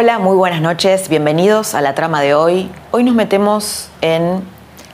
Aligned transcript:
Hola, 0.00 0.20
muy 0.20 0.36
buenas 0.36 0.60
noches, 0.60 1.08
bienvenidos 1.08 1.74
a 1.74 1.80
la 1.80 1.96
trama 1.96 2.20
de 2.20 2.32
hoy. 2.32 2.70
Hoy 2.92 3.02
nos 3.02 3.16
metemos 3.16 3.88
en 4.00 4.44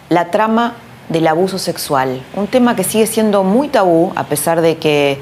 la 0.09 0.31
trama 0.31 0.77
del 1.11 1.27
abuso 1.27 1.59
sexual, 1.59 2.23
un 2.35 2.47
tema 2.47 2.75
que 2.75 2.85
sigue 2.85 3.07
siendo 3.07 3.45
muy 3.45 3.69
tabú 3.69 4.15
a 4.17 4.25
pesar 4.25 4.63
de 4.63 4.79
que 4.79 5.21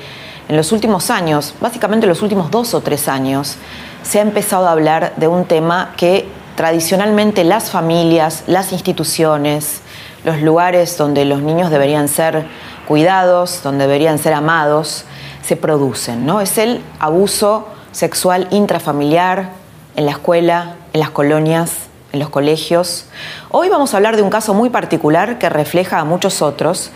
en 0.49 0.57
los 0.57 0.71
últimos 0.71 1.11
años, 1.11 1.57
básicamente 1.61 2.07
en 2.07 2.11
los 2.11 2.23
últimos 2.23 2.53
dos 2.53 2.75
o 2.75 2.81
tres 2.81 3.09
años, 3.09 3.57
se 4.05 4.21
ha 4.21 4.23
empezado 4.23 4.69
a 4.69 4.71
hablar 4.71 5.15
de 5.17 5.27
un 5.27 5.47
tema 5.47 5.95
que 5.97 6.29
tradicionalmente 6.55 7.43
las 7.43 7.73
familias, 7.73 8.45
las 8.47 8.71
instituciones, 8.71 9.81
los 10.23 10.41
lugares 10.43 10.97
donde 10.97 11.25
los 11.25 11.43
niños 11.43 11.73
deberían 11.73 12.07
ser 12.07 12.47
cuidados, 12.87 13.65
donde 13.65 13.89
deberían 13.89 14.21
ser 14.21 14.35
amados, 14.35 15.07
se 15.43 15.57
producen, 15.57 16.25
¿no? 16.25 16.41
Es 16.41 16.57
el 16.57 16.85
abuso 17.01 17.67
sexual 17.91 18.47
intrafamiliar, 18.53 19.61
en 19.97 20.07
la 20.07 20.13
escuela, 20.13 20.77
en 20.93 21.01
las 21.01 21.11
colonias, 21.11 21.89
en 22.13 22.21
los 22.21 22.29
colegios. 22.29 23.07
Hoy 23.51 23.69
vamos 23.69 23.95
a 23.95 23.97
hablar 23.97 24.17
de 24.17 24.23
un 24.23 24.31
caso 24.31 24.55
muy 24.55 24.71
particular 24.71 25.39
que 25.39 25.49
refleja 25.49 25.99
a 25.99 26.05
muchos 26.05 26.43
otros. 26.43 26.91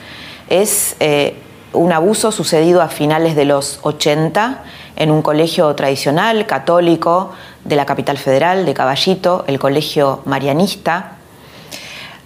Es 0.48 0.96
eh, 1.00 1.36
un 1.72 1.92
abuso 1.92 2.32
sucedido 2.32 2.82
a 2.82 2.88
finales 2.88 3.36
de 3.36 3.44
los 3.44 3.80
80 3.82 4.62
en 4.96 5.10
un 5.10 5.22
colegio 5.22 5.74
tradicional 5.74 6.46
católico 6.46 7.32
de 7.64 7.76
la 7.76 7.86
capital 7.86 8.18
federal, 8.18 8.64
de 8.64 8.74
Caballito, 8.74 9.44
el 9.46 9.58
colegio 9.58 10.20
marianista. 10.24 11.12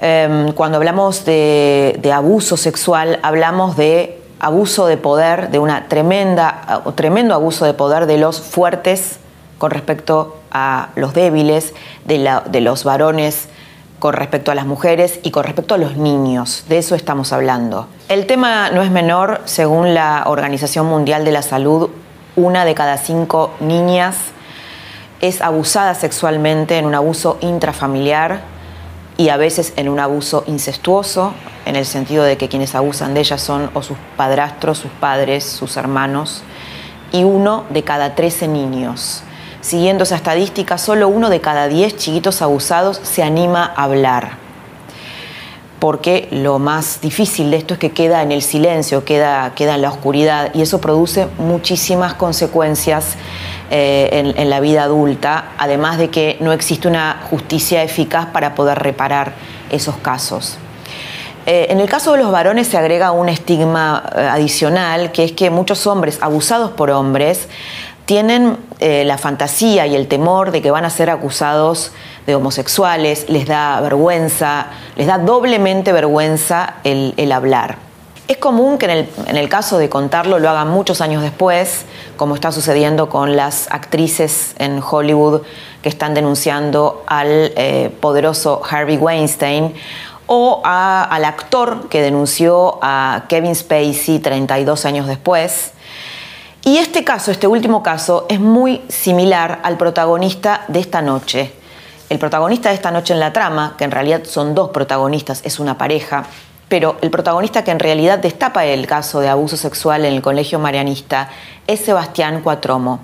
Em, 0.00 0.52
cuando 0.52 0.78
hablamos 0.78 1.24
de, 1.24 1.98
de 2.00 2.12
abuso 2.12 2.56
sexual, 2.56 3.18
hablamos 3.22 3.76
de 3.76 4.20
abuso 4.38 4.86
de 4.86 4.96
poder, 4.96 5.50
de 5.50 5.58
una 5.58 5.88
tremenda, 5.88 6.82
tremendo 6.94 7.34
abuso 7.34 7.66
de 7.66 7.74
poder 7.74 8.06
de 8.06 8.16
los 8.16 8.41
fuertes 8.41 9.18
con 9.61 9.70
respecto 9.70 10.39
a 10.50 10.89
los 10.97 11.12
débiles, 11.12 11.75
de, 12.06 12.61
los 12.62 12.83
varones 12.83 13.50
con 13.98 14.14
respecto 14.14 14.50
a 14.50 14.55
las 14.55 14.64
mujeres 14.64 15.20
y 15.22 15.33
con 15.33 15.44
respecto 15.44 15.75
a 15.75 15.78
los 15.78 15.98
niños. 15.98 16.64
De 16.70 16.78
eso 16.78 16.94
estamos 16.94 17.34
hablando. 17.34 17.86
El 18.08 18.25
tema 18.25 18.70
no 18.70 18.81
es 18.81 18.91
menor, 18.91 19.42
según 19.44 19.92
la 19.92 20.22
Organización 20.25 20.86
Mundial 20.86 21.27
de 21.27 21.33
la 21.33 21.42
Salud, 21.42 21.91
una 22.36 22.64
de 22.64 22.75
cada 22.75 22.97
cinco 22.97 23.53
niñas 23.61 24.16
es 25.20 25.42
abusada 25.42 25.94
sexualmente 25.94 26.78
en 26.78 26.86
un 26.86 26.94
abuso 26.94 27.36
intrafamiliar 27.42 28.41
y 29.19 29.28
a 29.28 29.36
veces 29.36 29.75
en 29.77 29.91
un 29.91 30.00
abuso 30.00 30.42
incestuoso, 30.47 31.34
en 31.66 31.77
el 31.77 31.84
sentido 31.84 32.25
de 32.25 32.38
que 32.38 32.48
quienes 32.48 32.75
abusan 32.75 33.12
de 33.12 33.20
ellas 33.20 33.42
son 33.42 33.70
o 33.75 33.83
sus 33.83 33.98
padrastros, 34.16 34.78
sus 34.78 34.91
padres, 34.92 35.44
sus 35.44 35.77
hermanos, 35.77 36.44
y 37.12 37.25
uno 37.25 37.64
de 37.69 37.84
cada 37.84 38.14
trece 38.14 38.48
niños. 38.48 39.22
Siguiendo 39.61 40.05
esa 40.05 40.16
estadística, 40.16 40.78
solo 40.78 41.09
uno 41.09 41.28
de 41.28 41.41
cada 41.41 41.69
diez 41.69 41.97
chiquitos 41.97 42.41
abusados 42.41 42.98
se 43.03 43.22
anima 43.22 43.72
a 43.76 43.84
hablar. 43.84 44.38
Porque 45.78 46.28
lo 46.31 46.59
más 46.59 47.00
difícil 47.00 47.50
de 47.50 47.59
esto 47.59 47.75
es 47.75 47.81
que 47.81 47.93
queda 47.93 48.22
en 48.22 48.32
el 48.32 48.43
silencio, 48.43 49.04
queda, 49.04 49.53
queda 49.54 49.75
en 49.75 49.82
la 49.82 49.91
oscuridad 49.91 50.50
y 50.54 50.62
eso 50.62 50.81
produce 50.81 51.26
muchísimas 51.38 52.15
consecuencias 52.15 53.16
eh, 53.70 54.34
en, 54.37 54.50
la 54.50 54.60
vida 54.60 54.82
adulta, 54.82 55.53
además 55.56 55.97
de 55.97 56.10
que 56.10 56.37
no 56.41 56.53
existe 56.53 56.88
una 56.88 57.20
justicia 57.31 57.82
eficaz 57.82 58.26
para 58.26 58.54
poder 58.54 58.78
reparar 58.78 59.32
esos 59.70 59.97
casos. 59.99 60.59
Eh, 61.47 61.69
en 61.70 61.81
el 61.81 61.88
caso 61.88 62.12
de 62.12 62.19
los 62.19 62.31
varones 62.31 62.66
se 62.66 62.76
agrega 62.76 63.12
un 63.12 63.28
estigma 63.28 64.10
eh, 64.15 64.20
adicional, 64.20 65.12
que 65.12 65.25
es 65.25 65.32
que 65.32 65.50
muchos 65.50 65.87
hombres 65.87 66.19
abusados 66.20 66.72
por 66.72 66.91
hombres 66.91 67.49
tienen 68.10 68.56
eh, 68.81 69.04
la 69.04 69.19
fantasía 69.19 69.87
y 69.87 69.94
el 69.94 70.09
temor 70.09 70.50
de 70.50 70.60
que 70.60 70.72
van 70.72 70.84
a 70.84 70.91
ser 70.91 71.10
acusados 71.10 71.93
de 72.26 72.34
homosexuales, 72.34 73.26
les 73.28 73.47
da 73.47 73.81
vergüenza, 73.81 74.66
les 74.97 75.06
da 75.06 75.19
doblemente 75.19 75.93
vergüenza 75.93 76.75
el, 76.82 77.31
hablar. 77.31 77.76
Es 78.26 78.38
común 78.38 78.78
que 78.78 78.87
en 78.87 79.37
el, 79.37 79.49
caso 79.49 79.78
de 79.78 79.88
contarlo 79.88 80.41
lo 80.41 80.50
hagan 80.50 80.70
muchos 80.70 81.00
años 81.00 81.22
después, 81.22 81.84
como 82.16 82.34
está 82.34 82.50
sucediendo 82.50 83.09
con 83.09 83.37
las 83.37 83.70
actrices 83.70 84.56
en 84.59 84.82
Hollywood 84.82 85.43
que 85.81 85.88
están 85.88 86.12
denunciando 86.12 87.04
al 87.06 87.53
eh, 87.54 87.94
poderoso 88.00 88.60
Harvey 88.69 88.97
Weinstein 88.97 89.72
o 90.26 90.62
al 90.65 91.25
actor 91.25 91.88
que 91.88 92.03
denunció 92.03 92.81
a 92.82 93.26
Kevin 93.28 93.54
Spacey 93.54 94.19
32 94.19 94.84
años 94.84 95.06
después. 95.06 95.75
Y 96.65 96.76
este 96.76 97.04
caso, 97.04 97.31
este 97.31 97.47
último 97.47 97.82
caso, 97.82 98.26
es 98.28 98.38
muy 98.38 98.82
similar 98.88 99.60
al 99.62 99.78
protagonista 99.78 100.65
de 100.69 100.81
esta 100.81 101.00
noche. 101.00 101.53
El 102.10 102.19
protagonista 102.19 102.69
de 102.69 102.75
esta 102.75 102.91
noche 102.91 103.15
en 103.15 103.21
la 103.21 103.32
trama, 103.32 103.76
que 103.78 103.84
en 103.84 103.91
realidad 103.91 104.25
son 104.25 104.54
dos 104.54 104.70
protagonistas, 104.70 105.41
es 105.44 105.59
una 105.59 105.78
pareja, 105.78 106.25
pero 106.69 106.97
el 107.00 107.10
protagonista 107.10 107.65
que 107.65 107.70
en 107.70 107.78
realidad 107.78 108.19
destapa 108.19 108.65
el 108.65 108.87
caso 108.87 109.20
de 109.20 109.28
abuso 109.28 109.56
sexual 109.56 110.04
en 110.04 110.15
el 110.15 110.22
colegio 110.22 110.59
marianista 110.59 111.31
es 111.66 111.81
Sebastián 111.81 112.43
Cuatromo. 112.43 113.00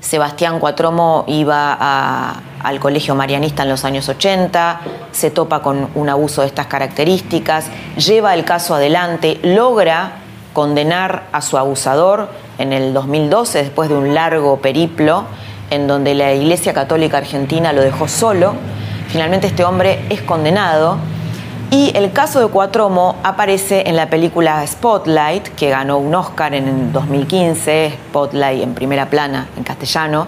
Sebastián 0.00 0.60
Cuatromo 0.60 1.24
iba 1.26 2.32
al 2.62 2.80
colegio 2.80 3.14
marianista 3.14 3.64
en 3.64 3.68
los 3.68 3.84
años 3.84 4.08
80, 4.08 4.80
se 5.12 5.30
topa 5.30 5.60
con 5.60 5.90
un 5.94 6.08
abuso 6.08 6.40
de 6.40 6.46
estas 6.46 6.66
características, 6.66 7.66
lleva 7.96 8.34
el 8.34 8.44
caso 8.44 8.74
adelante, 8.74 9.38
logra 9.42 10.27
condenar 10.58 11.28
a 11.30 11.40
su 11.40 11.56
abusador 11.56 12.28
en 12.58 12.72
el 12.72 12.92
2012, 12.92 13.58
después 13.58 13.88
de 13.88 13.94
un 13.94 14.12
largo 14.12 14.56
periplo 14.56 15.22
en 15.70 15.86
donde 15.86 16.16
la 16.16 16.34
Iglesia 16.34 16.74
Católica 16.74 17.18
Argentina 17.18 17.72
lo 17.72 17.80
dejó 17.80 18.08
solo. 18.08 18.54
Finalmente 19.06 19.46
este 19.46 19.62
hombre 19.62 20.00
es 20.10 20.20
condenado 20.20 20.96
y 21.70 21.92
el 21.94 22.10
caso 22.10 22.40
de 22.40 22.48
Cuatromo 22.48 23.14
aparece 23.22 23.84
en 23.86 23.94
la 23.94 24.10
película 24.10 24.66
Spotlight, 24.66 25.46
que 25.50 25.70
ganó 25.70 25.98
un 25.98 26.12
Oscar 26.12 26.52
en 26.52 26.66
el 26.66 26.92
2015, 26.92 27.92
Spotlight 28.08 28.60
en 28.60 28.74
primera 28.74 29.08
plana 29.08 29.46
en 29.56 29.62
castellano, 29.62 30.26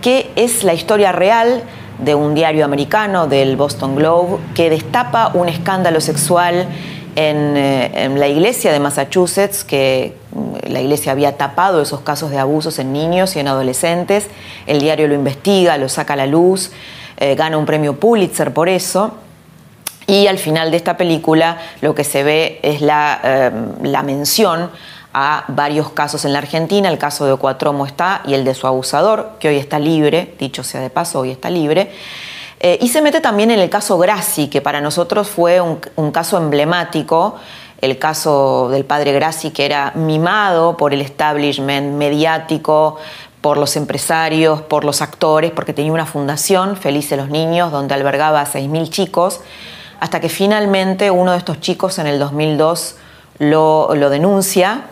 que 0.00 0.30
es 0.36 0.62
la 0.62 0.74
historia 0.74 1.10
real 1.10 1.60
de 1.98 2.14
un 2.14 2.36
diario 2.36 2.64
americano 2.64 3.26
del 3.26 3.56
Boston 3.56 3.96
Globe 3.96 4.38
que 4.54 4.70
destapa 4.70 5.32
un 5.34 5.48
escándalo 5.48 6.00
sexual 6.00 6.68
eh, 7.14 7.90
en, 7.94 8.18
la 8.18 8.28
iglesia 8.28 8.72
de 8.72 8.80
Massachusetts, 8.80 9.64
que 9.64 10.16
mm, 10.32 10.70
la 10.70 10.80
iglesia 10.80 11.12
había 11.12 11.36
tapado 11.36 11.82
esos 11.82 12.00
casos 12.00 12.30
de 12.30 12.38
abusos 12.38 12.78
en 12.78 12.92
niños 12.92 13.36
y 13.36 13.40
en 13.40 13.48
adolescentes. 13.48 14.28
El 14.66 14.80
diario 14.80 15.08
lo 15.08 15.14
investiga, 15.14 15.76
lo 15.78 15.88
saca 15.88 16.14
a 16.14 16.16
la 16.16 16.26
luz, 16.26 16.72
eh, 17.18 17.34
gana 17.34 17.58
un 17.58 17.66
premio 17.66 17.98
Pulitzer 17.98 18.52
por 18.52 18.68
eso. 18.68 19.14
Y 20.06 20.26
al 20.26 20.38
final 20.38 20.70
de 20.70 20.76
esta 20.76 20.96
película 20.96 21.58
lo 21.80 21.94
que 21.94 22.04
se 22.04 22.22
ve 22.22 22.60
es 22.62 22.80
la, 22.80 23.20
eh, 23.22 23.50
la 23.82 24.02
mención 24.02 24.70
a 25.14 25.44
varios 25.48 25.90
casos 25.90 26.24
en 26.24 26.32
la 26.32 26.38
Argentina. 26.38 26.88
El 26.88 26.98
caso 26.98 27.26
de 27.26 27.36
Cuatromo 27.36 27.86
está 27.86 28.22
y 28.26 28.34
el 28.34 28.44
de 28.44 28.54
su 28.54 28.66
abusador, 28.66 29.32
que 29.38 29.48
hoy 29.48 29.56
está 29.56 29.78
libre, 29.78 30.34
dicho 30.38 30.64
sea 30.64 30.80
de 30.80 30.90
paso, 30.90 31.20
hoy 31.20 31.30
está 31.30 31.50
libre. 31.50 31.92
Eh, 32.64 32.78
y 32.80 32.88
se 32.88 33.02
mete 33.02 33.20
también 33.20 33.50
en 33.50 33.58
el 33.58 33.68
caso 33.68 33.98
Grassi, 33.98 34.46
que 34.46 34.60
para 34.60 34.80
nosotros 34.80 35.26
fue 35.26 35.60
un, 35.60 36.12
caso 36.12 36.36
emblemático, 36.36 37.34
el 37.80 37.98
caso 37.98 38.68
del 38.70 38.84
padre 38.84 39.12
Grassi, 39.12 39.50
que 39.50 39.64
era 39.64 39.90
mimado 39.96 40.76
por 40.76 40.94
el 40.94 41.00
establishment 41.00 41.96
mediático, 41.96 42.98
por 43.40 43.58
los 43.58 43.74
empresarios, 43.74 44.62
por 44.62 44.84
los 44.84 45.02
actores, 45.02 45.50
porque 45.50 45.72
tenía 45.72 45.92
una 45.92 46.06
fundación, 46.06 46.76
Felices 46.76 47.18
los 47.18 47.30
Niños, 47.30 47.72
donde 47.72 47.94
albergaba 47.94 48.40
a 48.40 48.46
6.000 48.46 48.90
chicos, 48.90 49.40
hasta 49.98 50.20
que 50.20 50.28
finalmente 50.28 51.10
uno 51.10 51.32
de 51.32 51.38
estos 51.38 51.60
chicos 51.60 51.98
en 51.98 52.06
el 52.06 52.20
2002 52.20 52.94
lo, 53.40 53.88
denuncia. 54.08 54.82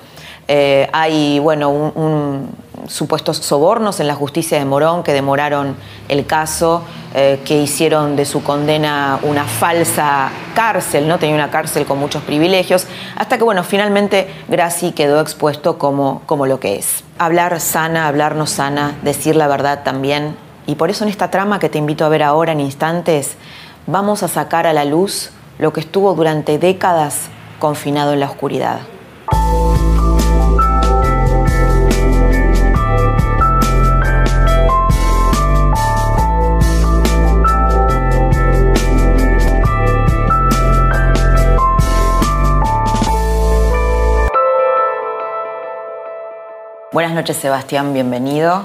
Eh, 0.48 0.88
hay 0.92 1.38
bueno, 1.38 1.70
un 1.70 2.48
supuestos 2.90 3.36
sobornos 3.38 4.00
en 4.00 4.08
la 4.08 4.14
justicia 4.14 4.58
de 4.58 4.64
Morón 4.64 5.02
que 5.02 5.12
demoraron 5.12 5.76
el 6.08 6.26
caso, 6.26 6.82
eh, 7.14 7.40
que 7.44 7.62
hicieron 7.62 8.16
de 8.16 8.24
su 8.24 8.42
condena 8.42 9.18
una 9.22 9.44
falsa 9.44 10.30
cárcel, 10.54 11.06
¿no? 11.06 11.18
Tenía 11.18 11.36
una 11.36 11.50
cárcel 11.50 11.86
con 11.86 11.98
muchos 11.98 12.22
privilegios, 12.22 12.86
hasta 13.16 13.38
que, 13.38 13.44
bueno, 13.44 13.64
finalmente 13.64 14.28
Graci 14.48 14.92
quedó 14.92 15.20
expuesto 15.20 15.78
como, 15.78 16.22
como 16.26 16.46
lo 16.46 16.60
que 16.60 16.76
es. 16.76 17.04
Hablar 17.18 17.60
sana, 17.60 18.08
hablarnos 18.08 18.50
sana, 18.50 18.96
decir 19.02 19.36
la 19.36 19.46
verdad 19.46 19.82
también. 19.84 20.36
Y 20.66 20.74
por 20.74 20.90
eso 20.90 21.04
en 21.04 21.10
esta 21.10 21.30
trama 21.30 21.58
que 21.58 21.68
te 21.68 21.78
invito 21.78 22.04
a 22.04 22.08
ver 22.08 22.22
ahora 22.22 22.52
en 22.52 22.60
instantes, 22.60 23.36
vamos 23.86 24.22
a 24.22 24.28
sacar 24.28 24.66
a 24.66 24.72
la 24.72 24.84
luz 24.84 25.30
lo 25.58 25.72
que 25.72 25.80
estuvo 25.80 26.14
durante 26.14 26.58
décadas 26.58 27.28
confinado 27.58 28.12
en 28.12 28.20
la 28.20 28.26
oscuridad. 28.26 28.80
Buenas 46.92 47.14
noches, 47.14 47.36
Sebastián, 47.36 47.92
bienvenido. 47.92 48.64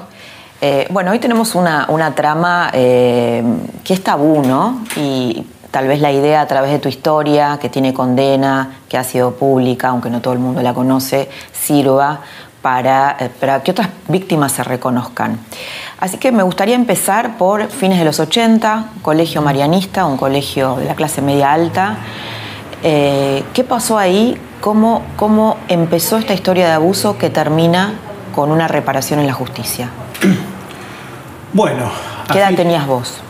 Eh, 0.60 0.88
bueno, 0.90 1.12
hoy 1.12 1.20
tenemos 1.20 1.54
una, 1.54 1.86
trama 2.16 2.72
eh, 2.74 3.44
que 3.84 3.94
es 3.94 4.04
tabú, 4.04 4.42
¿no? 4.42 4.82
Y 4.96 5.46
tal 5.70 5.88
vez 5.88 6.02
la 6.02 6.12
idea 6.12 6.42
a 6.42 6.48
través 6.48 6.72
de 6.72 6.80
tu 6.80 6.90
historia, 6.90 7.60
que 7.62 7.70
tiene 7.70 7.94
condena, 7.94 8.80
que 8.90 8.98
ha 8.98 9.04
sido 9.04 9.36
pública, 9.36 9.90
aunque 9.90 10.10
no 10.10 10.22
todo 10.22 10.34
el 10.34 10.40
mundo 10.40 10.64
la 10.64 10.74
conoce, 10.74 11.30
sirva 11.54 12.22
para, 12.64 13.16
eh, 13.20 13.30
para 13.40 13.62
que 13.62 13.70
otras 13.70 13.90
víctimas 14.08 14.54
se 14.54 14.64
reconozcan. 14.64 15.38
Así 16.00 16.18
que 16.18 16.32
me 16.32 16.42
gustaría 16.42 16.74
empezar 16.74 17.38
por 17.38 17.68
fines 17.68 18.00
de 18.00 18.06
los 18.06 18.20
80, 18.20 18.86
colegio 19.04 19.44
marianista, 19.44 20.08
un 20.08 20.18
colegio 20.18 20.78
de 20.78 20.86
la 20.86 20.96
clase 20.96 21.22
media 21.22 21.54
alta. 21.54 21.98
¿Qué 22.82 23.66
pasó 23.68 24.00
ahí? 24.00 24.40
¿Cómo, 24.62 25.04
¿Cómo 25.16 25.58
empezó 25.68 26.18
esta 26.18 26.34
historia 26.34 26.68
de 26.68 26.74
abuso 26.74 27.18
que 27.18 27.32
termina 27.32 28.00
con 28.36 28.52
una 28.52 28.68
reparación 28.68 29.22
en 29.22 29.28
la 29.28 29.34
justicia. 29.34 29.90
Bueno. 31.54 31.90
¿Qué 32.30 32.40
edad 32.40 32.54
tenías 32.54 32.86
vos? 32.86 33.22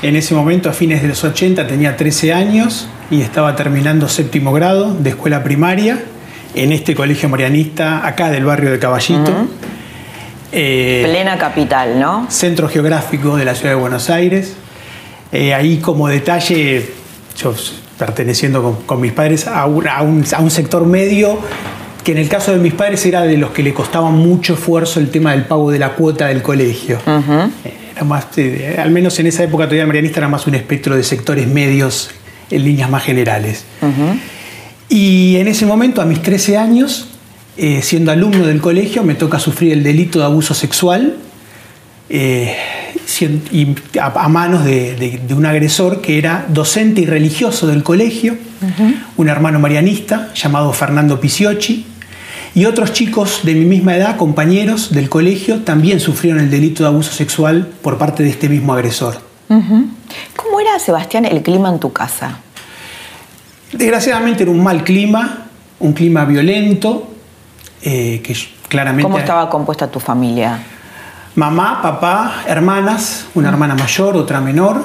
En 0.00 0.16
ese 0.16 0.34
momento, 0.34 0.70
a 0.70 0.72
fines 0.72 1.02
de 1.02 1.08
los 1.08 1.22
80, 1.22 1.66
tenía 1.66 1.94
13 1.94 2.32
años 2.32 2.88
y 3.10 3.20
estaba 3.20 3.54
terminando 3.54 4.08
séptimo 4.08 4.50
grado 4.54 4.94
de 4.94 5.10
escuela 5.10 5.44
primaria 5.44 6.02
en 6.54 6.72
este 6.72 6.94
colegio 6.94 7.28
marianista, 7.28 8.06
acá 8.06 8.30
del 8.30 8.46
barrio 8.46 8.70
de 8.70 8.78
Caballito. 8.78 9.46
Eh, 10.52 11.02
Plena 11.04 11.36
capital, 11.36 12.00
¿no? 12.00 12.30
Centro 12.30 12.66
geográfico 12.66 13.36
de 13.36 13.44
la 13.44 13.54
ciudad 13.54 13.74
de 13.74 13.80
Buenos 13.80 14.08
Aires. 14.08 14.56
Eh, 15.30 15.52
ahí 15.52 15.80
como 15.80 16.08
detalle, 16.08 16.94
yo 17.36 17.54
perteneciendo 17.98 18.82
con, 18.86 19.02
mis 19.02 19.12
padres 19.12 19.46
a 19.46 19.66
un, 19.66 19.86
a 19.86 20.00
un 20.40 20.50
sector 20.50 20.86
medio 20.86 21.38
que 22.02 22.12
en 22.12 22.18
el 22.18 22.28
caso 22.28 22.52
de 22.52 22.58
mis 22.58 22.74
padres 22.74 23.04
era 23.06 23.22
de 23.22 23.36
los 23.36 23.50
que 23.50 23.62
le 23.62 23.74
costaba 23.74 24.10
mucho 24.10 24.54
esfuerzo 24.54 25.00
el 25.00 25.10
tema 25.10 25.32
del 25.32 25.44
pago 25.44 25.70
de 25.70 25.78
la 25.78 25.90
cuota 25.90 26.28
del 26.28 26.42
colegio. 26.42 26.98
era 27.04 28.04
más, 28.04 28.26
eh, 28.36 28.76
al 28.78 28.90
menos 28.90 29.18
en 29.18 29.26
esa 29.26 29.42
época 29.42 29.64
todavía 29.64 29.86
Marianista 29.86 30.20
era 30.20 30.28
más 30.28 30.46
un 30.46 30.54
espectro 30.54 30.96
de 30.96 31.02
sectores 31.02 31.46
medios 31.46 32.10
en 32.50 32.64
líneas 32.64 32.90
más 32.90 33.04
generales. 33.04 33.64
Y 34.88 35.36
en 35.36 35.48
ese 35.48 35.66
momento, 35.66 36.02
a 36.02 36.04
mis 36.04 36.20
13 36.20 36.56
años, 36.56 37.08
eh, 37.56 37.80
siendo 37.82 38.10
alumno 38.10 38.46
del 38.46 38.60
colegio, 38.60 39.04
me 39.04 39.14
toca 39.14 39.38
sufrir 39.38 39.72
el 39.72 39.82
delito 39.82 40.18
de 40.18 40.24
abuso 40.24 40.54
sexual 40.54 41.16
eh, 42.08 42.56
a, 44.00 44.28
manos 44.28 44.64
de, 44.64 45.20
un 45.30 45.46
agresor 45.46 46.00
que 46.00 46.18
era 46.18 46.46
docente 46.48 47.02
y 47.02 47.06
religioso 47.06 47.66
del 47.66 47.82
colegio, 47.82 48.36
un 49.16 49.28
hermano 49.28 49.58
marianista 49.58 50.32
llamado 50.34 50.72
Fernando 50.72 51.20
Pisiocchi, 51.20 51.86
y 52.54 52.64
otros 52.64 52.92
chicos 52.92 53.40
de 53.44 53.54
mi 53.54 53.64
misma 53.64 53.96
edad, 53.96 54.16
compañeros 54.16 54.92
del 54.92 55.08
colegio, 55.08 55.60
también 55.60 56.00
sufrieron 56.00 56.40
el 56.40 56.50
delito 56.50 56.82
de 56.82 56.88
abuso 56.88 57.12
sexual 57.12 57.68
por 57.82 57.96
parte 57.98 58.22
de 58.22 58.30
este 58.30 58.48
mismo 58.48 58.72
agresor. 58.72 59.20
¿Cómo 59.48 60.60
era, 60.60 60.78
Sebastián, 60.78 61.24
el 61.24 61.42
clima 61.42 61.68
en 61.68 61.78
tu 61.78 61.92
casa? 61.92 62.38
Desgraciadamente 63.72 64.42
era 64.42 64.52
un 64.52 64.62
mal 64.62 64.82
clima, 64.82 65.46
un 65.78 65.92
clima 65.92 66.24
violento, 66.24 67.08
eh, 67.82 68.20
que 68.22 68.36
claramente... 68.68 69.04
¿Cómo 69.04 69.18
estaba 69.18 69.48
compuesta 69.48 69.90
tu 69.90 70.00
familia? 70.00 70.58
Mamá, 71.36 71.80
papá, 71.80 72.42
hermanas, 72.46 73.26
una 73.34 73.48
hermana 73.48 73.74
mayor, 73.76 74.16
otra 74.16 74.40
menor. 74.40 74.84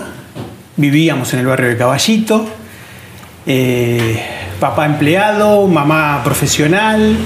Vivíamos 0.77 1.33
en 1.33 1.39
el 1.39 1.47
barrio 1.47 1.69
de 1.69 1.77
Caballito. 1.77 2.45
Eh, 3.47 4.23
papá 4.59 4.85
empleado, 4.85 5.67
mamá 5.67 6.21
profesional, 6.23 7.17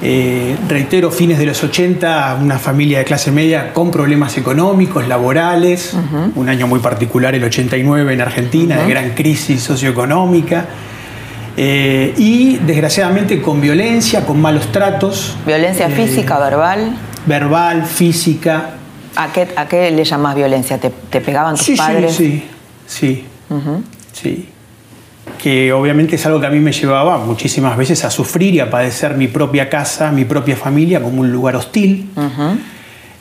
eh, 0.00 0.56
reitero, 0.68 1.10
fines 1.10 1.38
de 1.38 1.46
los 1.46 1.62
80, 1.62 2.38
una 2.40 2.58
familia 2.58 2.98
de 2.98 3.04
clase 3.04 3.32
media 3.32 3.72
con 3.72 3.90
problemas 3.90 4.36
económicos, 4.38 5.08
laborales, 5.08 5.94
un 6.34 6.48
año 6.48 6.66
muy 6.66 6.80
particular, 6.80 7.34
el 7.34 7.42
89 7.42 8.12
en 8.12 8.20
Argentina, 8.20 8.76
de 8.82 8.88
gran 8.88 9.10
crisis 9.10 9.62
socioeconómica. 9.62 10.66
Eh, 11.56 12.14
y 12.16 12.58
desgraciadamente 12.58 13.42
con 13.42 13.60
violencia, 13.60 14.24
con 14.24 14.40
malos 14.40 14.70
tratos. 14.70 15.36
¿Violencia 15.44 15.88
eh, 15.88 15.90
física, 15.90 16.38
verbal? 16.38 16.96
Verbal, 17.26 17.84
física. 17.84 18.74
¿A 19.16 19.32
qué, 19.32 19.48
a 19.56 19.66
qué 19.66 19.90
le 19.90 20.04
llamas 20.04 20.36
violencia? 20.36 20.78
¿Te, 20.78 21.20
pegaban 21.20 21.56
tus 21.56 21.76
padres? 21.76 22.14
Sí, 22.14 22.44
sí, 22.86 23.24
sí. 23.48 23.72
sí 24.12 24.48
que 25.48 25.72
obviamente 25.72 26.16
es 26.16 26.26
algo 26.26 26.40
que 26.40 26.46
a 26.46 26.50
mí 26.50 26.60
me 26.60 26.72
llevaba 26.72 27.16
muchísimas 27.16 27.74
veces 27.78 28.04
a 28.04 28.10
sufrir 28.10 28.54
y 28.56 28.60
a 28.60 28.68
padecer 28.68 29.14
mi 29.14 29.28
propia 29.28 29.70
casa, 29.70 30.12
mi 30.12 30.26
propia 30.26 30.56
familia 30.56 31.02
como 31.02 31.22
un 31.22 31.32
lugar 31.32 31.56
hostil, 31.56 32.10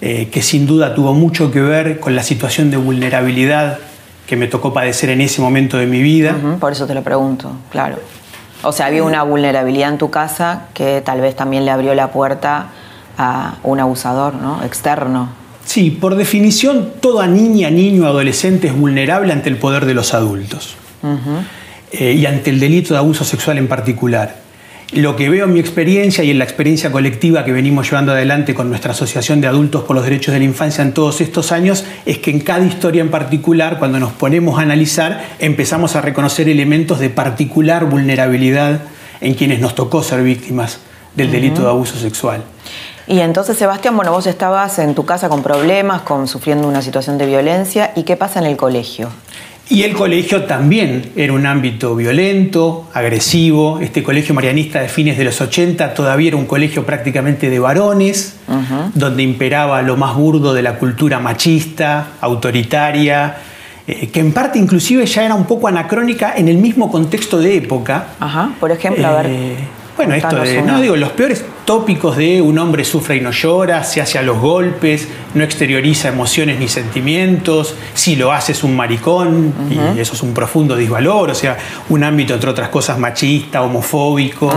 eh, 0.01 0.27
que 0.29 0.41
sin 0.41 0.67
duda 0.67 0.93
tuvo 0.93 1.13
mucho 1.13 1.51
que 1.51 1.61
ver 1.61 2.01
con 2.01 2.17
la 2.17 2.23
situación 2.23 2.69
de 2.69 2.75
vulnerabilidad 2.75 3.79
que 4.27 4.35
me 4.35 4.47
tocó 4.47 4.73
padecer 4.73 5.09
en 5.09 5.21
ese 5.21 5.39
momento 5.39 5.77
de 5.77 5.85
mi 5.85 6.01
vida. 6.01 6.35
Por 6.59 6.73
eso 6.73 6.85
te 6.85 6.93
lo 6.93 7.01
pregunto, 7.01 7.49
claro. 7.71 7.95
O 8.61 8.73
sea, 8.73 8.87
había 8.87 9.03
una 9.03 9.23
vulnerabilidad 9.23 9.87
en 9.87 9.97
tu 9.97 10.09
casa 10.09 10.63
que 10.73 10.99
tal 10.99 11.21
vez 11.21 11.33
también 11.33 11.63
le 11.63 11.71
abrió 11.71 11.95
la 11.95 12.11
puerta 12.11 12.71
a 13.17 13.53
un 13.63 13.79
abusador 13.79 14.33
¿no? 14.33 14.65
externo. 14.65 15.29
Sí, 15.63 15.91
por 15.91 16.15
definición, 16.15 16.89
toda 16.99 17.25
niña, 17.25 17.69
niño, 17.69 18.05
adolescente 18.05 18.67
es 18.67 18.77
vulnerable 18.77 19.31
ante 19.31 19.47
el 19.47 19.55
poder 19.55 19.85
de 19.85 19.93
los 19.93 20.13
adultos. 20.13 20.75
Eh, 21.91 22.13
y 22.13 22.25
ante 22.25 22.49
el 22.49 22.59
delito 22.59 22.93
de 22.93 22.99
abuso 22.99 23.23
sexual 23.23 23.57
en 23.57 23.67
particular. 23.67 24.47
Lo 24.93 25.17
que 25.17 25.29
veo 25.29 25.45
en 25.45 25.53
mi 25.53 25.59
experiencia 25.59 26.23
y 26.23 26.31
en 26.31 26.39
la 26.39 26.45
experiencia 26.45 26.91
colectiva 26.91 27.43
que 27.43 27.51
venimos 27.51 27.89
llevando 27.89 28.13
adelante 28.13 28.53
con 28.53 28.69
nuestra 28.69 28.91
Asociación 28.91 29.41
de 29.41 29.47
Adultos 29.47 29.83
por 29.83 29.95
los 29.95 30.05
Derechos 30.05 30.33
de 30.33 30.39
la 30.39 30.45
Infancia 30.45 30.81
en 30.81 30.93
todos 30.93 31.19
estos 31.19 31.51
años 31.51 31.83
es 32.05 32.19
que 32.19 32.31
en 32.31 32.39
cada 32.39 32.65
historia 32.65 33.01
en 33.01 33.09
particular, 33.09 33.79
cuando 33.79 33.99
nos 33.99 34.13
ponemos 34.13 34.59
a 34.59 34.61
analizar, 34.61 35.25
empezamos 35.39 35.97
a 35.97 36.01
reconocer 36.01 36.47
elementos 36.47 36.99
de 36.99 37.09
particular 37.09 37.85
vulnerabilidad 37.85 38.81
en 39.19 39.33
quienes 39.33 39.59
nos 39.59 39.75
tocó 39.75 40.03
ser 40.03 40.23
víctimas 40.23 40.79
del 41.15 41.31
delito 41.31 41.63
de 41.63 41.67
abuso 41.67 41.97
sexual. 41.97 42.43
Y 43.07 43.19
entonces, 43.19 43.57
Sebastián, 43.57 43.95
bueno, 43.95 44.11
vos 44.11 44.27
estabas 44.27 44.79
en 44.79 44.93
tu 44.93 45.05
casa 45.05 45.27
con 45.27 45.41
problemas, 45.41 46.01
con, 46.01 46.27
sufriendo 46.27 46.67
una 46.67 46.81
situación 46.81 47.17
de 47.17 47.25
violencia, 47.25 47.91
¿y 47.95 48.03
qué 48.03 48.15
pasa 48.15 48.39
en 48.39 48.45
el 48.45 48.57
colegio? 48.57 49.09
Y 49.69 49.83
el 49.83 49.93
colegio 49.93 50.43
también 50.43 51.11
era 51.17 51.33
un 51.33 51.45
ámbito 51.45 51.95
violento, 51.95 52.87
agresivo. 52.93 53.79
Este 53.81 54.01
colegio 54.01 54.33
marianista 54.33 54.79
de 54.81 54.87
fines 54.87 55.17
de 55.17 55.25
los 55.25 55.41
80 55.41 55.93
todavía 55.93 56.29
era 56.29 56.37
un 56.37 56.45
colegio 56.45 56.85
prácticamente 56.85 57.49
de 57.49 57.59
varones, 57.59 58.37
donde 58.93 59.23
imperaba 59.23 59.81
lo 59.81 59.97
más 59.97 60.15
burdo 60.15 60.53
de 60.53 60.61
la 60.61 60.75
cultura 60.75 61.19
machista, 61.19 62.13
autoritaria, 62.21 63.37
eh, 63.87 64.07
que 64.07 64.19
en 64.19 64.33
parte 64.33 64.57
inclusive 64.57 65.05
ya 65.05 65.23
era 65.23 65.35
un 65.35 65.45
poco 65.45 65.67
anacrónica 65.67 66.33
en 66.35 66.47
el 66.47 66.57
mismo 66.57 66.89
contexto 66.89 67.39
de 67.39 67.57
época. 67.57 68.07
Ajá, 68.19 68.51
por 68.59 68.71
ejemplo, 68.71 69.05
a 69.05 69.21
ver. 69.21 69.76
Bueno, 69.97 70.13
esto 70.13 70.35
de, 70.37 70.61
no 70.61 70.79
digo, 70.79 70.95
los 70.95 71.11
peores 71.11 71.43
tópicos 71.65 72.15
de 72.15 72.39
un 72.39 72.59
hombre 72.59 72.85
sufre 72.85 73.15
y 73.15 73.21
no 73.21 73.31
llora, 73.31 73.83
se 73.83 73.99
hace 73.99 74.19
a 74.19 74.21
los 74.21 74.39
golpes, 74.39 75.07
no 75.33 75.43
exterioriza 75.43 76.09
emociones 76.09 76.59
ni 76.59 76.67
sentimientos, 76.67 77.73
si 77.95 78.15
lo 78.15 78.31
hace 78.31 78.51
es 78.51 78.63
un 78.63 78.75
maricón, 78.75 79.53
y 79.69 79.99
eso 79.99 80.13
es 80.13 80.21
un 80.21 80.33
profundo 80.33 80.75
disvalor, 80.75 81.31
o 81.31 81.35
sea, 81.35 81.57
un 81.89 82.03
ámbito, 82.03 82.35
entre 82.35 82.49
otras 82.49 82.69
cosas, 82.69 82.99
machista, 82.99 83.63
homofóbico. 83.63 84.53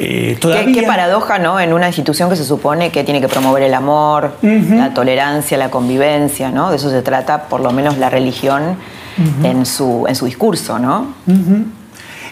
Eh, 0.00 0.38
¿Qué, 0.40 0.84
paradoja, 0.84 1.38
¿no? 1.38 1.58
En 1.58 1.72
una 1.72 1.88
institución 1.88 2.30
que 2.30 2.36
se 2.36 2.44
supone 2.44 2.90
que 2.90 3.02
tiene 3.02 3.20
que 3.20 3.28
promover 3.28 3.62
el 3.64 3.74
amor, 3.74 4.32
la 4.42 4.94
tolerancia, 4.94 5.56
la 5.56 5.70
convivencia, 5.70 6.50
¿no? 6.50 6.70
De 6.70 6.76
eso 6.76 6.90
se 6.90 7.02
trata, 7.02 7.44
por 7.44 7.60
lo 7.60 7.72
menos, 7.72 7.98
la 7.98 8.10
religión 8.10 8.76
en, 9.42 9.66
su, 9.66 10.04
en 10.08 10.14
su 10.14 10.26
discurso, 10.26 10.78
¿no? 10.78 11.14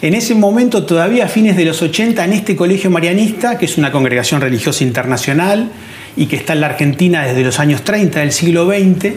En 0.02 0.14
ese 0.14 0.34
momento, 0.34 0.84
todavía 0.84 1.24
a 1.24 1.28
fines 1.28 1.56
de 1.56 1.64
los 1.64 1.80
80, 1.80 2.22
en 2.24 2.32
este 2.34 2.54
colegio 2.54 2.90
marianista, 2.90 3.56
que 3.56 3.64
es 3.64 3.78
una 3.78 3.90
congregación 3.90 4.40
religiosa 4.40 4.84
internacional 4.84 5.70
y 6.16 6.26
que 6.26 6.36
está 6.36 6.52
en 6.52 6.60
la 6.60 6.66
Argentina 6.66 7.22
desde 7.22 7.42
los 7.42 7.58
años 7.58 7.82
30 7.82 8.20
del 8.20 8.32
siglo 8.32 8.66
XX, 8.66 9.14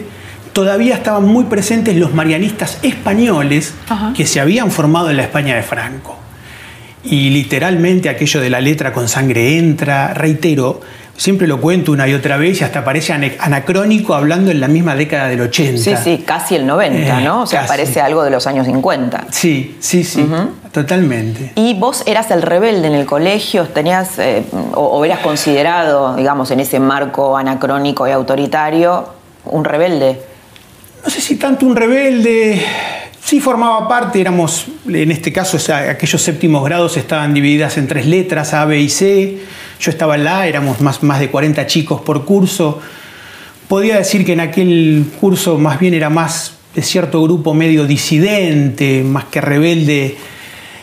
todavía 0.52 0.94
estaban 0.94 1.26
muy 1.26 1.44
presentes 1.44 1.96
los 1.96 2.14
marianistas 2.14 2.78
españoles 2.82 3.74
que 4.16 4.26
se 4.26 4.40
habían 4.40 4.70
formado 4.70 5.10
en 5.10 5.18
la 5.18 5.24
España 5.24 5.54
de 5.54 5.62
Franco. 5.62 6.18
Y 7.04 7.30
literalmente 7.30 8.08
aquello 8.08 8.40
de 8.40 8.50
la 8.50 8.60
letra 8.60 8.92
con 8.92 9.08
sangre 9.08 9.58
entra, 9.58 10.12
reitero, 10.14 10.80
siempre 11.20 11.46
lo 11.46 11.60
cuento 11.60 11.92
una 11.92 12.08
y 12.08 12.14
otra 12.14 12.38
vez 12.38 12.62
y 12.62 12.64
hasta 12.64 12.82
parece 12.82 13.12
anacrónico 13.12 14.14
hablando 14.14 14.50
en 14.50 14.58
la 14.58 14.68
misma 14.68 14.96
década 14.96 15.28
del 15.28 15.42
80. 15.42 15.82
Sí, 15.82 15.94
sí, 16.02 16.24
casi 16.24 16.54
el 16.54 16.66
90, 16.66 17.20
¿no? 17.20 17.42
O 17.42 17.46
sea, 17.46 17.66
parece 17.66 18.00
algo 18.00 18.24
de 18.24 18.30
los 18.30 18.46
años 18.46 18.66
50. 18.66 19.26
Sí, 19.30 19.76
sí, 19.80 20.02
sí, 20.02 20.26
totalmente. 20.72 21.52
¿Y 21.56 21.74
vos 21.74 22.04
eras 22.06 22.30
el 22.30 22.40
rebelde 22.40 22.88
en 22.88 22.94
el 22.94 23.04
colegio? 23.04 23.66
¿Tenías 23.66 24.18
eh, 24.18 24.44
o 24.72 25.04
eras 25.04 25.18
considerado, 25.18 26.16
digamos, 26.16 26.50
en 26.52 26.60
ese 26.60 26.80
marco 26.80 27.36
anacrónico 27.36 28.08
y 28.08 28.12
autoritario, 28.12 29.06
un 29.44 29.66
rebelde? 29.66 30.22
No 31.04 31.10
sé 31.10 31.20
si 31.20 31.36
tanto 31.36 31.66
un 31.66 31.76
rebelde, 31.76 32.64
Sí 33.22 33.38
formaba 33.38 33.86
parte, 33.86 34.20
éramos, 34.20 34.66
en 34.88 35.12
este 35.12 35.32
caso, 35.32 35.56
aquellos 35.72 36.20
séptimos 36.20 36.64
grados 36.64 36.96
estaban 36.96 37.32
divididas 37.32 37.76
en 37.76 37.86
tres 37.86 38.06
letras, 38.06 38.54
A, 38.54 38.64
B 38.64 38.80
y 38.80 38.88
C. 38.88 39.38
Yo 39.80 39.90
estaba 39.90 40.14
en 40.14 40.24
la 40.24 40.40
A, 40.40 40.46
éramos 40.46 40.80
más, 40.82 41.02
más 41.02 41.20
de 41.20 41.30
40 41.30 41.66
chicos 41.66 42.02
por 42.02 42.26
curso. 42.26 42.80
Podía 43.66 43.96
decir 43.96 44.26
que 44.26 44.34
en 44.34 44.40
aquel 44.40 45.06
curso 45.18 45.56
más 45.56 45.80
bien 45.80 45.94
era 45.94 46.10
más 46.10 46.54
de 46.74 46.82
cierto 46.82 47.22
grupo 47.22 47.54
medio 47.54 47.86
disidente, 47.86 49.02
más 49.02 49.24
que 49.24 49.40
rebelde. 49.40 50.16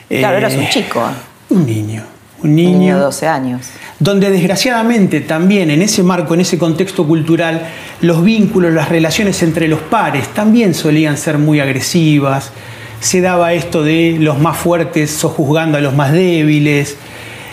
Claro, 0.09 0.37
eras 0.37 0.55
un 0.55 0.63
eh, 0.63 0.69
chico. 0.71 1.03
Un 1.49 1.65
niño. 1.65 2.03
Un 2.43 2.55
niño, 2.55 2.95
de 2.95 3.01
12 3.01 3.27
años. 3.27 3.67
Donde 3.99 4.29
desgraciadamente 4.29 5.21
también 5.21 5.71
en 5.71 5.81
ese 5.81 6.03
marco, 6.03 6.33
en 6.33 6.41
ese 6.41 6.57
contexto 6.57 7.05
cultural, 7.05 7.67
los 8.01 8.23
vínculos, 8.23 8.73
las 8.73 8.89
relaciones 8.89 9.41
entre 9.43 9.67
los 9.67 9.79
pares 9.79 10.27
también 10.29 10.73
solían 10.73 11.17
ser 11.17 11.37
muy 11.37 11.59
agresivas. 11.59 12.51
Se 12.99 13.21
daba 13.21 13.53
esto 13.53 13.83
de 13.83 14.17
los 14.19 14.39
más 14.39 14.57
fuertes 14.57 15.11
sojuzgando 15.11 15.77
a 15.77 15.81
los 15.81 15.95
más 15.95 16.11
débiles. 16.11 16.95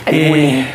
El 0.06 0.14
eh, 0.14 0.66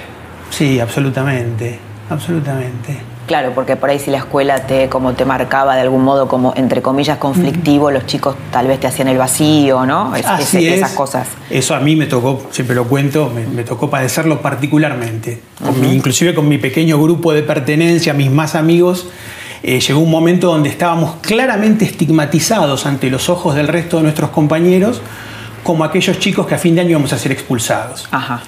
Sí, 0.50 0.80
absolutamente, 0.80 1.80
absolutamente. 2.10 3.10
Claro, 3.30 3.52
porque 3.54 3.76
por 3.76 3.92
ahí 3.92 4.00
si 4.00 4.10
la 4.10 4.18
escuela 4.18 4.66
te 4.66 4.90
como 4.90 5.14
te 5.14 5.24
marcaba 5.24 5.76
de 5.76 5.82
algún 5.82 6.04
modo 6.04 6.28
como 6.28 6.52
entre 6.56 6.82
comillas 6.82 7.20
conflictivo, 7.20 7.92
los 7.92 8.08
chicos 8.08 8.36
tal 8.52 8.66
vez 8.66 8.80
te 8.80 8.88
hacían 8.88 9.08
el 9.08 9.20
vacío, 9.20 9.86
¿no? 9.86 10.16
Esas 10.16 10.94
cosas. 10.94 11.28
Eso 11.48 11.76
a 11.76 11.80
mí 11.80 11.96
me 11.96 12.08
tocó, 12.08 12.48
siempre 12.50 12.76
lo 12.76 12.88
cuento, 12.88 13.32
me, 13.54 13.64
tocó 13.64 13.88
padecerlo 13.88 14.42
particularmente. 14.42 15.44
inclusive 15.84 16.34
con 16.34 16.48
mi 16.48 16.58
pequeño 16.58 17.00
grupo 17.00 17.32
de 17.32 17.44
pertenencia, 17.44 18.16
mis 18.16 18.32
más 18.32 18.56
amigos, 18.56 19.08
eh, 19.62 19.80
llegó 19.80 20.00
un 20.00 20.10
momento 20.10 20.48
donde 20.48 20.70
estábamos 20.70 21.18
claramente 21.22 21.86
estigmatizados 21.86 22.88
ante 22.88 23.12
los 23.12 23.30
ojos 23.30 23.54
del 23.54 23.68
resto 23.68 23.98
de 23.98 24.04
nuestros 24.04 24.32
compañeros 24.32 25.04
como 25.62 25.84
aquellos 25.84 26.18
chicos 26.18 26.48
que 26.48 26.56
a 26.56 26.58
fin 26.58 26.74
de 26.74 26.82
año 26.82 26.90
íbamos 26.92 27.14
a 27.14 27.20
ser 27.20 27.32
expulsados. 27.32 28.08
Ajá 28.10 28.42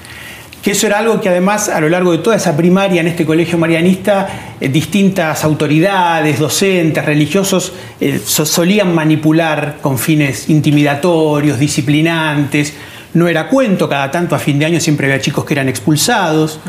que 0.62 0.72
eso 0.72 0.88
era 0.88 1.00
algo 1.00 1.20
que 1.20 1.30
además 1.30 1.70
a 1.70 1.80
lo 1.82 1.90
largo 1.90 2.12
de 2.12 2.20
toda 2.20 2.36
esa 2.36 2.56
primaria 2.56 3.02
en 3.02 3.08
este 3.08 3.26
colegio 3.26 3.58
marianista, 3.58 4.56
eh, 4.60 4.70
distintas 4.70 5.44
autoridades, 5.44 6.40
docentes, 6.40 7.04
religiosos, 7.04 7.74
eh, 8.00 8.20
solían 8.24 8.94
manipular 8.94 9.78
con 9.82 9.98
fines 9.98 10.50
intimidatorios, 10.50 11.58
disciplinantes. 11.58 12.76
No 13.14 13.28
era 13.28 13.48
cuento, 13.48 13.90
cada 13.90 14.12
tanto 14.12 14.36
a 14.36 14.40
fin 14.40 14.60
de 14.60 14.66
año 14.66 14.80
siempre 14.80 15.08
había 15.08 15.20
chicos 15.20 15.46
que 15.46 15.54
eran 15.56 15.68
expulsados. 15.68 16.60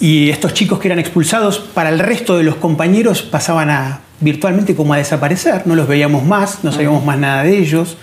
Y 0.00 0.30
estos 0.30 0.54
chicos 0.54 0.78
que 0.78 0.88
eran 0.88 0.98
expulsados, 0.98 1.58
para 1.58 1.90
el 1.90 1.98
resto 1.98 2.38
de 2.38 2.42
los 2.42 2.56
compañeros 2.56 3.22
pasaban 3.22 3.68
a 3.68 4.00
virtualmente 4.20 4.74
como 4.74 4.94
a 4.94 4.96
desaparecer. 4.96 5.66
No 5.66 5.74
los 5.76 5.86
veíamos 5.86 6.24
más, 6.24 6.64
no 6.64 6.72
sabíamos 6.72 7.04
más 7.04 7.18
nada 7.18 7.42
de 7.42 7.58
ellos. 7.58 7.98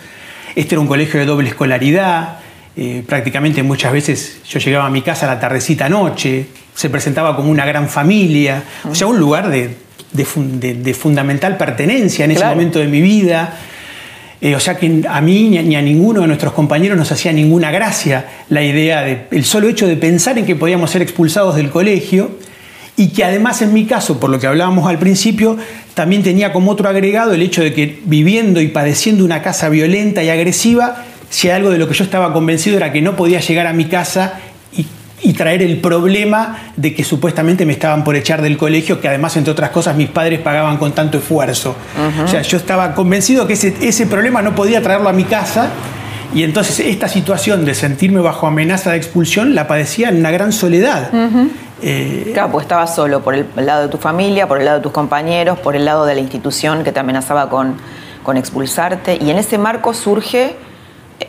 Este 0.56 0.76
era 0.76 0.80
un 0.80 0.88
colegio 0.88 1.20
de 1.20 1.26
doble 1.26 1.50
escolaridad 1.50 2.40
eh, 2.80 3.04
prácticamente 3.08 3.64
muchas 3.64 3.92
veces 3.92 4.38
yo 4.48 4.60
llegaba 4.60 4.86
a 4.86 4.92
mi 4.92 5.02
casa 5.02 5.26
a 5.26 5.34
la 5.34 5.40
tardecita 5.40 5.90
noche, 5.90 6.46
se 6.76 6.92
presentaba 6.92 7.36
como 7.36 7.50
una 7.50 7.66
gran 7.66 7.90
familia, 7.90 8.62
o 8.88 8.94
sea, 8.94 9.08
un 9.08 9.18
lugar 9.18 9.50
de, 9.50 9.76
fundamental 10.94 11.58
pertenencia 11.58 12.26
en 12.26 12.32
ese 12.32 12.46
momento 12.46 12.78
de 12.78 12.86
mi 12.86 13.02
vida. 13.02 13.58
Eh, 14.40 14.54
o 14.54 14.60
sea 14.60 14.78
que 14.78 15.02
a 15.10 15.20
mí 15.22 15.50
ni 15.50 15.76
a 15.76 15.82
ninguno 15.82 16.22
de 16.22 16.28
nuestros 16.28 16.54
compañeros 16.54 16.96
nos 16.96 17.12
hacía 17.12 17.34
ninguna 17.34 17.72
gracia 17.72 18.28
la 18.50 18.62
idea 18.62 19.02
de 19.02 19.26
el 19.32 19.44
solo 19.44 19.68
hecho 19.68 19.88
de 19.88 19.98
pensar 19.98 20.38
en 20.38 20.46
que 20.46 20.56
podíamos 20.56 20.92
ser 20.92 21.02
expulsados 21.02 21.56
del 21.56 21.72
colegio 21.72 22.38
y 22.96 23.08
que 23.08 23.24
además 23.24 23.64
en 23.64 23.74
mi 23.74 23.86
caso, 23.86 24.20
por 24.20 24.30
lo 24.30 24.40
que 24.40 24.46
hablábamos 24.46 24.88
al 24.88 25.00
principio, 25.00 25.58
también 25.96 26.22
tenía 26.22 26.54
como 26.54 26.70
otro 26.70 26.88
agregado 26.88 27.34
el 27.34 27.42
hecho 27.42 27.64
de 27.64 27.74
que 27.74 28.00
viviendo 28.06 28.62
y 28.62 28.68
padeciendo 28.68 29.26
una 29.26 29.42
casa 29.42 29.70
violenta 29.70 30.24
y 30.24 30.30
agresiva, 30.30 31.07
si 31.30 31.50
algo 31.50 31.70
de 31.70 31.78
lo 31.78 31.88
que 31.88 31.94
yo 31.94 32.04
estaba 32.04 32.32
convencido 32.34 32.78
era 32.78 32.92
que 32.92 33.02
no 33.02 33.16
podía 33.16 33.40
llegar 33.40 33.68
a 33.68 33.74
mi 33.74 33.86
casa 33.86 34.34
y, 35.22 35.34
traer 35.34 35.62
el 35.62 35.82
problema 35.82 36.58
de 36.78 36.96
que 36.96 37.04
supuestamente 37.04 37.66
me 37.66 37.74
estaban 37.74 38.04
por 38.04 38.16
echar 38.16 38.42
del 38.42 38.58
colegio, 38.58 39.02
que 39.02 39.08
además, 39.08 39.36
entre 39.36 39.52
otras 39.52 39.72
cosas, 39.72 39.96
mis 39.96 40.10
padres 40.10 40.40
pagaban 40.40 40.78
con 40.78 40.94
tanto 40.94 41.18
esfuerzo. 41.18 41.76
O 42.24 42.28
sea, 42.28 42.42
yo 42.44 42.58
estaba 42.58 42.96
convencido 42.96 43.46
que 43.46 43.54
ese, 43.54 44.08
problema 44.08 44.42
no 44.42 44.56
podía 44.56 44.82
traerlo 44.82 45.10
a 45.10 45.14
mi 45.14 45.26
casa. 45.26 45.70
Y 46.34 46.44
entonces 46.44 46.80
esta 46.80 47.08
situación 47.08 47.66
de 47.66 47.76
sentirme 47.76 48.20
bajo 48.22 48.48
amenaza 48.48 48.92
de 48.92 48.98
expulsión 48.98 49.54
la 49.54 49.68
padecía 49.68 50.10
en 50.10 50.18
una 50.18 50.32
gran 50.32 50.52
soledad. 50.54 51.10
Eh, 51.82 52.32
claro, 52.34 52.52
pues 52.52 52.64
estabas 52.64 52.96
solo 52.96 53.22
por 53.22 53.36
el, 53.36 53.48
lado 53.56 53.84
de 53.84 53.90
tu 53.90 53.98
familia, 53.98 54.48
por 54.48 54.60
el 54.60 54.66
lado 54.66 54.78
de 54.78 54.84
tus 54.84 54.92
compañeros, 54.92 55.60
por 55.60 55.76
el 55.76 55.86
lado 55.86 56.06
de 56.06 56.16
la 56.16 56.22
institución 56.22 56.84
que 56.84 56.92
te 56.92 57.00
amenazaba 57.00 57.50
con, 57.50 57.76
con 58.24 58.38
expulsarte. 58.38 59.18
Y 59.22 59.30
en 59.30 59.38
ese 59.38 59.58
marco 59.58 59.94
surge 59.94 60.56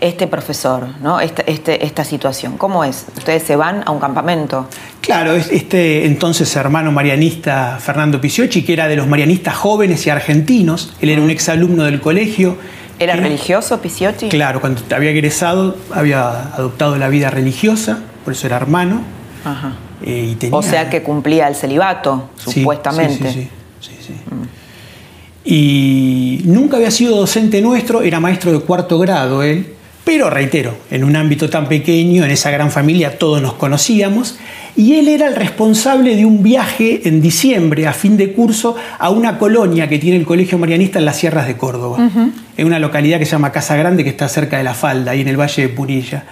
este 0.01 0.27
profesor, 0.27 0.89
¿no? 1.01 1.21
Este, 1.21 1.51
este, 1.51 1.85
esta 1.85 2.05
situación? 2.05 2.57
¿Cómo 2.59 2.85
es? 2.85 3.07
¿Ustedes 3.17 3.43
se 3.43 3.57
van 3.57 3.83
a 3.87 3.91
un 3.91 3.99
campamento? 3.99 4.69
Claro, 5.01 5.35
este 5.35 6.07
entonces 6.07 6.55
hermano 6.57 6.93
marianista 6.93 7.79
Fernando 7.81 8.21
Pisiocchi, 8.21 8.63
que 8.63 8.73
era 8.73 8.89
de 8.89 8.97
los 8.97 9.07
marianistas 9.07 9.57
jóvenes 9.57 10.07
y 10.07 10.11
argentinos, 10.11 10.95
él 11.01 11.11
era 11.11 11.23
un 11.23 11.31
exalumno 11.31 11.85
del 11.85 12.01
colegio. 12.01 12.57
¿Era 12.99 13.15
religioso 13.17 13.81
Pisiocchi? 13.81 14.29
Claro, 14.29 14.61
cuando 14.61 14.83
había 14.95 15.11
egresado 15.11 15.77
había 15.93 16.55
adoptado 16.55 16.97
la 16.99 17.09
vida 17.09 17.31
religiosa, 17.31 18.01
por 18.25 18.35
eso 18.35 18.47
era 18.47 18.57
hermano. 18.57 19.03
Ajá. 19.45 19.73
Eh, 20.03 20.37
o 20.51 20.63
sea 20.63 20.91
que 20.91 21.03
cumplía 21.03 21.49
el 21.49 21.55
celibato, 21.55 22.31
supuestamente. 22.37 23.33
Sí, 23.33 23.49
sí, 23.81 23.93
sí. 24.01 24.13
Mm. 24.13 24.45
Y 25.45 26.43
nunca 26.45 26.77
había 26.77 26.91
sido 26.91 27.17
docente 27.17 27.63
nuestro, 27.63 28.03
era 28.03 28.21
maestro 28.21 28.53
de 28.53 28.61
cuarto 28.61 28.99
grado 28.99 29.43
él 29.43 29.78
pero 30.09 30.31
reitero, 30.31 30.75
en 30.91 31.05
un 31.05 31.17
ámbito 31.17 31.51
tan 31.51 31.69
pequeño, 31.69 32.25
en 32.25 32.31
esa 32.31 32.51
gran 32.51 32.71
familia, 32.71 33.19
todos 33.19 33.43
nos 33.43 33.53
conocíamos, 33.53 34.39
y 34.75 34.95
él 34.95 35.07
era 35.07 35.27
el 35.27 35.37
responsable 35.37 36.17
de 36.17 36.25
un 36.25 36.43
viaje 36.43 37.03
en 37.05 37.21
diciembre, 37.21 37.87
a 37.87 37.93
fin 37.93 38.17
de 38.17 38.33
curso, 38.33 38.75
a 38.99 39.11
una 39.11 39.37
colonia 39.37 39.87
que 39.87 39.99
tiene 39.99 40.17
el 40.17 40.25
Colegio 40.25 40.57
Marianista 40.57 40.99
en 40.99 41.05
las 41.05 41.19
sierras 41.19 41.47
de 41.47 41.59
Córdoba, 41.59 42.09
en 42.57 42.67
una 42.67 42.79
localidad 42.79 43.19
que 43.19 43.27
se 43.27 43.33
llama 43.33 43.53
Casa 43.53 43.77
Grande, 43.77 44.03
que 44.03 44.09
está 44.09 44.31
cerca 44.31 44.57
de 44.57 44.65
la 44.65 44.73
Falda, 44.73 45.11
ahí 45.11 45.21
en 45.21 45.29
el 45.29 45.39
Valle 45.39 45.61
de 45.61 45.69
Punilla. 45.69 46.25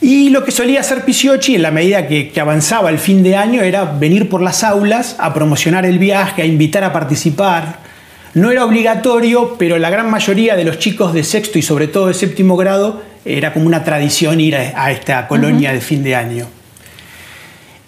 Y 0.00 0.28
lo 0.28 0.44
que 0.44 0.52
solía 0.52 0.78
hacer 0.78 1.04
Pisiochi 1.04 1.56
en 1.56 1.62
la 1.62 1.72
medida 1.72 2.06
que, 2.06 2.30
que, 2.30 2.40
avanzaba 2.40 2.90
el 2.90 3.00
fin 3.00 3.24
de 3.24 3.34
año 3.34 3.60
era 3.60 3.86
venir 3.86 4.28
por 4.28 4.40
las 4.40 4.62
aulas 4.62 5.16
a 5.18 5.34
promocionar 5.34 5.84
el 5.84 5.98
viaje, 5.98 6.42
a 6.42 6.46
invitar 6.46 6.84
a 6.84 6.92
participar, 6.92 7.87
no 8.34 8.50
era 8.50 8.64
obligatorio, 8.64 9.56
pero 9.58 9.78
la 9.78 9.90
gran 9.90 10.10
mayoría 10.10 10.56
de 10.56 10.64
los 10.64 10.78
chicos 10.78 11.12
de 11.14 11.24
sexto 11.24 11.58
y 11.58 11.62
sobre 11.62 11.88
todo 11.88 12.08
de 12.08 12.14
séptimo 12.14 12.56
grado 12.56 13.02
era 13.24 13.52
como 13.52 13.66
una 13.66 13.84
tradición 13.84 14.40
ir 14.40 14.56
a, 14.56 14.90
esta 14.90 15.28
colonia 15.28 15.72
de 15.72 15.80
fin 15.80 16.02
de 16.02 16.14
año. 16.14 16.46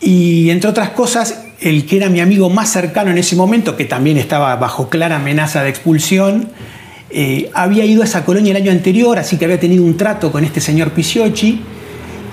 Y 0.00 0.50
entre 0.50 0.70
otras 0.70 0.90
cosas, 0.90 1.44
el 1.60 1.86
que 1.86 1.96
era 1.96 2.08
mi 2.08 2.20
amigo 2.20 2.48
más 2.50 2.70
cercano 2.70 3.10
en 3.10 3.18
ese 3.18 3.36
momento, 3.36 3.76
que 3.76 3.84
también 3.84 4.16
estaba 4.16 4.56
bajo 4.56 4.88
clara 4.88 5.16
amenaza 5.16 5.62
de 5.62 5.70
expulsión, 5.70 6.48
eh, 7.10 7.50
había 7.54 7.84
ido 7.84 8.02
a 8.02 8.04
esa 8.04 8.24
colonia 8.24 8.52
el 8.52 8.56
año 8.56 8.70
anterior, 8.70 9.18
así 9.18 9.36
que 9.36 9.44
había 9.44 9.60
tenido 9.60 9.84
un 9.84 9.96
trato 9.96 10.30
con 10.32 10.44
este 10.44 10.60
señor 10.60 10.92
Pisiocchi, 10.92 11.60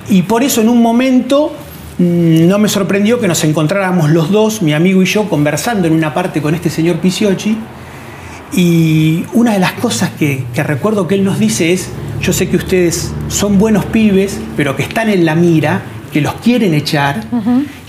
y 0.10 0.22
por 0.22 0.44
eso 0.44 0.62
en 0.62 0.70
un 0.70 0.82
momento 0.82 1.54
mm, 1.98 2.48
no 2.48 2.60
me 2.60 2.70
sorprendió 2.70 3.20
que 3.20 3.28
nos 3.28 3.44
encontráramos 3.44 4.12
los 4.12 4.32
dos, 4.32 4.62
mi 4.62 4.74
amigo 4.74 5.02
y 5.02 5.06
yo, 5.06 5.28
conversando 5.28 5.88
en 5.88 5.94
una 5.94 6.14
parte 6.14 6.42
con 6.42 6.56
este 6.56 6.70
señor 6.70 6.98
Pisiocchi, 6.98 7.58
y 8.54 9.26
una 9.34 9.54
de 9.54 9.60
las 9.60 9.74
cosas 9.74 10.12
que, 10.18 10.46
recuerdo 10.56 11.08
que 11.08 11.16
él 11.16 11.24
nos 11.24 11.40
dice 11.40 11.74
es, 11.74 11.90
yo 12.22 12.34
sé 12.34 12.50
que 12.50 12.58
ustedes 12.58 13.12
son 13.28 13.58
buenos 13.58 13.86
pibes, 13.86 14.40
pero 14.56 14.76
que 14.76 14.84
están 14.84 15.10
en 15.10 15.26
la 15.26 15.36
mira, 15.36 15.82
que 16.12 16.22
los 16.22 16.36
quieren 16.36 16.74
echar, 16.74 17.24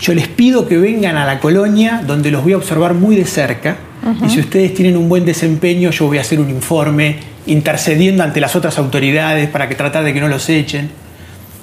yo 0.01 0.15
les 0.15 0.29
pido 0.29 0.67
que 0.67 0.77
vengan 0.77 1.17
a 1.17 1.25
la 1.25 1.41
colonia 1.41 2.03
donde 2.07 2.31
los 2.31 2.43
voy 2.43 2.53
a 2.53 2.57
observar 2.57 2.95
muy 2.95 3.17
de 3.17 3.25
cerca, 3.25 3.77
y 4.25 4.31
si 4.31 4.41
ustedes 4.41 4.75
tienen 4.75 4.97
un 4.97 5.09
buen 5.09 5.25
desempeño, 5.25 5.91
yo 5.91 6.07
voy 6.07 6.19
a 6.19 6.23
hacer 6.23 6.41
un 6.41 6.51
informe 6.51 7.19
intercediendo 7.47 8.23
ante 8.23 8.41
las 8.41 8.55
otras 8.57 8.79
autoridades 8.79 9.49
para 9.49 9.69
que 9.69 9.75
tratar 9.75 10.05
de 10.05 10.13
que 10.13 10.21
no 10.21 10.29
los 10.29 10.49
echen. 10.49 10.91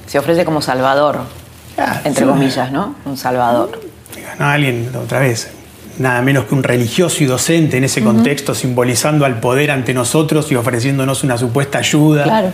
Se 0.08 0.20
ofrece 0.20 0.46
como 0.46 0.62
salvador, 0.62 1.22
entre 2.04 2.26
comillas, 2.26 2.72
¿no? 2.72 2.96
Un 3.06 3.18
salvador. 3.18 3.82
¿no? 4.40 4.46
Alguien, 4.46 4.92
otra 4.96 5.20
vez, 5.20 5.50
nada 5.98 6.22
menos 6.22 6.46
que 6.46 6.56
un 6.56 6.64
religioso 6.64 7.24
y 7.24 7.28
docente 7.28 7.78
en 7.78 7.84
ese 7.84 8.04
contexto, 8.04 8.54
simbolizando 8.54 9.26
al 9.26 9.40
poder 9.40 9.72
ante 9.72 9.94
nosotros 9.94 10.52
y 10.52 10.56
ofreciéndonos 10.56 11.24
una 11.24 11.38
supuesta 11.38 11.80
ayuda. 11.80 12.24
Claro. 12.24 12.52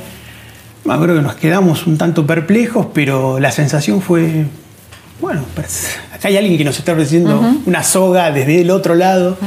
Acuerdo 0.89 1.15
que 1.15 1.21
nos 1.21 1.35
quedamos 1.35 1.85
un 1.87 1.97
tanto 1.97 2.25
perplejos, 2.25 2.87
pero 2.93 3.39
la 3.39 3.51
sensación 3.51 4.01
fue, 4.01 4.45
bueno, 5.19 5.43
pues, 5.55 5.97
acá 6.13 6.27
hay 6.27 6.37
alguien 6.37 6.57
que 6.57 6.63
nos 6.63 6.77
está 6.77 6.93
ofreciendo 6.93 7.39
una 7.65 7.83
soga 7.83 8.31
desde 8.31 8.61
el 8.61 8.71
otro 8.71 8.95
lado. 8.95 9.37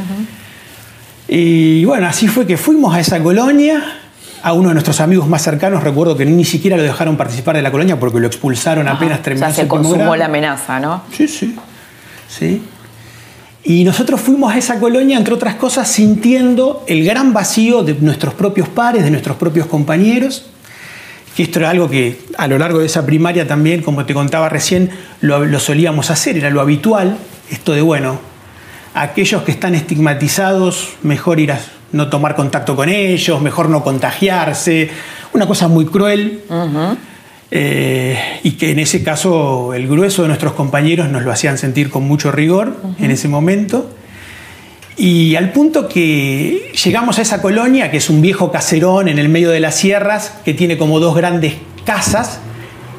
Y 1.26 1.84
bueno, 1.84 2.06
así 2.06 2.28
fue 2.28 2.46
que 2.46 2.56
fuimos 2.56 2.94
a 2.94 3.00
esa 3.00 3.22
colonia. 3.22 4.00
A 4.42 4.52
uno 4.52 4.68
de 4.68 4.74
nuestros 4.74 5.00
amigos 5.00 5.26
más 5.26 5.40
cercanos, 5.40 5.82
recuerdo 5.82 6.18
que 6.18 6.26
ni 6.26 6.44
siquiera 6.44 6.76
lo 6.76 6.82
dejaron 6.82 7.16
participar 7.16 7.56
de 7.56 7.62
la 7.62 7.70
colonia 7.70 7.98
porque 7.98 8.20
lo 8.20 8.26
expulsaron 8.26 8.86
apenas 8.86 9.22
terminó 9.22 9.46
O 9.46 9.48
sea, 9.50 9.64
se 9.64 9.66
consumó 9.66 10.14
la 10.16 10.26
amenaza, 10.26 10.78
¿no? 10.78 11.02
Sí, 11.10 11.26
sí. 11.26 11.56
Sí. 12.28 12.62
Y 13.64 13.82
nosotros 13.84 14.20
fuimos 14.20 14.52
a 14.52 14.58
esa 14.58 14.78
colonia, 14.78 15.16
entre 15.16 15.32
otras 15.32 15.54
cosas, 15.54 15.88
sintiendo 15.88 16.84
el 16.86 17.02
gran 17.02 17.32
vacío 17.32 17.82
de 17.82 17.94
nuestros 17.94 18.34
propios 18.34 18.68
pares, 18.68 19.04
de 19.04 19.10
nuestros 19.10 19.38
propios 19.38 19.66
compañeros. 19.66 20.46
Que 21.34 21.44
esto 21.44 21.60
era 21.60 21.70
algo 21.70 21.88
que 21.88 22.20
a 22.36 22.46
lo 22.46 22.58
largo 22.58 22.80
de 22.80 22.86
esa 22.86 23.06
primaria 23.06 23.48
también, 23.48 23.82
como 23.82 24.04
te 24.04 24.12
contaba 24.12 24.50
recién, 24.50 24.90
lo, 25.22 25.46
lo 25.46 25.58
solíamos 25.58 26.10
hacer, 26.10 26.36
era 26.36 26.50
lo 26.50 26.60
habitual. 26.60 27.16
Esto 27.50 27.72
de, 27.72 27.80
bueno, 27.80 28.20
aquellos 28.92 29.42
que 29.42 29.52
están 29.52 29.74
estigmatizados, 29.74 30.90
mejor 31.02 31.40
ir 31.40 31.52
a 31.52 31.60
no 31.92 32.08
tomar 32.08 32.36
contacto 32.36 32.76
con 32.76 32.90
ellos, 32.90 33.40
mejor 33.40 33.70
no 33.70 33.82
contagiarse. 33.82 34.90
Una 35.32 35.46
cosa 35.46 35.68
muy 35.68 35.86
cruel. 35.86 36.42
Eh, 37.56 38.18
y 38.42 38.52
que 38.52 38.72
en 38.72 38.80
ese 38.80 39.04
caso 39.04 39.74
el 39.74 39.86
grueso 39.86 40.22
de 40.22 40.28
nuestros 40.28 40.54
compañeros 40.54 41.08
nos 41.08 41.22
lo 41.22 41.30
hacían 41.30 41.56
sentir 41.56 41.88
con 41.88 42.02
mucho 42.02 42.32
rigor 42.32 42.76
en 42.98 43.12
ese 43.12 43.28
momento. 43.28 43.88
Y 44.96 45.36
al 45.36 45.52
punto 45.52 45.86
que 45.86 46.72
llegamos 46.84 47.20
a 47.20 47.22
esa 47.22 47.40
colonia, 47.40 47.92
que 47.92 47.98
es 47.98 48.10
un 48.10 48.20
viejo 48.22 48.50
caserón 48.50 49.06
en 49.06 49.20
el 49.20 49.28
medio 49.28 49.50
de 49.50 49.60
las 49.60 49.76
sierras, 49.76 50.34
que 50.44 50.52
tiene 50.52 50.76
como 50.76 50.98
dos 50.98 51.14
grandes 51.14 51.54
casas, 51.86 52.40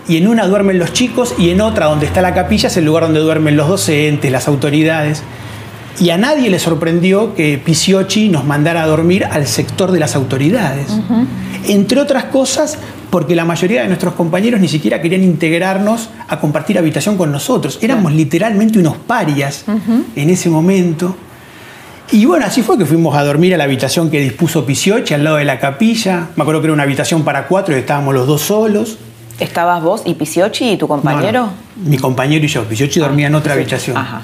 y 0.08 0.16
en 0.16 0.26
una 0.26 0.48
duermen 0.48 0.80
los 0.80 0.94
chicos 0.94 1.36
y 1.38 1.50
en 1.50 1.60
otra, 1.60 1.88
donde 1.88 2.06
está 2.06 2.22
la 2.22 2.34
capilla, 2.34 2.68
es 2.68 2.78
el 2.78 2.86
lugar 2.86 3.04
donde 3.04 3.20
duermen 3.20 3.58
los 3.58 3.68
docentes, 3.68 4.32
las 4.32 4.48
autoridades. 4.48 5.22
Y 6.00 6.10
a 6.10 6.18
nadie 6.18 6.50
le 6.50 6.60
sorprendió 6.60 7.34
que 7.36 7.58
Pisiochi 7.58 8.28
nos 8.30 8.44
mandara 8.44 8.84
a 8.84 8.88
dormir 8.88 9.26
al 9.26 9.48
sector 9.48 9.92
de 9.92 10.00
las 10.00 10.16
autoridades. 10.16 10.88
Entre 11.68 12.00
otras 12.02 12.26
cosas, 12.26 12.78
porque 13.10 13.34
la 13.36 13.46
mayoría 13.46 13.82
de 13.82 13.88
nuestros 13.88 14.14
compañeros 14.14 14.60
ni 14.60 14.68
siquiera 14.68 15.02
querían 15.02 15.24
integrarnos 15.24 16.10
a 16.28 16.40
compartir 16.40 16.78
habitación 16.78 17.16
con 17.18 17.32
nosotros. 17.32 17.80
Éramos 17.82 18.14
literalmente 18.14 18.78
unos 18.80 18.98
parias 18.98 19.64
en 20.16 20.30
ese 20.30 20.50
momento. 20.50 21.16
Y 22.12 22.26
bueno, 22.26 22.46
así 22.46 22.62
fue 22.62 22.78
que 22.78 22.86
fuimos 22.86 23.16
a 23.16 23.24
dormir 23.24 23.56
a 23.56 23.58
la 23.58 23.64
habitación 23.64 24.12
que 24.12 24.20
dispuso 24.20 24.66
Pisiochi 24.66 25.14
al 25.14 25.24
lado 25.24 25.38
de 25.38 25.46
la 25.46 25.60
capilla. 25.60 26.28
Me 26.36 26.44
acuerdo 26.44 26.62
que 26.62 26.68
era 26.68 26.74
una 26.74 26.84
habitación 26.84 27.24
para 27.24 27.48
cuatro 27.48 27.76
y 27.76 27.80
estábamos 27.80 28.14
los 28.14 28.28
dos 28.28 28.42
solos. 28.42 28.98
¿Estabas 29.40 29.82
vos 29.82 30.02
y 30.06 30.14
Pisiochi 30.14 30.72
y 30.72 30.78
tu 30.78 30.88
compañero? 30.88 31.40
No, 31.40 31.46
no. 31.84 31.90
Mi 31.90 31.98
compañero 31.98 32.46
y 32.46 32.48
yo. 32.48 32.64
Pisiochi 32.66 33.00
dormía 33.00 33.28
en 33.28 33.36
otra 33.36 33.54
Sí. 33.54 33.60
habitación. 33.60 33.98
Ajá. 33.98 34.22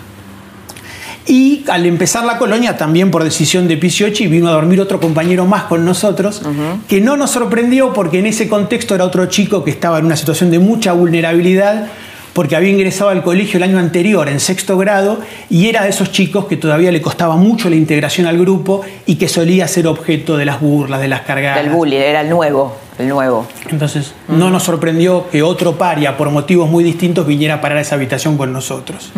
Y 1.27 1.63
al 1.69 1.85
empezar 1.85 2.25
la 2.25 2.37
colonia, 2.37 2.77
también 2.77 3.11
por 3.11 3.23
decisión 3.23 3.67
de 3.67 3.77
Pisiochi, 3.77 4.27
vino 4.27 4.49
a 4.49 4.53
dormir 4.53 4.81
otro 4.81 4.99
compañero 4.99 5.45
más 5.45 5.63
con 5.63 5.85
nosotros, 5.85 6.41
que 6.87 6.99
no 6.99 7.15
nos 7.15 7.31
sorprendió 7.31 7.93
porque 7.93 8.19
en 8.19 8.25
ese 8.25 8.49
contexto 8.49 8.95
era 8.95 9.05
otro 9.05 9.25
chico 9.27 9.63
que 9.63 9.71
estaba 9.71 9.99
en 9.99 10.05
una 10.05 10.15
situación 10.15 10.49
de 10.51 10.59
mucha 10.59 10.93
vulnerabilidad, 10.93 11.87
porque 12.33 12.55
había 12.55 12.69
ingresado 12.69 13.09
al 13.09 13.23
colegio 13.23 13.57
el 13.57 13.63
año 13.63 13.77
anterior, 13.77 14.29
en 14.29 14.39
sexto 14.39 14.77
grado, 14.77 15.19
y 15.49 15.67
era 15.67 15.83
de 15.83 15.89
esos 15.89 16.11
chicos 16.11 16.45
que 16.45 16.57
todavía 16.57 16.91
le 16.91 17.01
costaba 17.01 17.35
mucho 17.35 17.69
la 17.69 17.75
integración 17.75 18.25
al 18.25 18.37
grupo 18.37 18.81
y 19.05 19.15
que 19.15 19.27
solía 19.27 19.67
ser 19.67 19.87
objeto 19.87 20.37
de 20.37 20.45
las 20.45 20.61
burlas, 20.61 21.01
de 21.01 21.07
las 21.07 21.21
cargadas. 21.21 21.61
Del 21.61 21.71
bullying, 21.71 21.97
era 21.97 22.21
el 22.21 22.29
nuevo, 22.29 22.77
el 22.97 23.09
nuevo. 23.09 23.47
Entonces, 23.69 24.13
no 24.27 24.49
nos 24.49 24.63
sorprendió 24.63 25.29
que 25.29 25.43
otro 25.43 25.77
paria, 25.77 26.17
por 26.17 26.29
motivos 26.31 26.69
muy 26.69 26.83
distintos, 26.83 27.27
viniera 27.27 27.55
a 27.55 27.61
parar 27.61 27.79
a 27.79 27.81
esa 27.81 27.95
habitación 27.95 28.37
con 28.37 28.53
nosotros. 28.53 29.11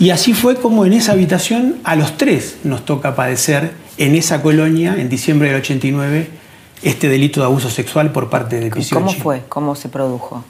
Y 0.00 0.10
así 0.10 0.32
fue 0.32 0.56
como 0.56 0.86
en 0.86 0.94
esa 0.94 1.12
habitación 1.12 1.76
a 1.84 1.94
los 1.94 2.16
tres 2.16 2.56
nos 2.64 2.86
toca 2.86 3.14
padecer 3.14 3.72
en 3.98 4.14
esa 4.14 4.40
colonia, 4.40 4.96
en 4.98 5.10
diciembre 5.10 5.48
del 5.48 5.58
89, 5.58 6.26
este 6.82 7.10
delito 7.10 7.40
de 7.40 7.46
abuso 7.46 7.68
sexual 7.68 8.10
por 8.10 8.30
parte 8.30 8.58
de 8.58 8.70
Pisiochi. 8.70 8.94
¿Cómo 8.94 9.12
fue? 9.12 9.42
¿Cómo 9.50 9.74
se 9.74 9.90
produjo? 9.90 10.42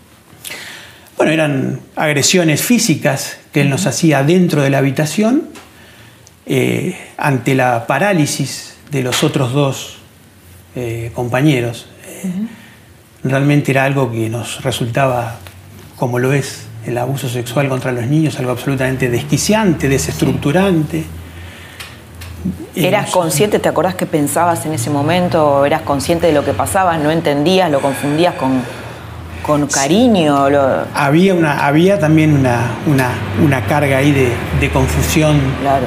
Bueno, 1.17 1.33
eran 1.33 1.81
agresiones 1.97 2.63
físicas 2.63 3.39
que 3.53 3.63
él 3.63 3.71
nos 3.71 3.87
hacía 3.87 4.23
dentro 4.23 4.63
de 4.63 4.71
la 4.71 4.79
habitación 4.79 5.49
eh, 6.47 6.97
ante 7.17 7.57
la 7.57 7.89
parálisis 7.89 8.77
de 8.93 9.03
los 9.03 9.25
otros 9.25 9.53
dos 9.53 9.97
eh, 10.77 11.11
compañeros. 11.13 11.89
Realmente 13.25 13.73
era 13.73 13.85
algo 13.85 14.13
que 14.13 14.31
nos 14.31 14.63
resultaba, 14.63 15.39
como 15.97 16.21
lo 16.21 16.33
es 16.33 16.70
el 16.87 16.97
abuso 16.99 17.29
sexual 17.29 17.69
contra 17.69 17.93
los 17.93 18.07
niños, 18.07 18.39
algo 18.39 18.53
absolutamente 18.53 19.09
desquiciante, 19.11 19.89
desestructurante. 19.89 21.05
Eh, 22.75 22.87
¿Eras 22.89 23.11
consciente, 23.11 23.59
te 23.59 23.69
acordás 23.69 23.95
qué 23.95 24.07
pensabas 24.07 24.65
en 24.67 24.73
ese 24.73 24.89
momento? 24.91 25.65
¿Eras 25.67 25.83
consciente 25.83 26.27
de 26.29 26.33
lo 26.33 26.45
que 26.45 26.53
pasaba? 26.55 26.97
¿No 26.97 27.11
entendías? 27.11 27.71
¿Lo 27.71 27.81
confundías 27.81 28.35
con, 28.37 28.63
con 29.45 29.67
cariño? 29.67 30.49
Lo- 30.49 30.85
Había, 30.95 31.35
una, 31.35 31.67
había 31.67 31.99
también 31.99 32.33
una, 32.33 32.71
una- 32.87 33.13
una 33.45 33.61
carga 33.67 33.99
ahí 33.99 34.13
de, 34.13 34.33
de 34.59 34.71
confusión, 34.71 35.39
Claro. 35.61 35.87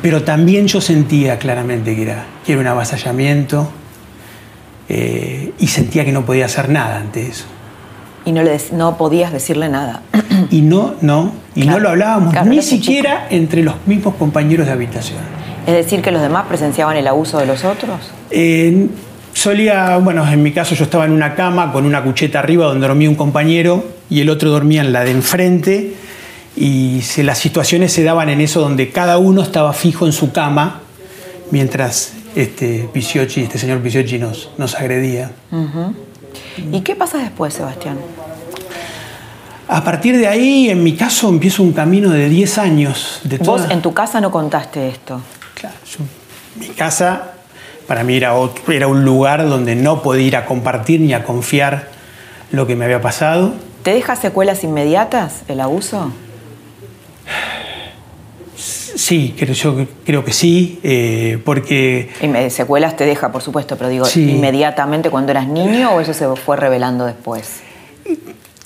pero 0.00 0.22
también 0.22 0.66
yo 0.66 0.80
sentía 0.80 1.38
claramente 1.38 1.94
que 1.94 2.02
era, 2.02 2.24
que 2.46 2.52
era 2.52 2.60
un 2.62 2.66
avasallamiento 2.68 3.70
eh, 4.88 5.52
y 5.58 5.66
sentía 5.66 6.04
que 6.06 6.12
no 6.12 6.24
podía 6.24 6.46
hacer 6.46 6.70
nada 6.70 6.96
ante 6.96 7.26
eso. 7.26 7.44
Y 8.24 8.32
no, 8.32 8.42
le 8.42 8.58
no 8.72 8.96
podías 8.96 9.32
decirle 9.32 9.68
nada. 9.68 10.02
Y 10.50 10.60
no, 10.60 10.94
no, 11.00 11.32
y 11.54 11.62
Claro. 11.62 11.78
no 11.78 11.82
lo 11.84 11.88
hablábamos 11.90 12.32
Claro, 12.32 12.50
ni 12.50 12.62
siquiera 12.62 13.26
entre 13.30 13.62
los 13.62 13.74
mismos 13.86 14.14
compañeros 14.16 14.66
de 14.66 14.72
habitación. 14.72 15.18
Es 15.66 15.74
decir, 15.74 16.02
que 16.02 16.10
los 16.10 16.22
demás 16.22 16.46
presenciaban 16.48 16.96
el 16.96 17.06
abuso 17.06 17.38
de 17.38 17.46
los 17.46 17.64
otros. 17.64 17.98
Eh, 18.30 18.88
solía, 19.34 19.96
bueno, 19.98 20.28
en 20.30 20.42
mi 20.42 20.52
caso 20.52 20.74
yo 20.74 20.84
estaba 20.84 21.04
en 21.04 21.12
una 21.12 21.34
cama 21.34 21.72
con 21.72 21.84
una 21.86 22.02
cucheta 22.02 22.38
arriba 22.40 22.66
donde 22.66 22.86
dormía 22.86 23.08
un 23.08 23.14
compañero 23.16 23.84
y 24.10 24.20
el 24.20 24.30
otro 24.30 24.50
dormía 24.50 24.82
en 24.82 24.92
la 24.92 25.04
de 25.04 25.10
enfrente 25.12 25.94
y 26.56 27.00
se- 27.02 27.22
las 27.22 27.38
situaciones 27.38 27.92
se 27.92 28.02
daban 28.04 28.28
en 28.28 28.40
eso 28.40 28.60
donde 28.60 28.90
cada 28.90 29.18
uno 29.18 29.42
estaba 29.42 29.72
fijo 29.72 30.06
en 30.06 30.12
su 30.12 30.32
cama 30.32 30.80
mientras 31.50 32.12
este 32.34 32.88
este 32.94 33.58
señor 33.58 33.80
Pisiochi 33.80 34.18
nos, 34.18 34.50
nos 34.58 34.74
agredía. 34.74 35.30
¿Y 36.72 36.80
qué 36.80 36.94
pasa 36.96 37.18
después, 37.18 37.54
Sebastián? 37.54 37.98
A 39.68 39.82
partir 39.84 40.16
de 40.18 40.26
ahí, 40.26 40.68
en 40.68 40.82
mi 40.82 40.94
caso, 40.96 41.28
empiezo 41.28 41.62
un 41.62 41.72
camino 41.72 42.10
de 42.10 42.28
10 42.28 42.58
años. 42.58 43.20
De 43.24 43.38
Vos 43.38 43.62
en 43.70 43.80
tu 43.80 43.94
casa 43.94 44.20
no 44.20 44.30
contaste 44.30 44.88
esto. 44.88 45.20
Claro, 45.54 45.74
yo- 45.86 46.04
mi 46.60 46.68
casa 46.74 47.32
para 47.86 48.04
mí 48.04 48.16
era, 48.16 48.34
otro- 48.34 48.72
era 48.72 48.86
un 48.86 49.04
lugar 49.04 49.48
donde 49.48 49.74
no 49.74 50.02
podía 50.02 50.26
ir 50.26 50.36
a 50.36 50.44
compartir 50.46 51.00
ni 51.00 51.14
a 51.14 51.24
confiar 51.24 51.88
lo 52.50 52.66
que 52.66 52.76
me 52.76 52.84
había 52.84 53.00
pasado. 53.00 53.54
¿Te 53.82 53.94
deja 53.94 54.14
secuelas 54.16 54.62
inmediatas 54.62 55.42
el 55.48 55.60
abuso? 55.60 56.12
Sí, 58.94 59.34
creo, 59.38 59.54
yo 59.54 59.86
creo 60.04 60.24
que 60.24 60.32
sí, 60.32 60.78
eh, 60.82 61.38
porque 61.44 62.10
Inme- 62.20 62.50
Secuelas 62.50 62.96
te 62.96 63.04
deja, 63.06 63.32
por 63.32 63.42
supuesto, 63.42 63.76
pero 63.76 63.88
digo, 63.90 64.04
Sí. 64.04 64.30
¿inmediatamente 64.30 65.08
cuando 65.10 65.30
eras 65.32 65.46
niño 65.48 65.92
o 65.92 66.00
eso 66.00 66.12
se 66.12 66.26
fue 66.36 66.56
revelando 66.56 67.04
después? 67.06 67.60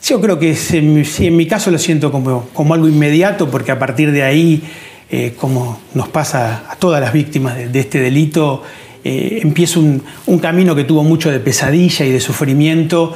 yo 0.03 0.21
creo 0.21 0.39
que 0.39 0.51
es 0.51 0.71
en, 0.73 0.95
mi- 0.95 1.05
sí, 1.05 1.27
en 1.27 1.37
mi 1.37 1.47
caso 1.47 1.71
lo 1.71 1.79
siento 1.79 2.12
como, 2.12 2.49
como 2.53 2.75
algo 2.75 2.89
inmediato, 2.89 3.51
porque 3.51 3.73
a 3.73 3.79
partir 3.79 4.12
de 4.12 4.23
ahí, 4.23 4.62
eh, 5.11 5.35
como 5.37 5.81
nos 5.95 6.09
pasa 6.09 6.65
a 6.71 6.77
todas 6.77 7.01
las 7.01 7.12
víctimas 7.12 7.57
de, 7.57 7.69
de 7.69 7.81
este 7.81 7.99
delito, 8.01 8.62
eh, 9.05 9.41
empieza 9.43 9.81
un, 9.81 10.03
un 10.27 10.39
camino 10.39 10.75
que 10.77 10.85
tuvo 10.85 11.03
mucho 11.03 11.31
de 11.31 11.41
pesadilla 11.41 12.05
y 12.05 12.11
de 12.12 12.21
sufrimiento 12.21 13.15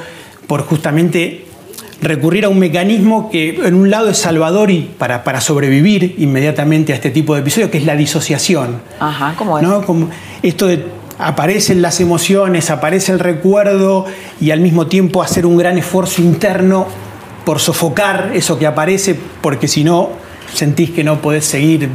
por 0.49 0.63
justamente 0.63 1.45
recurrir 2.03 2.45
a 2.45 2.49
un 2.49 2.59
mecanismo 2.59 3.31
que 3.31 3.61
en 3.65 3.75
un 3.75 3.91
lado 3.91 4.09
es 4.09 4.19
salvador 4.19 4.71
y 4.71 4.91
para, 4.99 5.23
para 5.25 5.41
sobrevivir 5.41 6.15
inmediatamente 6.19 6.93
a 6.93 6.97
este 6.97 7.11
tipo 7.11 7.35
de 7.35 7.41
episodios, 7.41 7.71
que 7.71 7.79
es 7.79 7.85
la 7.85 7.97
disociación. 7.97 8.81
Ajá, 8.99 9.35
¿cómo 9.37 9.59
es? 9.59 9.65
¿no? 9.67 9.85
Como 9.85 10.09
esto 10.43 10.67
de 10.67 10.85
aparecen 11.19 11.83
las 11.83 12.01
emociones, 12.01 12.71
aparece 12.71 13.13
el 13.13 13.19
recuerdo 13.19 14.07
y 14.41 14.51
al 14.51 14.61
mismo 14.61 14.87
tiempo 14.87 15.23
hacer 15.23 15.45
un 15.45 15.57
gran 15.59 15.77
esfuerzo 15.77 16.23
interno 16.23 16.87
por 17.45 17.61
sofocar 17.61 18.31
eso 18.35 18.59
que 18.59 18.67
aparece, 18.67 19.19
porque 19.43 19.69
si 19.69 19.85
no 19.85 20.11
sentís 20.53 20.91
que 20.91 21.05
no 21.05 21.21
podés 21.21 21.45
seguir 21.45 21.89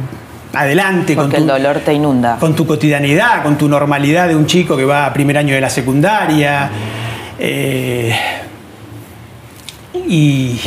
adelante 0.52 1.14
con 1.14 1.30
tu, 1.30 1.36
el 1.36 1.46
dolor 1.46 1.80
te 1.80 1.92
inunda. 1.92 2.36
con 2.38 2.54
tu 2.54 2.66
cotidianidad, 2.66 3.42
con 3.42 3.58
tu 3.58 3.68
normalidad 3.68 4.28
de 4.28 4.36
un 4.36 4.46
chico 4.46 4.76
que 4.76 4.84
va 4.84 5.06
a 5.06 5.12
primer 5.12 5.36
año 5.36 5.54
de 5.54 5.60
la 5.60 5.70
secundaria. 5.70 6.70
eh, 7.38 8.14
y, 10.08 10.60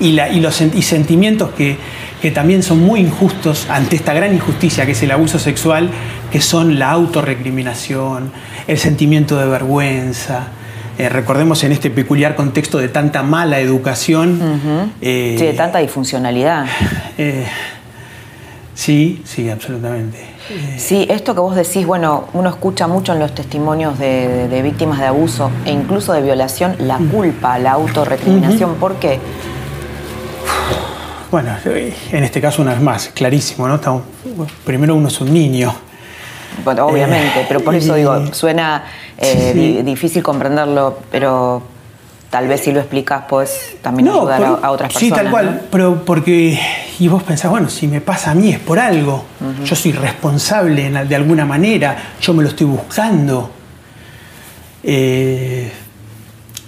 y 0.00 0.12
la- 0.12 0.28
y 0.28 0.40
los 0.40 0.60
y 0.60 0.82
sentimientos 0.82 1.50
que, 1.50 1.76
que 2.22 2.30
también 2.30 2.62
son 2.62 2.80
muy 2.82 3.00
injustos 3.00 3.66
ante 3.68 3.96
esta 3.96 4.14
gran 4.14 4.34
injusticia 4.34 4.86
que 4.86 4.92
es 4.92 5.02
el 5.02 5.10
abuso 5.10 5.38
sexual, 5.38 5.90
que 6.32 6.40
son 6.40 6.78
la 6.78 6.90
autorrecriminación, 6.92 8.32
el 8.66 8.78
sentimiento 8.78 9.36
de 9.38 9.46
vergüenza. 9.46 10.48
Eh, 10.98 11.10
recordemos 11.10 11.62
en 11.64 11.72
este 11.72 11.90
peculiar 11.90 12.36
contexto 12.36 12.78
de 12.78 12.88
tanta 12.88 13.22
mala 13.22 13.60
educación. 13.60 14.90
sí, 15.38 15.44
de 15.44 15.52
tanta 15.52 15.78
disfuncionalidad. 15.80 16.64
sí, 18.74 19.20
sí, 19.24 19.48
absolutamente. 19.50 20.35
Sí, 20.78 21.06
esto 21.10 21.34
que 21.34 21.40
vos 21.40 21.56
decís, 21.56 21.86
bueno, 21.86 22.28
uno 22.32 22.48
escucha 22.48 22.86
mucho 22.86 23.12
en 23.12 23.18
los 23.18 23.34
testimonios 23.34 23.98
de, 23.98 24.60
víctimas 24.62 25.00
de 25.00 25.06
abuso 25.06 25.50
e 25.64 25.72
incluso 25.72 26.12
de 26.12 26.22
violación 26.22 26.76
la 26.78 26.98
culpa, 26.98 27.58
la 27.58 27.72
autorrecriminación. 27.72 28.76
¿Por 28.76 28.96
qué? 28.96 29.18
Bueno, 31.30 31.50
en 31.64 32.24
este 32.24 32.40
caso 32.40 32.62
una 32.62 32.72
vez 32.72 32.80
más, 32.80 33.08
clarísimo, 33.08 33.66
¿no? 33.66 33.80
primero 34.64 34.94
uno 34.94 35.08
es 35.08 35.20
un 35.20 35.32
niño. 35.32 35.74
Bueno, 36.64 36.86
obviamente, 36.86 37.44
pero 37.48 37.60
por 37.60 37.74
eso 37.74 37.94
digo, 37.94 38.32
suena 38.32 38.84
eh, 39.18 39.82
difícil 39.84 40.22
comprenderlo, 40.22 40.98
pero 41.10 41.62
tal 42.30 42.48
vez 42.48 42.62
si 42.62 42.72
lo 42.72 42.80
explicas, 42.80 43.24
pues 43.28 43.76
también 43.82 44.08
ayudar 44.08 44.42
a, 44.62 44.70
otras 44.70 44.92
personas. 44.92 44.98
Sí, 45.00 45.10
tal 45.10 45.30
cual, 45.30 45.62
pero 45.70 46.04
porque, 46.04 46.58
y 46.98 47.08
vos 47.08 47.22
pensás, 47.22 47.50
bueno, 47.50 47.68
si 47.68 47.86
me 47.86 48.00
pasa 48.00 48.32
a 48.32 48.34
mí 48.34 48.50
es 48.50 48.58
por 48.58 48.78
algo, 48.78 49.24
yo 49.64 49.76
soy 49.76 49.92
responsable 49.92 50.90
de 50.90 51.16
alguna 51.16 51.44
manera, 51.44 51.96
yo 52.20 52.34
me 52.34 52.42
lo 52.42 52.48
estoy 52.48 52.66
buscando. 52.66 53.50
Eh, 54.82 55.72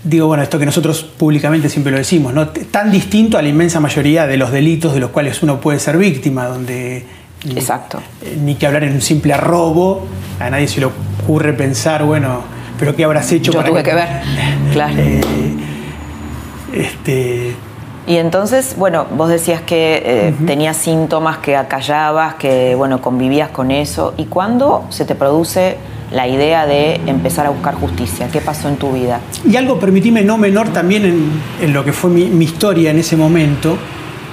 digo, 0.02 0.26
bueno, 0.26 0.42
esto 0.42 0.58
que 0.58 0.66
nosotros 0.66 1.02
públicamente 1.02 1.68
siempre 1.68 1.92
lo 1.92 1.98
decimos, 1.98 2.32
¿no? 2.32 2.48
tan 2.48 2.90
distinto 2.90 3.38
a 3.38 3.42
la 3.42 3.48
inmensa 3.48 3.80
mayoría 3.80 4.26
de 4.26 4.36
los 4.36 4.50
delitos 4.50 4.94
de 4.94 5.00
los 5.00 5.10
cuales 5.10 5.42
uno 5.42 5.60
puede 5.60 5.78
ser 5.78 5.98
víctima, 5.98 6.46
donde 6.46 7.06
Exacto. 7.46 8.00
Ni, 8.40 8.56
que 8.56 8.66
hablar 8.66 8.84
en 8.84 8.94
un 8.94 9.00
simple 9.00 9.36
robo, 9.36 10.06
a 10.40 10.50
nadie 10.50 10.66
se 10.66 10.80
le 10.80 10.86
ocurre 10.86 11.52
pensar, 11.52 12.04
bueno, 12.04 12.42
pero 12.78 12.94
¿qué 12.94 13.04
habrás 13.04 13.30
hecho? 13.32 13.52
Yo 13.52 13.64
tuve 13.64 13.82
que, 13.82 13.94
ver, 13.94 14.08
claro. 14.72 14.94
Eh, 14.96 15.20
este... 16.72 17.56
Y 18.06 18.16
entonces, 18.16 18.74
bueno, 18.78 19.06
vos 19.14 19.28
decías 19.28 19.60
que 19.60 20.02
eh, 20.02 20.34
tenías 20.46 20.78
síntomas, 20.78 21.38
que 21.38 21.56
acallabas, 21.56 22.36
que, 22.36 22.74
bueno, 22.74 23.02
convivías 23.02 23.50
con 23.50 23.70
eso. 23.70 24.14
¿Y 24.16 24.24
cuándo 24.24 24.86
se 24.88 25.04
te 25.04 25.14
produce 25.14 25.76
la 26.10 26.26
idea 26.26 26.64
de 26.64 26.94
empezar 27.06 27.44
a 27.44 27.50
buscar 27.50 27.74
justicia? 27.74 28.28
¿Qué 28.32 28.40
pasó 28.40 28.70
en 28.70 28.76
tu 28.76 28.92
vida? 28.92 29.20
Y 29.46 29.56
algo, 29.56 29.78
permitime, 29.78 30.24
no 30.24 30.38
menor 30.38 30.70
también 30.70 31.30
en, 31.60 31.72
lo 31.74 31.84
que 31.84 31.92
fue 31.92 32.08
mi, 32.08 32.42
historia 32.42 32.92
en 32.92 32.98
ese 32.98 33.14
momento. 33.14 33.76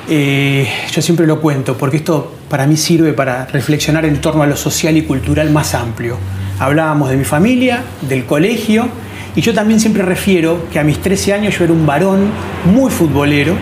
Eh, 0.08 0.66
yo 0.94 1.02
siempre 1.02 1.28
lo 1.28 1.42
cuento, 1.42 1.78
porque 1.78 1.98
esto 1.98 2.32
para 2.48 2.66
mí 2.68 2.78
sirve 2.78 3.12
para 3.12 3.46
reflexionar 3.46 4.06
en 4.06 4.22
torno 4.22 4.44
a 4.44 4.48
lo 4.48 4.56
social 4.56 4.96
y 4.96 5.02
cultural 5.02 5.50
más 5.50 5.76
amplio. 5.76 6.18
Hablábamos 6.60 7.10
de 7.10 7.18
mi 7.18 7.26
familia, 7.26 7.84
del 8.08 8.26
colegio, 8.26 8.88
y 9.36 9.42
yo 9.42 9.54
también 9.54 9.80
siempre 9.80 10.04
refiero 10.04 10.68
que 10.72 10.80
a 10.80 10.84
mis 10.84 11.00
13 11.00 11.34
años 11.34 11.58
yo 11.58 11.66
era 11.66 11.74
un 11.74 11.86
varón 11.86 12.30
muy 12.74 12.90
futbolero, 12.90 13.56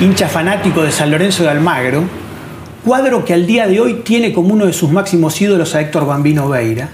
hincha 0.00 0.28
fanático 0.28 0.82
de 0.82 0.92
San 0.92 1.10
Lorenzo 1.10 1.42
de 1.42 1.50
Almagro, 1.50 2.04
cuadro 2.84 3.24
que 3.24 3.34
al 3.34 3.46
día 3.46 3.66
de 3.66 3.80
hoy 3.80 4.02
tiene 4.04 4.32
como 4.32 4.54
uno 4.54 4.66
de 4.66 4.72
sus 4.72 4.90
máximos 4.90 5.40
ídolos 5.40 5.74
a 5.74 5.80
Héctor 5.80 6.06
Bambino 6.06 6.48
Veira, 6.48 6.90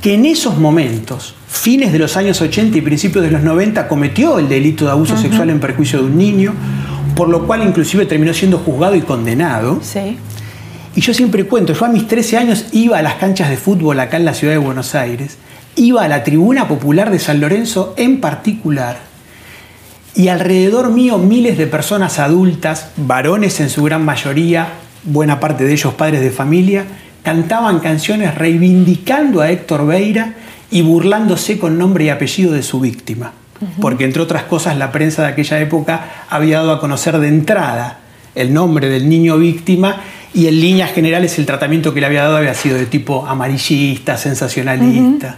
que 0.00 0.14
en 0.14 0.26
esos 0.26 0.58
momentos, 0.58 1.34
fines 1.48 1.92
de 1.92 1.98
los 1.98 2.16
años 2.16 2.40
80 2.40 2.76
y 2.78 2.80
principios 2.80 3.24
de 3.24 3.30
los 3.30 3.42
90, 3.42 3.86
cometió 3.86 4.38
el 4.38 4.48
delito 4.48 4.84
de 4.84 4.90
abuso 4.90 5.16
sexual 5.16 5.50
en 5.50 5.60
perjuicio 5.60 6.00
de 6.00 6.06
un 6.06 6.18
niño, 6.18 6.52
por 7.14 7.28
lo 7.28 7.46
cual 7.46 7.62
inclusive 7.62 8.06
terminó 8.06 8.34
siendo 8.34 8.58
juzgado 8.58 8.94
y 8.94 9.00
condenado. 9.00 9.80
Sí. 9.82 10.18
Y 10.96 11.02
yo 11.02 11.12
siempre 11.12 11.44
cuento, 11.44 11.74
yo 11.74 11.84
a 11.84 11.90
mis 11.90 12.08
13 12.08 12.38
años 12.38 12.66
iba 12.72 12.98
a 12.98 13.02
las 13.02 13.16
canchas 13.16 13.50
de 13.50 13.58
fútbol 13.58 14.00
acá 14.00 14.16
en 14.16 14.24
la 14.24 14.32
ciudad 14.32 14.54
de 14.54 14.58
Buenos 14.58 14.94
Aires, 14.94 15.36
iba 15.76 16.02
a 16.02 16.08
la 16.08 16.24
tribuna 16.24 16.68
popular 16.68 17.10
de 17.10 17.18
San 17.18 17.38
Lorenzo 17.38 17.92
en 17.98 18.18
particular, 18.18 18.96
y 20.14 20.28
alrededor 20.28 20.90
mío 20.90 21.18
miles 21.18 21.58
de 21.58 21.66
personas 21.66 22.18
adultas, 22.18 22.92
varones 22.96 23.60
en 23.60 23.68
su 23.68 23.82
gran 23.82 24.06
mayoría, 24.06 24.68
buena 25.04 25.38
parte 25.38 25.64
de 25.64 25.74
ellos 25.74 25.92
padres 25.92 26.22
de 26.22 26.30
familia, 26.30 26.86
cantaban 27.22 27.80
canciones 27.80 28.34
reivindicando 28.34 29.42
a 29.42 29.50
Héctor 29.50 29.86
Beira 29.86 30.32
y 30.70 30.80
burlándose 30.80 31.58
con 31.58 31.76
nombre 31.76 32.06
y 32.06 32.08
apellido 32.08 32.52
de 32.52 32.62
su 32.62 32.80
víctima. 32.80 33.32
Porque 33.82 34.04
entre 34.04 34.22
otras 34.22 34.44
cosas 34.44 34.78
la 34.78 34.92
prensa 34.92 35.22
de 35.22 35.28
aquella 35.28 35.60
época 35.60 36.24
había 36.30 36.58
dado 36.58 36.72
a 36.72 36.80
conocer 36.80 37.18
de 37.18 37.28
entrada 37.28 37.98
el 38.34 38.54
nombre 38.54 38.88
del 38.88 39.08
niño 39.08 39.38
víctima 39.38 40.00
y 40.36 40.48
en 40.48 40.60
líneas 40.60 40.92
generales 40.92 41.38
el 41.38 41.46
tratamiento 41.46 41.94
que 41.94 42.00
le 42.00 42.06
había 42.06 42.24
dado 42.24 42.36
había 42.36 42.52
sido 42.52 42.76
de 42.76 42.84
tipo 42.84 43.26
amarillista, 43.26 44.18
sensacionalista. 44.18 45.36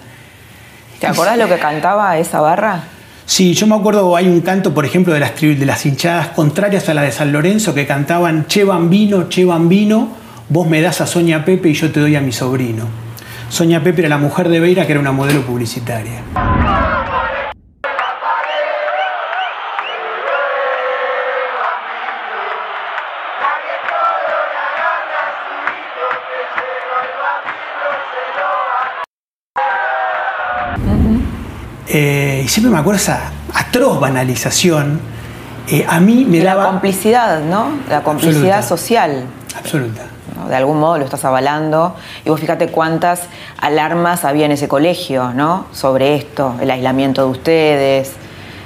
¿Te 0.98 1.06
acordás 1.06 1.38
lo 1.38 1.46
que 1.46 1.56
cantaba 1.56 2.18
esa 2.18 2.40
barra? 2.40 2.82
Sí, 3.24 3.54
yo 3.54 3.68
me 3.68 3.76
acuerdo, 3.76 4.16
hay 4.16 4.26
un 4.26 4.40
canto, 4.40 4.74
por 4.74 4.84
ejemplo, 4.84 5.14
de 5.14 5.20
las, 5.20 5.40
de 5.40 5.64
las 5.64 5.86
hinchadas 5.86 6.30
contrarias 6.30 6.88
a 6.88 6.94
la 6.94 7.02
de 7.02 7.12
San 7.12 7.30
Lorenzo 7.30 7.74
que 7.74 7.86
cantaban 7.86 8.46
Che 8.48 8.64
Bambino, 8.64 9.28
Che 9.28 9.44
Bambino, 9.44 10.08
vos 10.48 10.66
me 10.66 10.80
das 10.80 11.00
a 11.00 11.06
Soña 11.06 11.44
Pepe 11.44 11.68
y 11.68 11.74
yo 11.74 11.92
te 11.92 12.00
doy 12.00 12.16
a 12.16 12.20
mi 12.20 12.32
sobrino. 12.32 12.86
Soña 13.50 13.80
Pepe 13.84 14.00
era 14.00 14.08
la 14.08 14.18
mujer 14.18 14.48
de 14.48 14.58
Beira 14.58 14.84
que 14.84 14.92
era 14.92 15.00
una 15.00 15.12
modelo 15.12 15.42
publicitaria. 15.42 16.22
Eh, 31.88 32.42
y 32.44 32.48
siempre 32.48 32.70
me 32.70 32.78
acuerdo 32.78 33.00
esa 33.00 33.32
atroz 33.54 34.00
banalización. 34.00 35.00
Eh, 35.68 35.84
a 35.88 36.00
mí 36.00 36.24
me 36.24 36.40
daba. 36.40 36.64
La 36.64 36.70
complicidad, 36.70 37.40
¿no? 37.40 37.70
La 37.88 38.02
complicidad 38.02 38.66
social. 38.66 39.24
Absoluta. 39.56 40.06
De 40.48 40.54
algún 40.54 40.78
modo 40.78 40.98
lo 40.98 41.04
estás 41.04 41.24
avalando. 41.24 41.96
Y 42.24 42.30
vos 42.30 42.40
fíjate 42.40 42.68
cuántas 42.68 43.22
alarmas 43.60 44.24
había 44.24 44.46
en 44.46 44.52
ese 44.52 44.68
colegio, 44.68 45.32
¿no? 45.34 45.66
Sobre 45.72 46.14
esto, 46.14 46.54
el 46.60 46.70
aislamiento 46.70 47.22
de 47.22 47.28
ustedes, 47.28 48.12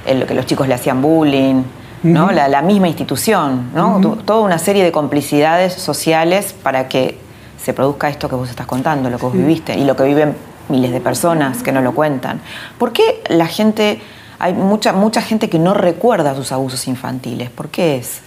el, 0.05 0.25
que 0.25 0.33
los 0.33 0.45
chicos 0.45 0.67
le 0.67 0.75
hacían 0.75 1.01
bullying, 1.01 1.63
¿no? 2.03 2.31
la, 2.31 2.61
misma 2.61 2.87
institución, 2.87 3.71
¿no? 3.73 3.99
Toda 4.25 4.41
una 4.41 4.59
serie 4.59 4.83
de 4.83 4.91
complicidades 4.91 5.73
sociales 5.73 6.53
para 6.53 6.87
que 6.89 7.17
se 7.61 7.73
produzca 7.73 8.09
esto 8.09 8.27
que 8.27 8.35
vos 8.35 8.49
estás 8.49 8.67
contando, 8.67 9.09
lo 9.09 9.17
que 9.17 9.25
vos 9.25 9.33
viviste 9.33 9.77
y 9.77 9.85
lo 9.85 9.95
que 9.95 10.03
viven 10.03 10.35
miles 10.69 10.91
de 10.91 11.01
personas 11.01 11.63
que 11.63 11.71
no 11.71 11.81
lo 11.81 11.93
cuentan. 11.93 12.41
¿Por 12.77 12.93
qué 12.93 13.21
la 13.29 13.47
gente, 13.47 14.01
hay 14.39 14.53
mucha, 14.53 14.93
mucha 14.93 15.21
gente 15.21 15.49
que 15.49 15.59
no 15.59 15.73
recuerda 15.73 16.35
sus 16.35 16.51
abusos 16.51 16.87
infantiles? 16.87 17.49
¿Por 17.49 17.69
qué 17.69 17.97
es? 17.97 18.21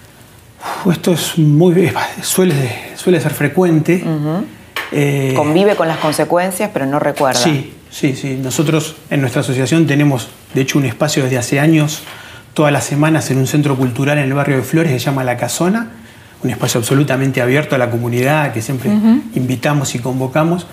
esto 0.90 1.12
es 1.12 1.38
muy, 1.38 1.92
suele, 2.22 2.92
suele 2.96 3.20
ser 3.20 3.32
frecuente. 3.32 4.02
Eh, 4.92 5.34
Convive 5.36 5.76
con 5.76 5.88
las 5.88 5.98
consecuencias, 5.98 6.70
pero 6.72 6.86
no 6.86 6.98
recuerda. 6.98 7.40
Sí, 7.40 7.74
sí, 7.90 8.14
sí. 8.14 8.38
Nosotros 8.40 8.96
en 9.10 9.20
nuestra 9.20 9.40
asociación 9.40 9.86
tenemos, 9.86 10.28
de 10.54 10.62
hecho, 10.62 10.78
un 10.78 10.84
espacio 10.86 11.24
desde 11.24 11.38
hace 11.38 11.60
años, 11.60 12.02
todas 12.54 12.72
las 12.72 12.84
semanas 12.84 13.30
en 13.30 13.38
un 13.38 13.46
centro 13.46 13.76
cultural 13.76 14.18
en 14.18 14.24
el 14.24 14.34
barrio 14.34 14.56
de 14.56 14.62
Flores, 14.62 14.92
que 14.92 14.98
se 14.98 15.06
llama 15.06 15.24
La 15.24 15.36
Casona, 15.36 15.90
un 16.42 16.50
espacio 16.50 16.80
absolutamente 16.80 17.42
abierto 17.42 17.74
a 17.74 17.78
la 17.78 17.90
comunidad, 17.90 18.52
que 18.52 18.62
siempre 18.62 18.90
invitamos 19.34 19.94
y 19.94 19.98
convocamos 19.98 20.66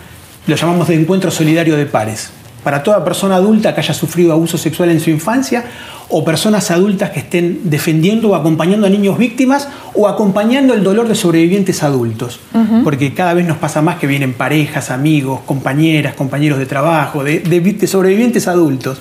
lo 0.47 0.55
llamamos 0.55 0.87
de 0.87 0.95
encuentro 0.95 1.31
solidario 1.31 1.75
de 1.75 1.85
pares. 1.85 2.31
Para 2.63 2.81
toda 2.81 3.03
persona 3.03 3.35
adulta 3.35 3.75
que 3.75 3.81
haya 3.81 3.93
sufrido 3.93 4.31
abuso 4.31 4.57
sexual 4.57 4.89
en 4.89 5.01
su 5.01 5.09
infancia 5.09 5.65
o 6.07 6.23
personas 6.23 6.71
adultas 6.71 7.09
que 7.09 7.19
estén 7.19 7.61
defendiendo 7.65 8.29
o 8.29 8.35
acompañando 8.35 8.87
a 8.87 8.89
niños 8.89 9.17
víctimas 9.17 9.67
o 9.93 10.07
acompañando 10.07 10.73
el 10.73 10.81
dolor 10.81 11.09
de 11.09 11.15
sobrevivientes 11.15 11.83
adultos. 11.83 12.39
Porque 12.83 13.13
cada 13.13 13.33
vez 13.33 13.45
nos 13.45 13.57
pasa 13.57 13.81
más 13.81 13.97
que 13.97 14.07
vienen 14.07 14.33
parejas, 14.33 14.91
amigos, 14.91 15.41
compañeras, 15.45 16.13
compañeros 16.13 16.57
de 16.57 16.65
trabajo, 16.65 17.23
de, 17.23 17.87
sobrevivientes 17.87 18.47
adultos. 18.47 18.99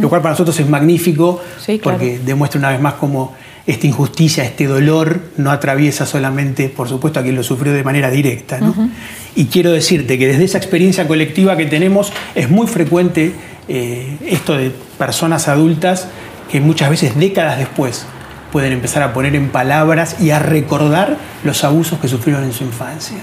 Lo 0.00 0.08
cual 0.08 0.22
para 0.22 0.34
nosotros 0.34 0.58
es 0.60 0.68
magnífico 0.68 1.40
porque 1.82 2.20
demuestra 2.24 2.58
una 2.58 2.70
vez 2.70 2.80
más 2.80 2.94
cómo 2.94 3.34
esta 3.70 3.86
injusticia, 3.86 4.44
este 4.44 4.66
dolor, 4.66 5.20
no 5.36 5.50
atraviesa 5.50 6.04
solamente, 6.06 6.68
por 6.68 6.88
supuesto, 6.88 7.20
a 7.20 7.22
quien 7.22 7.36
lo 7.36 7.42
sufrió 7.42 7.72
de 7.72 7.84
manera 7.84 8.10
directa. 8.10 8.58
Y 9.36 9.46
quiero 9.46 9.70
decirte 9.72 10.18
que 10.18 10.26
desde 10.26 10.44
esa 10.44 10.58
experiencia 10.58 11.06
colectiva 11.06 11.56
que 11.56 11.66
tenemos 11.66 12.12
es 12.34 12.50
muy 12.50 12.66
frecuente 12.66 13.32
eh, 13.68 14.16
esto 14.26 14.56
de 14.56 14.72
personas 14.98 15.46
adultas 15.48 16.08
que 16.50 16.60
muchas 16.60 16.90
veces 16.90 17.16
décadas 17.16 17.58
después 17.58 18.06
pueden 18.50 18.72
empezar 18.72 19.04
a 19.04 19.12
poner 19.12 19.36
en 19.36 19.50
palabras 19.50 20.16
y 20.20 20.30
a 20.30 20.40
recordar 20.40 21.16
los 21.44 21.62
abusos 21.62 22.00
que 22.00 22.08
sufrieron 22.08 22.42
en 22.42 22.52
su 22.52 22.64
infancia. 22.64 23.18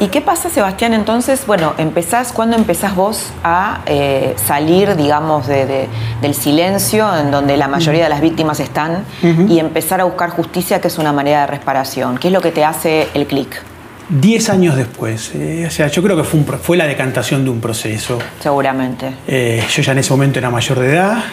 ¿Y 0.00 0.08
qué 0.08 0.20
pasa, 0.20 0.48
Sebastián? 0.48 0.94
Entonces, 0.94 1.44
bueno, 1.44 1.74
empezás, 1.76 2.32
¿cuándo 2.32 2.56
empezás 2.56 2.94
vos 2.94 3.32
a 3.42 3.80
eh, 3.86 4.34
salir, 4.36 4.94
digamos, 4.94 5.48
del 5.48 6.34
silencio 6.34 7.16
en 7.16 7.32
donde 7.32 7.56
la 7.56 7.66
mayoría 7.66 8.04
de 8.04 8.08
las 8.08 8.20
víctimas 8.20 8.60
están 8.60 9.04
y 9.48 9.58
empezar 9.58 10.00
a 10.00 10.04
buscar 10.04 10.30
justicia, 10.30 10.80
que 10.80 10.86
es 10.86 10.98
una 10.98 11.12
manera 11.12 11.40
de 11.40 11.46
reparación? 11.48 12.16
¿Qué 12.16 12.28
es 12.28 12.32
lo 12.32 12.40
que 12.40 12.52
te 12.52 12.64
hace 12.64 13.08
el 13.14 13.26
clic? 13.26 13.60
Diez 14.08 14.48
años 14.50 14.76
después, 14.76 15.32
eh, 15.34 15.64
o 15.66 15.70
sea, 15.70 15.88
yo 15.88 16.02
creo 16.02 16.16
que 16.16 16.24
fue, 16.24 16.40
fue, 16.58 16.76
la 16.76 16.86
decantación 16.86 17.44
de 17.44 17.50
un 17.50 17.60
proceso. 17.60 18.18
Seguramente. 18.40 19.12
Eh, 19.26 19.62
yo 19.68 19.82
ya 19.82 19.92
en 19.92 19.98
ese 19.98 20.10
momento 20.10 20.38
era 20.38 20.48
mayor 20.48 20.78
de 20.78 20.92
edad, 20.92 21.24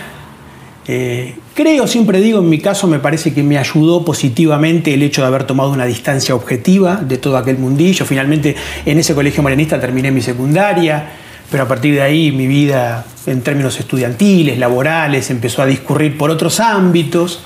eh, 0.87 1.35
creo, 1.55 1.87
siempre 1.87 2.21
digo, 2.21 2.39
en 2.39 2.49
mi 2.49 2.59
caso 2.59 2.87
me 2.87 2.99
parece 2.99 3.33
que 3.33 3.41
me 3.41 3.57
ayudó 3.57 4.05
positivamente 4.05 4.93
el 4.93 5.01
hecho 5.01 5.21
de 5.21 5.27
haber 5.27 5.45
tomado 5.45 5.71
una 5.71 5.85
distancia 5.85 6.35
objetiva 6.35 6.97
de 6.97 7.17
todo 7.17 7.37
aquel 7.37 7.57
mundillo. 7.57 8.05
Finalmente 8.05 8.55
en 8.85 8.99
ese 8.99 9.15
colegio 9.15 9.41
marianista 9.41 9.79
terminé 9.79 10.11
mi 10.11 10.21
secundaria, 10.21 11.09
pero 11.49 11.63
a 11.63 11.67
partir 11.67 11.95
de 11.95 12.01
ahí 12.01 12.31
mi 12.31 12.45
vida 12.45 13.05
en 13.25 13.41
términos 13.41 13.79
estudiantiles, 13.79 14.59
laborales, 14.59 15.31
empezó 15.31 15.63
a 15.63 15.65
discurrir 15.65 16.17
por 16.17 16.29
otros 16.29 16.59
ámbitos. 16.59 17.41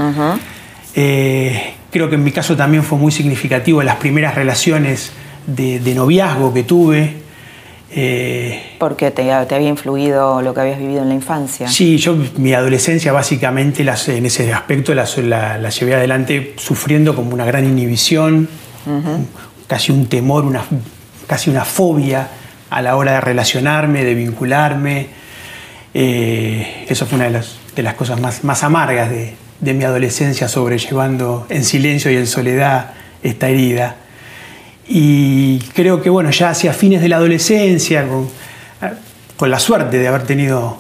Eh, 0.96 1.74
creo 1.92 2.10
que 2.10 2.16
en 2.16 2.24
mi 2.24 2.32
caso 2.32 2.58
también 2.58 2.84
fue 2.84 2.98
muy 2.98 3.12
significativo 3.12 3.82
las 3.84 3.96
primeras 3.96 4.36
relaciones 4.36 5.14
de 5.48 5.96
noviazgo 5.96 6.54
que 6.54 6.64
tuve. 6.64 7.29
Eh, 7.92 8.76
Porque 8.78 9.10
te, 9.12 9.32
había 9.32 9.68
influido 9.68 10.42
lo 10.42 10.54
que 10.54 10.62
habías 10.62 10.80
vivido 10.80 11.02
en 11.02 11.10
la 11.10 11.16
infancia. 11.16 11.68
Sí, 11.68 11.98
yo 11.98 12.16
mi 12.38 12.54
adolescencia 12.54 13.12
básicamente 13.12 13.82
en 13.84 14.26
ese 14.26 14.54
aspecto 14.54 14.94
la, 14.94 15.06
llevé 15.06 15.96
adelante 15.96 16.54
sufriendo 16.58 17.16
como 17.16 17.34
una 17.34 17.46
gran 17.46 17.66
inhibición, 17.66 18.48
casi 19.68 19.92
un 19.92 20.08
temor, 20.08 20.46
una, 20.46 20.64
casi 21.28 21.50
una 21.50 21.66
fobia 21.66 22.28
a 22.70 22.82
la 22.82 22.96
hora 22.96 23.14
de 23.14 23.22
relacionarme, 23.22 24.04
de 24.04 24.14
vincularme. 24.14 25.08
Eh, 25.94 26.86
eso 26.88 27.08
fue 27.08 27.16
una 27.16 27.26
de 27.26 27.32
las, 27.32 27.58
de 27.76 27.82
las 27.82 27.96
cosas 27.96 28.20
más, 28.22 28.44
más 28.44 28.64
amargas 28.64 29.10
de, 29.10 29.34
de 29.60 29.74
mi 29.74 29.84
adolescencia, 29.84 30.48
sobrellevando 30.48 31.48
en 31.50 31.66
silencio 31.66 32.12
y 32.12 32.18
en 32.18 32.28
soledad 32.28 32.92
esta 33.24 33.50
herida. 33.50 33.96
Y 34.92 35.60
creo 35.76 36.02
que 36.02 36.10
bueno, 36.10 36.32
ya 36.32 36.50
hacia 36.50 36.74
fines 36.74 37.00
de 37.00 37.10
la 37.10 37.18
adolescencia, 37.18 38.08
con, 39.38 39.52
la 39.52 39.60
suerte 39.60 40.00
de 40.00 40.08
haber 40.08 40.24
tenido 40.24 40.80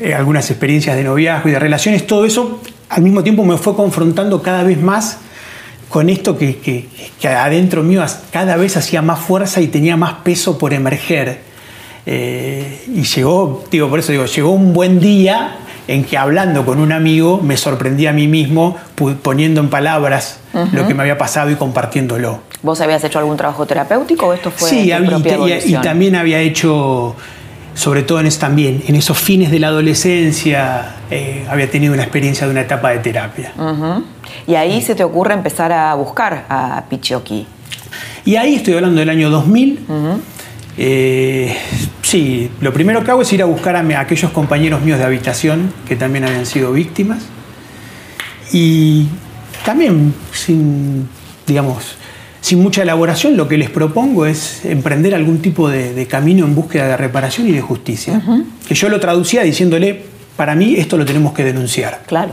eh, 0.00 0.14
algunas 0.16 0.50
experiencias 0.50 0.96
de 0.96 1.04
noviazgo 1.04 1.50
y 1.50 1.52
de 1.52 1.58
relaciones, 1.58 2.06
todo 2.06 2.24
eso 2.24 2.62
al 2.88 3.02
mismo 3.02 3.22
tiempo 3.22 3.44
me 3.44 3.58
fue 3.58 3.76
confrontando 3.76 4.40
cada 4.40 4.62
vez 4.62 4.80
más 4.80 5.18
con 5.90 6.08
esto 6.08 6.38
que, 6.38 6.88
adentro 7.22 7.82
mío 7.82 8.04
cada 8.32 8.56
vez 8.56 8.78
hacía 8.78 9.02
más 9.02 9.20
fuerza 9.20 9.60
y 9.60 9.68
tenía 9.68 9.96
más 9.96 10.14
peso 10.24 10.56
por 10.56 10.72
emerger. 10.72 11.38
Eh, 12.06 12.84
y 12.94 13.02
llegó, 13.02 13.64
digo, 13.70 13.88
por 13.90 13.98
eso 13.98 14.12
digo, 14.12 14.24
llegó 14.24 14.50
un 14.50 14.72
buen 14.72 15.00
día 15.00 15.58
en 15.88 16.04
que 16.04 16.16
hablando 16.16 16.64
con 16.64 16.78
un 16.78 16.92
amigo 16.92 17.40
me 17.42 17.56
sorprendí 17.56 18.06
a 18.06 18.12
mí 18.12 18.28
mismo 18.28 18.76
poniendo 19.22 19.60
en 19.60 19.68
palabras 19.68 20.40
lo 20.72 20.86
que 20.86 20.94
me 20.94 21.02
había 21.02 21.18
pasado 21.18 21.50
y 21.50 21.56
compartiéndolo. 21.56 22.40
¿Vos 22.62 22.80
habías 22.80 23.04
hecho 23.04 23.18
algún 23.18 23.36
trabajo 23.36 23.66
terapéutico 23.66 24.28
o 24.28 24.32
esto 24.32 24.50
fue 24.50 24.70
sí, 24.70 24.90
y, 25.66 25.74
también 25.82 26.16
había 26.16 26.38
hecho, 26.38 27.14
sobre 27.74 28.02
todo 28.02 28.20
en, 28.20 28.30
también, 28.38 28.82
en 28.86 28.94
esos 28.94 29.18
fines 29.18 29.50
de 29.50 29.58
la 29.58 29.68
adolescencia, 29.68 30.96
eh, 31.10 31.44
había 31.50 31.70
tenido 31.70 31.92
una 31.92 32.02
experiencia 32.02 32.46
de 32.46 32.52
una 32.52 32.62
etapa 32.62 32.90
de 32.90 32.98
terapia. 33.00 33.52
Y 34.46 34.54
ahí 34.54 34.80
se 34.80 34.94
te 34.94 35.04
ocurre 35.04 35.34
empezar 35.34 35.72
a 35.72 35.94
buscar 35.94 36.46
a 36.48 36.84
Pichioki. 36.88 37.46
Y 38.24 38.36
ahí 38.36 38.54
estoy 38.54 38.74
hablando 38.74 39.00
del 39.00 39.10
año 39.10 39.28
2000. 39.28 39.86
Eh, 40.76 41.56
sí, 42.04 42.50
lo 42.60 42.72
primero 42.72 43.02
que 43.02 43.10
hago 43.10 43.22
es 43.22 43.32
ir 43.32 43.42
a 43.42 43.46
buscar 43.46 43.76
a, 43.76 44.00
aquellos 44.00 44.30
compañeros 44.30 44.82
míos 44.82 44.98
de 44.98 45.04
habitación 45.04 45.72
que 45.88 45.96
también 45.96 46.24
habían 46.24 46.46
sido 46.46 46.72
víctimas. 46.72 47.24
Y 48.52 49.08
también, 49.64 50.14
sin, 50.32 51.08
digamos, 51.46 51.96
sin 52.40 52.62
mucha 52.62 52.82
elaboración, 52.82 53.36
lo 53.36 53.48
que 53.48 53.56
les 53.56 53.70
propongo 53.70 54.26
es 54.26 54.64
emprender 54.64 55.14
algún 55.14 55.40
tipo 55.40 55.68
de, 55.68 56.06
camino 56.06 56.44
en 56.44 56.54
búsqueda 56.54 56.88
de 56.88 56.96
reparación 56.96 57.48
y 57.48 57.52
de 57.52 57.62
justicia. 57.62 58.22
Que 58.68 58.74
yo 58.74 58.88
lo 58.88 59.00
traducía 59.00 59.42
diciéndole, 59.42 60.04
para 60.36 60.54
mí 60.54 60.76
esto 60.76 60.96
lo 60.96 61.04
tenemos 61.04 61.32
que 61.32 61.42
denunciar. 61.42 62.02
Claro. 62.06 62.32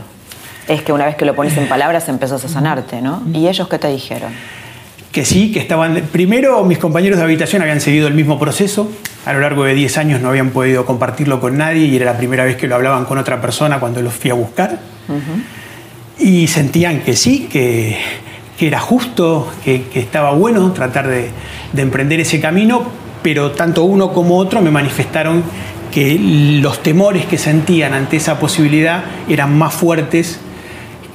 Es 0.68 0.82
que 0.82 0.92
una 0.92 1.06
vez 1.06 1.16
que 1.16 1.24
lo 1.24 1.34
pones 1.34 1.56
en 1.56 1.68
palabras 1.68 2.08
empezás 2.08 2.44
a 2.44 2.48
sanarte, 2.48 3.00
¿no? 3.00 3.22
¿Y 3.32 3.48
ellos 3.48 3.68
qué 3.68 3.78
te 3.78 3.88
dijeron? 3.88 4.32
Que 5.12 5.26
sí, 5.26 5.52
que 5.52 5.60
estaban... 5.60 6.08
Primero, 6.10 6.64
mis 6.64 6.78
compañeros 6.78 7.18
de 7.18 7.24
habitación 7.24 7.60
habían 7.60 7.82
seguido 7.82 8.08
el 8.08 8.14
mismo 8.14 8.38
proceso. 8.38 8.90
A 9.26 9.34
lo 9.34 9.40
largo 9.40 9.64
de 9.64 9.74
10 9.74 9.98
años 9.98 10.20
no 10.22 10.30
habían 10.30 10.50
podido 10.50 10.86
compartirlo 10.86 11.38
con 11.38 11.58
nadie 11.58 11.84
y 11.84 11.94
era 11.94 12.06
la 12.06 12.16
primera 12.16 12.44
vez 12.44 12.56
que 12.56 12.66
lo 12.66 12.74
hablaban 12.74 13.04
con 13.04 13.18
otra 13.18 13.40
persona 13.40 13.78
cuando 13.78 14.00
los 14.00 14.14
fui 14.14 14.30
a 14.30 14.34
buscar. 14.34 14.80
Y 16.18 16.46
sentían 16.46 17.00
que 17.00 17.14
sí, 17.14 17.46
que, 17.52 17.98
era 18.58 18.80
justo, 18.80 19.52
que, 19.62 19.84
estaba 19.94 20.32
bueno 20.32 20.72
tratar 20.72 21.06
de, 21.08 21.30
emprender 21.76 22.20
ese 22.20 22.40
camino, 22.40 22.82
pero 23.22 23.52
tanto 23.52 23.84
uno 23.84 24.14
como 24.14 24.38
otro 24.38 24.62
me 24.62 24.70
manifestaron 24.70 25.42
que 25.92 26.18
los 26.18 26.82
temores 26.82 27.26
que 27.26 27.36
sentían 27.36 27.92
ante 27.92 28.16
esa 28.16 28.40
posibilidad 28.40 29.04
eran 29.28 29.58
más 29.58 29.74
fuertes 29.74 30.40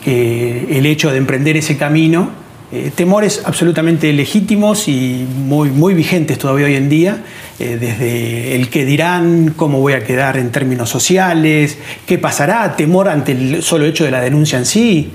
que 0.04 0.78
el 0.78 0.86
hecho 0.86 1.12
de 1.12 1.18
emprender 1.18 1.58
ese 1.58 1.78
camino 1.78 2.47
eh, 2.70 2.92
temores 2.94 3.44
absolutamente 3.46 4.12
legítimos 4.12 4.90
y 4.90 5.26
muy, 5.46 5.70
muy 5.70 5.94
vigentes 5.94 6.38
todavía 6.38 6.66
hoy 6.66 6.76
en 6.76 6.90
día, 6.90 7.24
eh, 7.60 7.78
desde 7.80 8.56
el 8.56 8.70
que 8.70 8.84
dirán, 8.84 9.54
cómo 9.56 9.80
voy 9.80 9.94
a 9.94 10.04
quedar 10.04 10.36
en 10.36 10.52
términos 10.52 10.90
sociales, 10.90 11.78
qué 12.06 12.18
pasará, 12.18 12.76
temor 12.76 13.08
ante 13.08 13.32
el 13.32 13.64
solo 13.64 13.86
hecho 13.86 14.04
de 14.04 14.12
la 14.12 14.20
denuncia 14.20 14.58
en 14.60 14.66
sí, 14.66 15.14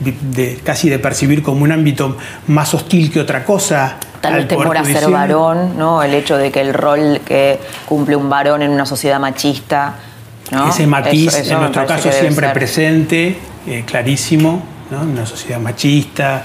de, 0.00 0.58
casi 0.64 0.88
de 0.88 0.98
percibir 0.98 1.42
como 1.42 1.62
un 1.62 1.72
ámbito 1.72 2.16
más 2.46 2.72
hostil 2.72 3.12
que 3.12 3.20
otra 3.20 3.44
cosa. 3.44 3.98
Tal 4.22 4.36
vez 4.36 4.48
temor 4.48 4.78
a 4.78 4.84
ser 4.86 5.10
varón, 5.10 5.76
¿no? 5.76 6.02
el 6.02 6.14
hecho 6.14 6.38
de 6.38 6.50
que 6.50 6.62
el 6.62 6.72
rol 6.72 7.20
que 7.22 7.60
cumple 7.84 8.16
un 8.16 8.30
varón 8.30 8.62
en 8.62 8.70
una 8.70 8.86
sociedad 8.86 9.20
machista. 9.20 9.96
Ese 10.70 10.86
matiz, 10.86 11.34
en 11.34 11.58
nuestro 11.60 11.84
caso, 11.84 12.10
siempre 12.10 12.48
presente, 12.48 13.36
eh, 13.66 13.84
clarísimo 13.84 14.75
en 14.90 15.08
una 15.10 15.26
sociedad 15.26 15.60
machista 15.60 16.44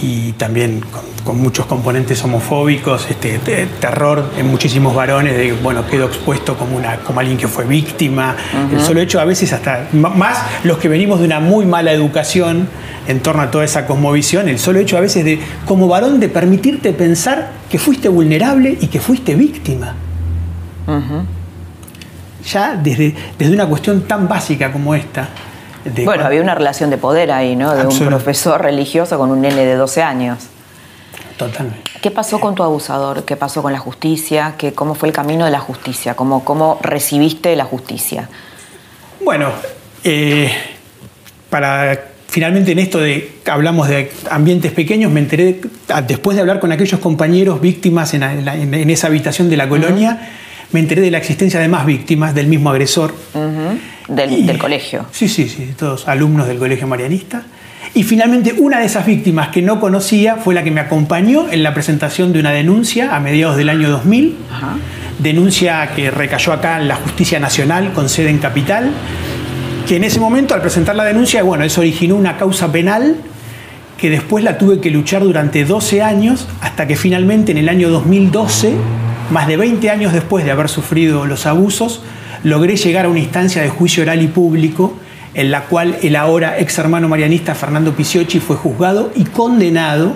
y 0.00 0.32
también 0.32 0.82
con, 1.24 1.40
muchos 1.40 1.66
componentes 1.66 2.22
homofóbicos, 2.22 3.10
este, 3.10 3.38
terror 3.80 4.30
en 4.36 4.46
muchísimos 4.46 4.94
varones, 4.94 5.36
de 5.36 5.52
bueno, 5.52 5.86
quedo 5.86 6.06
expuesto 6.06 6.56
como, 6.56 6.76
una, 6.76 6.96
como 6.98 7.20
alguien 7.20 7.36
que 7.36 7.48
fue 7.48 7.64
víctima. 7.64 8.36
El 8.72 8.80
solo 8.80 9.00
hecho, 9.00 9.20
a 9.20 9.24
veces 9.24 9.52
hasta 9.52 9.88
más 9.92 10.38
los 10.64 10.78
que 10.78 10.88
venimos 10.88 11.18
de 11.20 11.26
una 11.26 11.40
muy 11.40 11.66
mala 11.66 11.92
educación 11.92 12.68
en 13.06 13.20
torno 13.20 13.42
a 13.42 13.50
toda 13.50 13.64
esa 13.64 13.86
cosmovisión, 13.86 14.48
el 14.48 14.58
solo 14.58 14.78
hecho 14.78 14.96
a 14.96 15.00
veces 15.00 15.24
de, 15.24 15.40
como 15.66 15.88
varón, 15.88 16.20
de 16.20 16.28
permitirte 16.28 16.92
pensar 16.92 17.50
que 17.70 17.78
fuiste 17.78 18.08
vulnerable 18.08 18.76
y 18.80 18.86
que 18.86 19.00
fuiste 19.00 19.34
víctima. 19.34 19.94
Ya 22.50 22.76
desde, 22.76 23.14
desde 23.38 23.52
una 23.52 23.66
cuestión 23.66 24.02
tan 24.02 24.28
básica 24.28 24.72
como 24.72 24.94
esta, 24.94 25.28
bueno, 26.04 26.24
había 26.24 26.40
una 26.40 26.54
relación 26.54 26.90
de 26.90 26.98
poder 26.98 27.30
ahí, 27.30 27.56
¿no? 27.56 27.74
De 27.74 27.86
un 27.86 27.98
profesor 27.98 28.62
religioso 28.62 29.18
con 29.18 29.30
un 29.30 29.40
nene 29.40 29.64
de 29.64 29.74
12 29.74 30.02
años. 30.02 30.38
Totalmente. 31.36 31.90
¿Qué 32.02 32.10
pasó 32.10 32.40
con 32.40 32.54
tu 32.54 32.62
abusador? 32.62 33.24
¿Qué 33.24 33.36
pasó 33.36 33.62
con 33.62 33.72
la 33.72 33.78
justicia? 33.78 34.54
¿Qué, 34.58 34.72
¿Cómo 34.72 34.94
fue 34.94 35.08
el 35.08 35.14
camino 35.14 35.44
de 35.44 35.50
la 35.50 35.60
justicia? 35.60 36.14
¿Cómo, 36.14 36.44
cómo 36.44 36.78
recibiste 36.82 37.54
la 37.54 37.64
justicia? 37.64 38.28
Bueno, 39.20 39.50
eh, 40.02 40.50
para 41.48 41.98
finalmente 42.28 42.72
en 42.72 42.78
esto 42.78 42.98
de 42.98 43.32
hablamos 43.46 43.88
de 43.88 44.12
ambientes 44.30 44.70
pequeños, 44.72 45.10
me 45.10 45.20
enteré, 45.20 45.60
después 46.06 46.36
de 46.36 46.42
hablar 46.42 46.60
con 46.60 46.70
aquellos 46.70 47.00
compañeros 47.00 47.60
víctimas 47.60 48.14
en, 48.14 48.22
esa 48.90 49.06
habitación 49.06 49.48
de 49.50 49.56
la 49.56 49.68
colonia, 49.68 50.30
me 50.72 50.80
enteré 50.80 51.00
de 51.00 51.10
la 51.10 51.18
existencia 51.18 51.60
de 51.60 51.68
más 51.68 51.86
víctimas 51.86 52.34
del 52.34 52.46
mismo 52.46 52.70
agresor. 52.70 53.14
del, 54.08 54.58
colegio. 54.58 55.06
Sí, 55.12 55.28
sí, 55.28 55.48
sí, 55.48 55.74
todos 55.78 56.08
alumnos 56.08 56.46
del 56.46 56.58
colegio 56.58 56.86
marianista. 56.86 57.42
Y 57.94 58.02
finalmente 58.02 58.54
una 58.58 58.80
de 58.80 58.86
esas 58.86 59.06
víctimas 59.06 59.48
que 59.48 59.62
no 59.62 59.80
conocía 59.80 60.36
fue 60.36 60.54
la 60.54 60.62
que 60.62 60.70
me 60.70 60.80
acompañó 60.80 61.48
en 61.50 61.62
la 61.62 61.72
presentación 61.74 62.32
de 62.32 62.40
una 62.40 62.50
denuncia 62.50 63.14
a 63.14 63.20
mediados 63.20 63.56
del 63.56 63.70
año 63.70 63.88
2000. 63.90 64.36
Denuncia 65.18 65.90
que 65.96 66.10
recayó 66.10 66.52
acá 66.52 66.80
en 66.80 66.88
la 66.88 66.96
Justicia 66.96 67.40
Nacional 67.40 67.92
con 67.92 68.08
sede 68.08 68.30
en 68.30 68.38
Capital. 68.38 68.90
Que 69.86 69.96
en 69.96 70.04
ese 70.04 70.20
momento, 70.20 70.54
al 70.54 70.60
presentar 70.60 70.96
la 70.96 71.04
denuncia, 71.04 71.42
bueno, 71.42 71.64
eso 71.64 71.80
originó 71.80 72.16
una 72.16 72.36
causa 72.36 72.70
penal 72.70 73.16
que 73.96 74.10
después 74.10 74.44
la 74.44 74.58
tuve 74.58 74.80
que 74.80 74.90
luchar 74.90 75.22
durante 75.22 75.64
12 75.64 76.02
años 76.02 76.46
hasta 76.60 76.86
que 76.86 76.94
finalmente 76.94 77.52
en 77.52 77.58
el 77.58 77.68
año 77.68 77.90
2012 77.90 78.74
más 79.30 79.46
de 79.46 79.56
20 79.56 79.90
años 79.90 80.12
después 80.12 80.44
de 80.44 80.50
haber 80.50 80.68
sufrido 80.68 81.26
los 81.26 81.46
abusos, 81.46 82.02
logré 82.44 82.76
llegar 82.76 83.06
a 83.06 83.08
una 83.08 83.18
instancia 83.20 83.62
de 83.62 83.68
juicio 83.68 84.02
oral 84.02 84.22
y 84.22 84.28
público 84.28 84.94
en 85.34 85.50
la 85.50 85.64
cual 85.64 85.96
el 86.02 86.16
ahora 86.16 86.58
ex 86.58 86.78
hermano 86.78 87.08
marianista 87.08 87.54
Fernando 87.54 87.92
Pisiocchi 87.92 88.40
fue 88.40 88.56
juzgado 88.56 89.12
y 89.14 89.24
condenado 89.24 90.14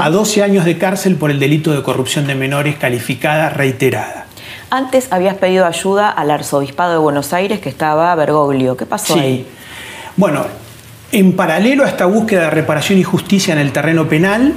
a 0.00 0.08
12 0.08 0.42
años 0.42 0.64
de 0.64 0.78
cárcel 0.78 1.16
por 1.16 1.30
el 1.30 1.38
delito 1.40 1.72
de 1.72 1.82
corrupción 1.82 2.26
de 2.26 2.34
menores 2.34 2.76
calificada 2.76 3.50
reiterada. 3.50 4.26
Antes 4.70 5.08
habías 5.10 5.34
pedido 5.34 5.66
ayuda 5.66 6.08
al 6.08 6.30
arzobispado 6.30 6.92
de 6.92 6.98
Buenos 6.98 7.32
Aires 7.34 7.60
que 7.60 7.68
estaba 7.68 8.14
Bergoglio. 8.14 8.76
¿Qué 8.76 8.86
pasó 8.86 9.14
Sí. 9.14 9.20
ahí? 9.20 9.46
Bueno, 10.16 10.46
en 11.10 11.32
paralelo 11.32 11.84
a 11.84 11.88
esta 11.88 12.06
búsqueda 12.06 12.44
de 12.44 12.50
reparación 12.50 12.98
y 12.98 13.02
justicia 13.02 13.52
en 13.52 13.58
el 13.60 13.72
terreno 13.72 14.08
penal, 14.08 14.54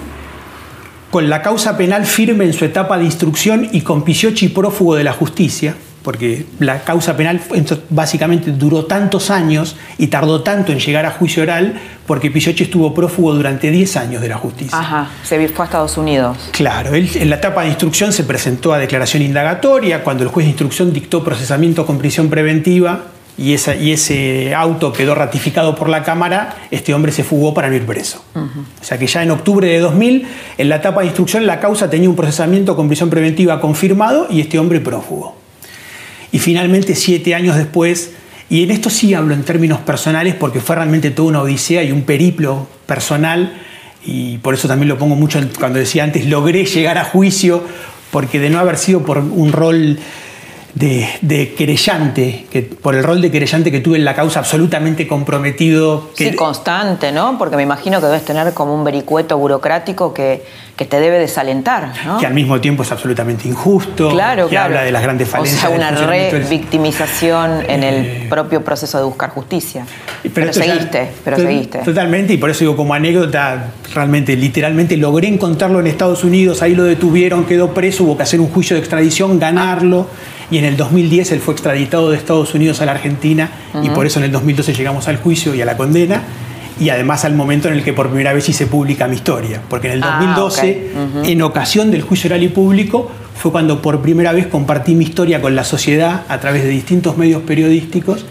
con 1.11 1.29
la 1.29 1.41
causa 1.41 1.77
penal 1.77 2.05
firme 2.05 2.45
en 2.45 2.53
su 2.53 2.65
etapa 2.65 2.97
de 2.97 3.05
instrucción 3.05 3.69
y 3.71 3.81
con 3.81 4.03
Pisiocchi 4.03 4.49
prófugo 4.49 4.95
de 4.95 5.03
la 5.03 5.13
justicia, 5.13 5.75
porque 6.03 6.45
la 6.59 6.83
causa 6.83 7.17
penal 7.17 7.41
básicamente 7.89 8.51
duró 8.51 8.85
tantos 8.85 9.31
años 9.31 9.75
y 9.97 10.07
tardó 10.07 10.43
tanto 10.43 10.71
en 10.71 10.79
llegar 10.79 11.05
a 11.05 11.11
juicio 11.11 11.41
oral, 11.41 11.79
porque 12.05 12.29
Pisiocchi 12.29 12.65
estuvo 12.65 12.93
prófugo 12.93 13.33
durante 13.33 13.71
10 13.71 13.97
años 13.97 14.21
de 14.21 14.29
la 14.29 14.37
justicia. 14.37 14.77
Ajá, 14.77 15.09
se 15.23 15.47
fue 15.47 15.63
a 15.63 15.65
Estados 15.65 15.97
Unidos. 15.97 16.37
Claro, 16.51 16.93
él 16.93 17.09
en 17.15 17.29
la 17.29 17.37
etapa 17.37 17.63
de 17.63 17.69
instrucción 17.69 18.13
se 18.13 18.23
presentó 18.23 18.73
a 18.73 18.77
declaración 18.77 19.23
indagatoria, 19.23 20.03
cuando 20.03 20.23
el 20.23 20.29
juez 20.29 20.45
de 20.45 20.51
instrucción 20.51 20.93
dictó 20.93 21.23
procesamiento 21.23 21.85
con 21.85 21.97
prisión 21.97 22.29
preventiva 22.29 23.05
y, 23.38 23.54
esa- 23.54 23.76
y 23.76 23.91
ese 23.91 24.54
auto 24.56 24.93
quedó 24.93 25.13
ratificado 25.15 25.76
por 25.76 25.89
la 25.89 26.04
Cámara, 26.04 26.56
este 26.71 26.93
hombre 26.93 27.12
se 27.12 27.24
fugó 27.24 27.54
para 27.54 27.69
no 27.69 27.76
ir 27.76 27.86
preso. 27.86 28.24
O 28.34 28.84
sea 28.84 28.98
que 28.98 29.08
ya 29.08 29.24
en 29.24 29.32
octubre 29.32 29.67
de 29.67 29.80
2000, 29.80 30.26
en 30.58 30.69
la 30.69 30.78
etapa 30.78 31.02
de 31.02 31.08
instrucción, 31.08 31.45
la 31.45 31.60
causa 31.60 31.89
tenía 31.89 32.10
un 32.10 32.15
procesamiento 32.15 32.76
con 32.76 32.88
prisión 32.88 33.10
preventiva 33.10 33.60
confirmado 33.60 34.28
y 34.30 34.39
este 34.41 34.58
hombre 34.60 34.80
prófugo. 34.80 35.36
Y 36.32 36.39
finalmente, 36.39 36.95
siete 36.95 37.36
años 37.36 37.56
después, 37.56 38.12
y 38.50 38.63
en 38.63 38.71
esto 38.71 38.89
sí 38.89 39.13
hablo 39.13 39.34
en 39.34 39.43
términos 39.43 39.80
personales 39.80 40.36
porque 40.36 40.60
fue 40.60 40.76
realmente 40.76 41.12
toda 41.12 41.30
una 41.30 41.41
odisea 41.41 41.84
y 41.84 41.91
un 41.91 42.04
periplo 42.04 42.67
personal, 42.86 43.54
y 44.06 44.38
por 44.39 44.54
eso 44.54 44.67
también 44.67 44.88
lo 44.89 44.98
pongo 44.98 45.15
mucho 45.15 45.39
cuando 45.60 45.80
decía 45.80 46.04
antes, 46.04 46.26
logré 46.28 46.65
llegar 46.65 46.98
a 46.98 47.06
juicio, 47.06 47.63
porque 48.12 48.39
de 48.39 48.50
no 48.50 48.60
haber 48.60 48.78
sido 48.78 49.02
por 49.04 49.17
un 49.17 49.52
rol 49.52 49.98
de, 50.75 51.07
de 51.21 51.53
querellante, 51.53 52.45
que, 52.51 52.61
por 52.61 52.95
el 52.95 53.03
rol 53.03 53.21
de 53.21 53.31
querellante 53.31 53.71
que 53.71 53.79
tuve 53.79 53.97
en 53.97 54.03
la 54.05 54.13
causa 54.13 54.39
absolutamente 54.39 55.07
comprometido, 55.07 56.11
que, 56.15 56.31
Sí, 56.31 56.35
constante, 56.35 57.11
¿no? 57.13 57.38
Porque 57.38 57.55
me 57.55 57.63
imagino 57.63 57.99
que 58.01 58.07
debes 58.07 58.25
tener 58.25 58.53
como 58.53 58.75
un 58.75 58.83
vericueto 58.83 59.38
burocrático 59.38 60.13
que, 60.13 60.43
que 60.75 60.83
te 60.83 60.99
debe 60.99 61.17
desalentar, 61.17 61.93
¿no? 62.05 62.17
que 62.17 62.25
al 62.25 62.33
mismo 62.33 62.59
tiempo 62.59 62.83
es 62.83 62.91
absolutamente 62.91 63.47
injusto, 63.47 64.09
Claro, 64.09 64.43
que 64.47 64.49
claro. 64.49 64.65
habla 64.65 64.81
de 64.83 64.91
las 64.91 65.01
grandes 65.01 65.29
falencias. 65.29 65.63
O 65.63 65.67
sea, 65.67 65.75
una 65.77 65.91
revictimización 65.91 67.61
en 67.69 67.83
el 67.83 67.95
Eh, 68.05 68.27
propio 68.29 68.61
proceso 68.63 68.97
de 68.97 69.03
buscar 69.05 69.29
justicia. 69.29 69.85
Pero, 70.33 70.47
ya- 70.47 70.53
seguiste, 70.53 71.09
pero 71.23 71.38
seguiste. 71.38 71.79
Totalmente, 71.79 72.33
y 72.33 72.38
por 72.38 72.49
eso 72.49 72.59
digo, 72.59 72.75
como 72.75 72.93
anécdota, 72.93 73.67
realmente, 73.93 74.35
literalmente 74.35 74.97
logré 74.97 75.27
encontrarlo 75.29 75.79
en 75.79 75.88
Estados 75.88 76.23
Unidos, 76.23 76.61
ahí 76.61 76.75
lo 76.75 76.83
detuvieron, 76.83 77.45
quedó 77.45 77.73
preso, 77.73 78.03
hubo 78.03 78.17
que 78.17 78.23
hacer 78.23 78.39
un 78.41 78.49
juicio 78.49 78.75
de 78.75 78.81
extradición, 78.81 79.39
ganarlo, 79.39 80.07
y 80.51 80.58
en 80.58 80.65
el 80.65 80.77
2010 80.77 81.31
él 81.31 81.39
fue 81.39 81.53
extraditado 81.53 82.12
de 82.12 82.17
Estados 82.17 82.53
Unidos 82.53 82.81
a 82.81 82.86
la 82.86 82.91
Argentina, 82.93 83.49
y 83.81 83.89
por 83.89 84.05
eso 84.05 84.19
en 84.19 84.25
el 84.25 84.31
2012 84.31 84.73
llegamos 84.73 85.08
al 85.08 85.17
juicio 85.17 85.55
y 85.55 85.62
a 85.62 85.65
la 85.65 85.77
condena. 85.77 86.21
Y 86.77 86.89
además 86.89 87.23
al 87.23 87.34
momento 87.36 87.69
en 87.69 87.75
el 87.75 87.84
que 87.86 87.93
por 87.93 88.08
primera 88.10 88.34
vez 88.34 88.43
sí 88.43 88.51
se 88.51 88.67
publica 88.67 89.08
mi 89.08 89.15
historia, 89.15 89.62
porque 89.69 89.88
en 89.88 89.93
el 89.93 90.03
Ah, 90.03 90.17
2012, 90.19 90.91
en 91.23 91.41
ocasión 91.41 91.89
del 91.89 92.01
juicio 92.01 92.27
oral 92.27 92.43
y 92.43 92.49
público, 92.49 93.10
fue 93.34 93.51
cuando 93.53 93.81
por 93.81 94.01
primera 94.01 94.34
vez 94.34 94.47
compartí 94.47 94.93
mi 94.93 95.05
historia 95.05 95.41
con 95.41 95.55
la 95.55 95.63
sociedad 95.63 96.23
a 96.27 96.39
través 96.41 96.63
de 96.63 96.69
distintos 96.69 97.17
medios 97.17 97.43
periodísticos 97.43 98.25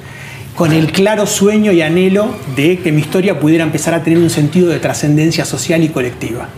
con 0.54 0.72
el 0.72 0.92
claro 0.92 1.26
sueño 1.26 1.72
y 1.72 1.82
anhelo 1.82 2.34
de 2.54 2.78
que 2.78 2.92
mi 2.92 3.00
historia 3.00 3.40
pudiera 3.40 3.64
empezar 3.64 3.92
a 3.94 4.02
tener 4.02 4.18
un 4.18 4.30
sentido 4.30 4.68
de 4.68 4.78
trascendencia 4.78 5.44
social 5.44 5.82
y 5.82 5.88
colectiva. 5.88 6.48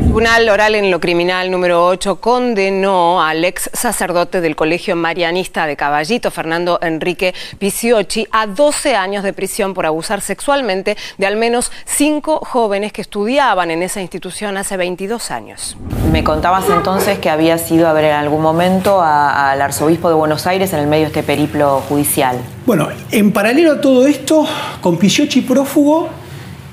Tribunal 0.00 0.48
Oral 0.48 0.74
en 0.74 0.90
lo 0.90 1.00
Criminal 1.00 1.50
número 1.50 1.86
8 1.86 2.16
condenó 2.16 3.22
al 3.22 3.44
ex 3.44 3.70
sacerdote 3.72 4.40
del 4.40 4.54
Colegio 4.54 4.96
Marianista 4.96 5.66
de 5.66 5.76
Caballito, 5.76 6.30
Fernando 6.30 6.78
Enrique 6.82 7.34
Pisiocchi, 7.58 8.26
a 8.32 8.46
12 8.46 8.96
años 8.96 9.24
de 9.24 9.32
prisión 9.32 9.72
por 9.72 9.86
abusar 9.86 10.20
sexualmente 10.20 10.96
de 11.16 11.26
al 11.26 11.36
menos 11.36 11.72
cinco 11.86 12.40
jóvenes 12.44 12.92
que 12.92 13.00
estudiaban 13.02 13.70
en 13.70 13.82
esa 13.82 14.00
institución 14.00 14.56
hace 14.58 14.76
22 14.76 15.30
años. 15.30 15.76
Me 16.12 16.22
contabas 16.22 16.68
entonces 16.68 17.18
que 17.18 17.30
habías 17.30 17.70
ido 17.70 17.88
a 17.88 17.92
ver 17.92 18.04
en 18.04 18.12
algún 18.12 18.42
momento 18.42 19.00
al 19.02 19.60
arzobispo 19.60 20.08
de 20.08 20.14
Buenos 20.14 20.46
Aires 20.46 20.72
en 20.72 20.80
el 20.80 20.86
medio 20.86 21.04
de 21.04 21.08
este 21.08 21.22
periplo 21.22 21.82
judicial. 21.88 22.38
Bueno, 22.66 22.88
en 23.10 23.32
paralelo 23.32 23.72
a 23.72 23.80
todo 23.80 24.06
esto, 24.06 24.46
con 24.80 24.98
Pisiocchi 24.98 25.42
prófugo, 25.42 26.08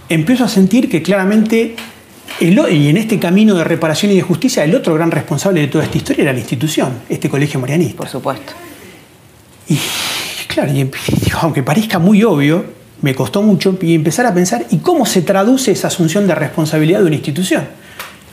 empiezo 0.10 0.46
a 0.46 0.48
sentir 0.48 0.90
que 0.90 1.02
claramente, 1.02 1.76
el 2.40 2.60
y 2.72 2.90
en 2.90 2.98
este 2.98 3.20
camino 3.20 3.56
de 3.56 3.64
reparación 3.64 4.12
y 4.12 4.16
de 4.16 4.22
justicia, 4.22 4.64
el 4.64 4.76
otro 4.76 4.94
gran 4.94 5.12
responsable 5.12 5.62
de 5.62 5.68
toda 5.68 5.84
esta 5.84 5.98
historia 5.98 6.24
era 6.24 6.34
la 6.34 6.40
institución, 6.40 6.94
este 7.10 7.30
colegio 7.30 7.60
marianista. 7.60 7.98
Por 7.98 8.10
supuesto. 8.10 8.54
Y 9.70 9.78
claro, 10.48 10.72
y 10.72 10.90
aunque 11.42 11.64
parezca 11.64 12.00
muy 12.00 12.24
obvio, 12.24 12.66
me 13.02 13.14
costó 13.14 13.42
mucho 13.42 13.78
y 13.82 13.96
empezar 13.96 14.26
a 14.26 14.34
pensar, 14.34 14.66
¿y 14.70 14.78
cómo 14.78 15.06
se 15.06 15.22
traduce 15.22 15.72
esa 15.72 15.88
asunción 15.88 16.26
de 16.28 16.36
responsabilidad 16.36 17.00
de 17.00 17.06
una 17.06 17.16
institución? 17.16 17.68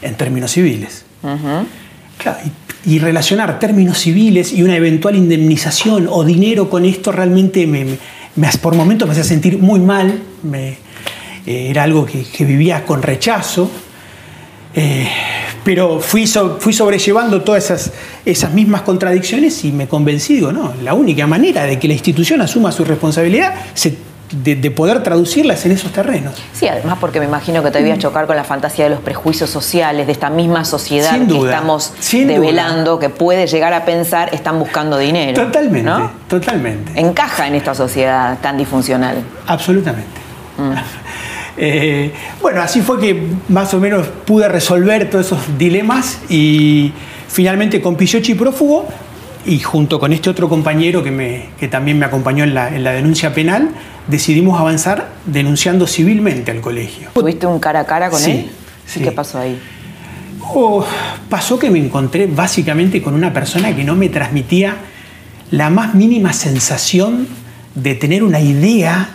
En 0.01 0.15
términos 0.15 0.53
civiles. 0.53 1.05
Claro, 2.19 2.39
y, 2.47 2.70
y 2.87 2.99
relacionar 2.99 3.59
términos 3.59 3.99
civiles 3.99 4.53
y 4.53 4.63
una 4.63 4.77
eventual 4.77 5.17
indemnización 5.17 6.07
o 6.11 6.25
dinero 6.25 6.71
con 6.71 6.85
esto 6.85 7.13
realmente 7.13 7.67
me, 7.67 7.85
me- 8.37 8.49
por 8.63 8.75
momentos 8.75 9.07
me 9.07 9.13
hacía 9.13 9.25
sentir 9.25 9.59
muy 9.59 9.81
mal, 9.81 10.21
eh, 10.55 10.77
era 11.47 11.83
algo 11.83 12.07
que, 12.07 12.25
vivía 12.45 12.85
con 12.85 13.03
rechazo. 13.03 13.71
Eh, 14.75 15.09
pero 15.65 16.01
fui, 16.01 16.27
fui 16.27 16.73
sobrellevando 16.73 17.43
todas 17.43 17.65
esas, 17.65 17.93
esas 18.25 18.53
mismas 18.55 18.83
contradicciones 18.83 19.65
y 19.65 19.73
me 19.73 19.89
convencí, 19.89 20.35
digo, 20.35 20.53
no, 20.53 20.73
la 20.83 20.95
única 20.95 21.27
manera 21.27 21.65
de 21.65 21.79
que 21.79 21.89
la 21.89 21.95
institución 21.95 22.41
asuma 22.41 22.71
su 22.73 22.85
responsabilidad 22.85 23.55
se- 23.75 23.97
de, 24.31 24.57
de 24.57 24.71
poder 24.71 25.03
traducirlas 25.03 25.65
en 25.67 25.73
esos 25.73 25.93
terrenos. 25.93 26.35
Sí, 26.53 26.69
además 26.69 26.99
porque 27.01 27.19
me 27.21 27.27
imagino 27.27 27.63
que 27.63 27.71
te 27.71 27.79
debías 27.79 27.99
chocar 27.99 28.27
con 28.27 28.37
la 28.37 28.45
fantasía 28.45 28.85
de 28.85 28.91
los 28.91 29.01
prejuicios 29.01 29.51
sociales, 29.51 30.07
de 30.07 30.13
esta 30.13 30.31
misma 30.31 30.65
sociedad 30.65 31.13
Sin 31.13 31.27
que 31.27 31.35
duda, 31.35 31.51
estamos 31.51 31.93
sin 31.99 32.29
duda. 32.29 32.39
develando, 32.39 32.99
que 32.99 33.09
puede 33.09 33.47
llegar 33.47 33.73
a 33.73 33.85
pensar 33.85 34.33
están 34.33 34.59
buscando 34.59 34.99
dinero. 34.99 35.45
Totalmente, 35.45 35.83
¿no? 35.91 36.11
totalmente. 36.29 36.99
Encaja 37.01 37.47
en 37.49 37.55
esta 37.57 37.75
sociedad 37.75 38.39
tan 38.41 38.57
disfuncional. 38.57 39.17
Absolutamente. 39.47 40.21
Eh, 41.63 42.11
bueno, 42.41 42.63
así 42.63 42.81
fue 42.81 42.99
que 42.99 43.23
más 43.49 43.75
o 43.75 43.81
menos 43.81 44.07
pude 44.25 44.49
resolver 44.49 45.11
todos 45.11 45.27
esos 45.27 45.59
dilemas 45.59 46.19
y 46.31 46.91
finalmente 47.29 47.83
con 47.83 47.97
Pisiocchi 47.97 48.35
prófugo 48.35 48.89
y 49.47 49.59
junto 49.61 49.99
con 49.99 50.13
este 50.13 50.29
otro 50.31 50.49
compañero 50.49 51.03
que, 51.03 51.11
me- 51.11 51.47
que 51.59 51.69
también 51.69 51.99
me 51.99 52.07
acompañó 52.07 52.45
en 52.45 52.55
la, 52.55 52.75
en 52.75 52.85
la 52.85 52.93
denuncia 52.93 53.33
penal, 53.33 53.71
decidimos 54.07 54.61
avanzar 54.61 55.09
denunciando 55.27 55.87
civilmente 55.87 56.51
al 56.51 56.61
colegio. 56.61 57.09
¿Tuviste 57.15 57.47
un 57.47 57.59
cara 57.59 57.81
a 57.81 57.85
cara 57.87 58.11
con 58.11 58.21
Sí, 58.21 58.31
él? 58.31 58.51
sí. 58.87 59.01
¿Qué 59.01 59.13
pasó 59.13 59.39
ahí? 59.39 59.59
Oh, 60.53 60.85
pasó 61.29 61.59
que 61.59 61.71
me 61.71 61.79
encontré 61.79 62.27
básicamente 62.27 63.01
con 63.01 63.15
una 63.15 63.33
persona 63.33 63.75
que 63.75 63.85
no 63.85 63.95
me 63.95 64.09
transmitía 64.09 64.77
la 65.51 65.71
más 65.71 65.95
mínima 65.95 66.33
sensación 66.33 67.27
de 67.75 67.95
tener 67.95 68.23
una 68.25 68.41
idea, 68.41 69.11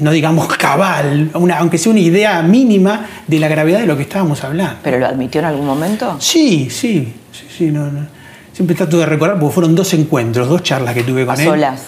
no 0.00 0.10
digamos 0.10 0.48
cabal, 0.56 1.30
una- 1.34 1.58
aunque 1.58 1.78
sea 1.78 1.90
una 1.92 2.00
idea 2.00 2.42
mínima 2.42 3.06
de 3.26 3.38
la 3.40 3.48
gravedad 3.48 3.80
de 3.80 3.86
lo 3.86 3.96
que 3.96 4.02
estábamos 4.02 4.44
hablando. 4.44 4.76
¿Pero 4.82 4.98
lo 4.98 5.06
admitió 5.06 5.40
en 5.40 5.46
algún 5.46 5.66
momento? 5.66 6.16
Sí, 6.20 6.68
sí, 6.70 7.12
sí, 7.32 7.44
sí, 7.56 7.64
no, 7.70 7.90
no. 7.90 8.06
Siempre 8.54 8.74
trato 8.74 8.98
de 8.98 9.04
recordar, 9.06 9.38
porque 9.38 9.52
fueron 9.54 9.74
dos 9.74 9.92
encuentros, 9.92 10.48
dos 10.48 10.62
charlas 10.62 10.94
que 10.94 11.02
tuve 11.02 11.26
con 11.26 11.36
¿A 11.38 11.42
él. 11.42 11.48
solas? 11.48 11.86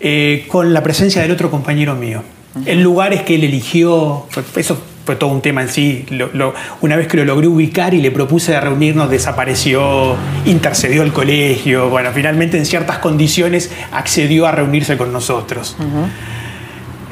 Eh, 0.00 0.44
con 0.48 0.72
la 0.74 0.82
presencia 0.82 1.22
del 1.22 1.30
otro 1.30 1.50
compañero 1.50 1.94
mío. 1.94 2.22
En 2.64 2.82
lugares 2.82 3.22
que 3.22 3.34
él 3.34 3.44
eligió, 3.44 4.26
eso 4.56 4.78
fue 5.04 5.14
todo 5.16 5.28
un 5.30 5.42
tema 5.42 5.60
en 5.62 5.68
sí. 5.68 6.06
Lo- 6.08 6.30
lo- 6.32 6.54
una 6.80 6.96
vez 6.96 7.06
que 7.06 7.18
lo 7.18 7.24
logré 7.26 7.46
ubicar 7.46 7.92
y 7.92 8.00
le 8.00 8.10
propuse 8.10 8.52
de 8.52 8.60
reunirnos, 8.60 9.10
desapareció, 9.10 10.16
intercedió 10.46 11.02
el 11.02 11.12
colegio. 11.12 11.90
Bueno, 11.90 12.10
finalmente 12.14 12.56
en 12.56 12.64
ciertas 12.64 12.98
condiciones 12.98 13.70
accedió 13.92 14.46
a 14.46 14.52
reunirse 14.52 14.96
con 14.96 15.12
nosotros. 15.12 15.76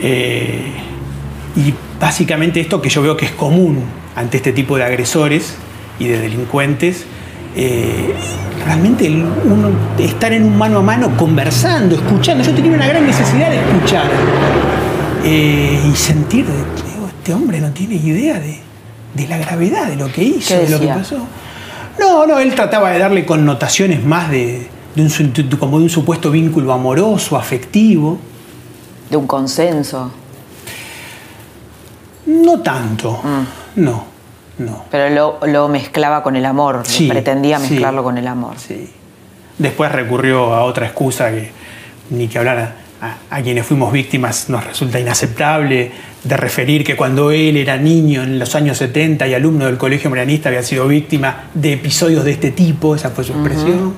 Eh, 0.01 0.63
y 1.57 1.75
básicamente 2.01 2.61
esto 2.61 2.81
que 2.83 2.89
yo 2.89 3.03
veo 3.03 3.17
que 3.17 3.27
es 3.27 3.33
común 3.33 3.83
ante 4.17 4.39
este 4.39 4.53
tipo 4.53 4.77
de 4.77 4.85
agresores 4.85 5.55
y 5.99 6.07
de 6.09 6.21
delincuentes, 6.21 7.05
eh, 7.57 8.13
realmente 8.65 9.09
uno 9.09 9.71
estar 9.99 10.33
en 10.33 10.45
un 10.45 10.57
mano 10.57 10.79
a 10.79 10.83
mano 10.83 11.17
conversando, 11.17 11.95
escuchando. 11.95 12.45
Yo 12.45 12.55
tenía 12.55 12.73
una 12.73 12.87
gran 12.87 13.07
necesidad 13.07 13.51
de 13.51 13.57
escuchar 13.59 14.11
eh, 15.25 15.81
y 15.91 15.97
sentir, 15.97 16.47
digo, 16.47 17.09
este 17.09 17.35
hombre 17.35 17.61
no 17.61 17.71
tiene 17.71 17.95
idea 17.97 18.39
de, 18.39 18.61
de 19.15 19.29
la 19.29 19.39
gravedad 19.39 19.87
de 19.89 19.97
lo 19.97 20.11
que 20.13 20.23
hizo, 20.23 20.55
¿Qué 20.55 20.61
de 20.61 20.71
lo 20.71 20.81
que 20.81 20.89
pasó. 20.89 21.19
No, 21.99 22.27
no, 22.27 22.39
él 22.39 22.55
trataba 22.55 22.91
de 22.91 22.99
darle 22.99 23.25
connotaciones 23.25 24.05
más 24.05 24.31
de, 24.31 24.69
de 24.95 25.03
un, 25.03 25.57
como 25.59 25.79
de 25.79 25.85
un 25.85 25.91
supuesto 25.91 26.31
vínculo 26.31 26.73
amoroso, 26.73 27.37
afectivo. 27.37 28.19
de 29.11 29.17
un 29.17 29.27
consenso. 29.27 30.11
No 32.27 32.61
tanto, 32.61 33.21
mm. 33.23 33.83
no, 33.83 34.14
no. 34.59 34.85
Pero 34.91 35.39
lo, 35.47 35.69
mezclaba 35.69 36.23
con 36.23 36.37
el 36.37 36.45
amor, 36.45 36.83
pretendía 37.09 37.59
mezclarlo 37.59 38.03
con 38.03 38.19
el 38.19 38.27
amor. 38.27 38.55
Sí. 38.59 38.89
Después 39.59 39.91
recurrió 39.93 40.55
a 40.55 40.65
otra 40.65 40.87
excusa 40.87 41.31
que 41.31 41.51
ni 42.11 42.29
que 42.29 42.39
hablar 42.39 42.85
a, 43.31 43.43
quienes 43.43 43.67
fuimos 43.67 43.93
víctimas 43.93 44.49
nos 44.49 44.65
resulta 44.65 44.99
inaceptable, 44.99 45.91
de 46.23 46.37
referir 46.37 46.85
que 46.85 46.97
cuando 46.97 47.31
él 47.31 47.57
era 47.57 47.77
niño 47.77 48.23
en 48.23 48.39
los 48.39 48.55
años 48.55 48.79
70 48.79 49.27
y 49.27 49.35
alumno 49.35 49.67
del 49.67 49.77
Colegio 49.77 50.09
Marianista 50.09 50.49
había 50.49 50.63
sido 50.63 50.89
víctima 50.89 51.45
de 51.53 51.75
episodios 51.75 52.25
de 52.25 52.31
este 52.31 52.51
tipo, 52.51 52.95
esa 52.95 53.11
fue 53.11 53.25
su 53.25 53.33
expresión. 53.33 53.95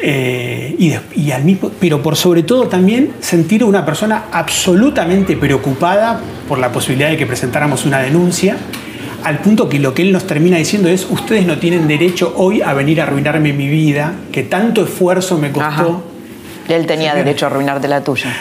Eh, 0.00 0.76
y, 0.78 1.30
al 1.32 1.44
mismo, 1.44 1.72
pero 1.80 2.00
por 2.02 2.14
sobre 2.14 2.44
todo 2.44 2.68
también 2.68 3.14
sentir 3.18 3.64
una 3.64 3.84
persona 3.84 4.26
absolutamente 4.30 5.36
preocupada 5.36 6.20
por 6.46 6.58
la 6.58 6.70
posibilidad 6.70 7.10
de 7.10 7.16
que 7.16 7.26
presentáramos 7.26 7.84
una 7.84 7.98
denuncia, 7.98 8.56
al 9.24 9.38
punto 9.38 9.68
que 9.68 9.78
lo 9.78 9.94
que 9.94 10.02
él 10.02 10.12
nos 10.12 10.26
termina 10.26 10.56
diciendo 10.56 10.88
es, 10.88 11.06
ustedes 11.10 11.46
no 11.46 11.58
tienen 11.58 11.88
derecho 11.88 12.32
hoy 12.36 12.62
a 12.62 12.72
venir 12.74 13.00
a 13.00 13.04
arruinarme 13.04 13.52
mi 13.52 13.68
vida, 13.68 14.14
que 14.32 14.42
tanto 14.42 14.84
esfuerzo 14.84 15.38
me 15.38 15.50
costó. 15.50 16.04
Él 16.68 16.86
tenía 16.86 17.14
derecho 17.14 17.46
a 17.46 17.48
arruinarte 17.48 17.88
la 17.88 18.02
tuya. 18.02 18.32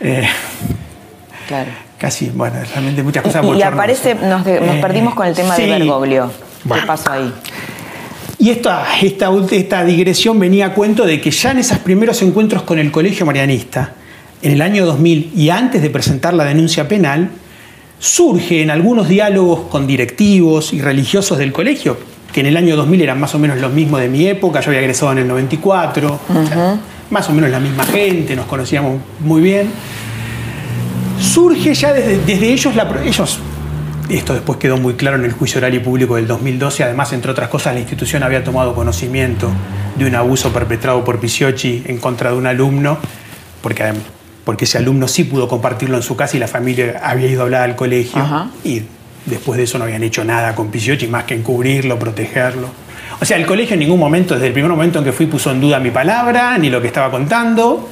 Eh, 0.00 0.26
claro. 1.48 1.70
Casi, 1.98 2.30
bueno, 2.30 2.56
realmente 2.72 3.02
muchas 3.02 3.22
cosas. 3.22 3.44
Y, 3.44 3.58
y 3.58 3.62
aparece, 3.62 4.14
nos, 4.14 4.46
eh, 4.46 4.78
perdimos 4.80 5.14
con 5.14 5.26
el 5.26 5.34
tema 5.34 5.56
de 5.56 5.66
Bergoglio. 5.66 6.30
¿Qué 6.64 6.80
pasó 6.86 7.12
ahí? 7.12 7.32
Y 8.38 8.50
esta, 8.50 8.84
esta, 9.00 9.30
esta 9.52 9.84
digresión 9.84 10.40
venía 10.40 10.66
a 10.66 10.74
cuento 10.74 11.04
de 11.04 11.20
que 11.20 11.30
ya 11.30 11.52
en 11.52 11.58
esos 11.58 11.78
primeros 11.78 12.22
encuentros 12.22 12.62
con 12.62 12.78
el 12.80 12.90
Colegio 12.90 13.24
Marianista, 13.24 13.92
en 14.42 14.50
el 14.50 14.62
año 14.62 14.84
2000 14.84 15.32
y 15.36 15.50
antes 15.50 15.80
de 15.80 15.90
presentar 15.90 16.34
la 16.34 16.44
denuncia 16.44 16.88
penal, 16.88 17.30
surge 18.02 18.62
en 18.62 18.70
algunos 18.72 19.08
diálogos 19.08 19.60
con 19.70 19.86
directivos 19.86 20.72
y 20.72 20.80
religiosos 20.80 21.38
del 21.38 21.52
colegio, 21.52 21.96
que 22.32 22.40
en 22.40 22.46
el 22.46 22.56
año 22.56 22.74
2000 22.74 23.00
eran 23.00 23.20
más 23.20 23.32
o 23.36 23.38
menos 23.38 23.60
los 23.60 23.72
mismos 23.72 24.00
de 24.00 24.08
mi 24.08 24.26
época, 24.26 24.60
yo 24.60 24.70
había 24.70 24.80
egresado 24.80 25.12
en 25.12 25.18
el 25.18 25.28
94, 25.28 26.18
más 27.10 27.30
o 27.30 27.32
menos 27.32 27.48
la 27.50 27.60
misma 27.60 27.84
gente, 27.84 28.34
nos 28.34 28.46
conocíamos 28.46 29.00
muy 29.20 29.40
bien. 29.40 29.70
Surge 31.20 31.74
ya 31.74 31.92
desde, 31.92 32.18
desde 32.24 32.52
ellos, 32.52 32.74
la, 32.74 32.90
ellos 33.04 33.38
esto 34.08 34.34
después 34.34 34.58
quedó 34.58 34.78
muy 34.78 34.94
claro 34.94 35.16
en 35.16 35.24
el 35.24 35.32
juicio 35.32 35.58
oral 35.58 35.72
y 35.74 35.78
público 35.78 36.16
del 36.16 36.26
2012. 36.26 36.82
Además, 36.82 37.12
entre 37.12 37.30
otras 37.30 37.48
cosas, 37.48 37.72
la 37.74 37.80
institución 37.80 38.24
había 38.24 38.42
tomado 38.42 38.74
conocimiento 38.74 39.48
de 39.96 40.06
un 40.06 40.16
abuso 40.16 40.52
perpetrado 40.52 41.04
por 41.04 41.20
Pisiocchi 41.20 41.84
en 41.86 41.98
contra 41.98 42.32
de 42.32 42.36
un 42.36 42.48
alumno, 42.48 42.98
porque, 43.62 43.92
porque 44.44 44.64
ese 44.64 44.78
alumno 44.78 45.08
sí 45.08 45.24
pudo 45.24 45.48
compartirlo 45.48 45.96
en 45.96 46.02
su 46.02 46.16
casa 46.16 46.36
y 46.36 46.40
la 46.40 46.48
familia 46.48 47.00
había 47.02 47.28
ido 47.28 47.42
a 47.42 47.44
hablar 47.44 47.62
al 47.62 47.76
colegio. 47.76 48.22
Y 48.64 48.82
después 49.26 49.56
de 49.56 49.64
eso 49.64 49.78
no 49.78 49.84
habían 49.84 50.02
hecho 50.02 50.24
nada 50.24 50.54
con 50.54 50.70
Pisiocchi 50.70 51.06
más 51.06 51.24
que 51.24 51.34
encubrirlo, 51.34 51.98
protegerlo. 51.98 52.68
O 53.20 53.24
sea, 53.24 53.36
el 53.36 53.46
colegio 53.46 53.74
en 53.74 53.80
ningún 53.80 54.00
momento, 54.00 54.34
desde 54.34 54.48
el 54.48 54.52
primer 54.52 54.70
momento 54.70 54.98
en 54.98 55.04
que 55.04 55.12
fui, 55.12 55.26
puso 55.26 55.50
en 55.50 55.60
duda 55.60 55.78
mi 55.78 55.90
palabra, 55.90 56.58
ni 56.58 56.70
lo 56.70 56.80
que 56.80 56.88
estaba 56.88 57.10
contando. 57.10 57.88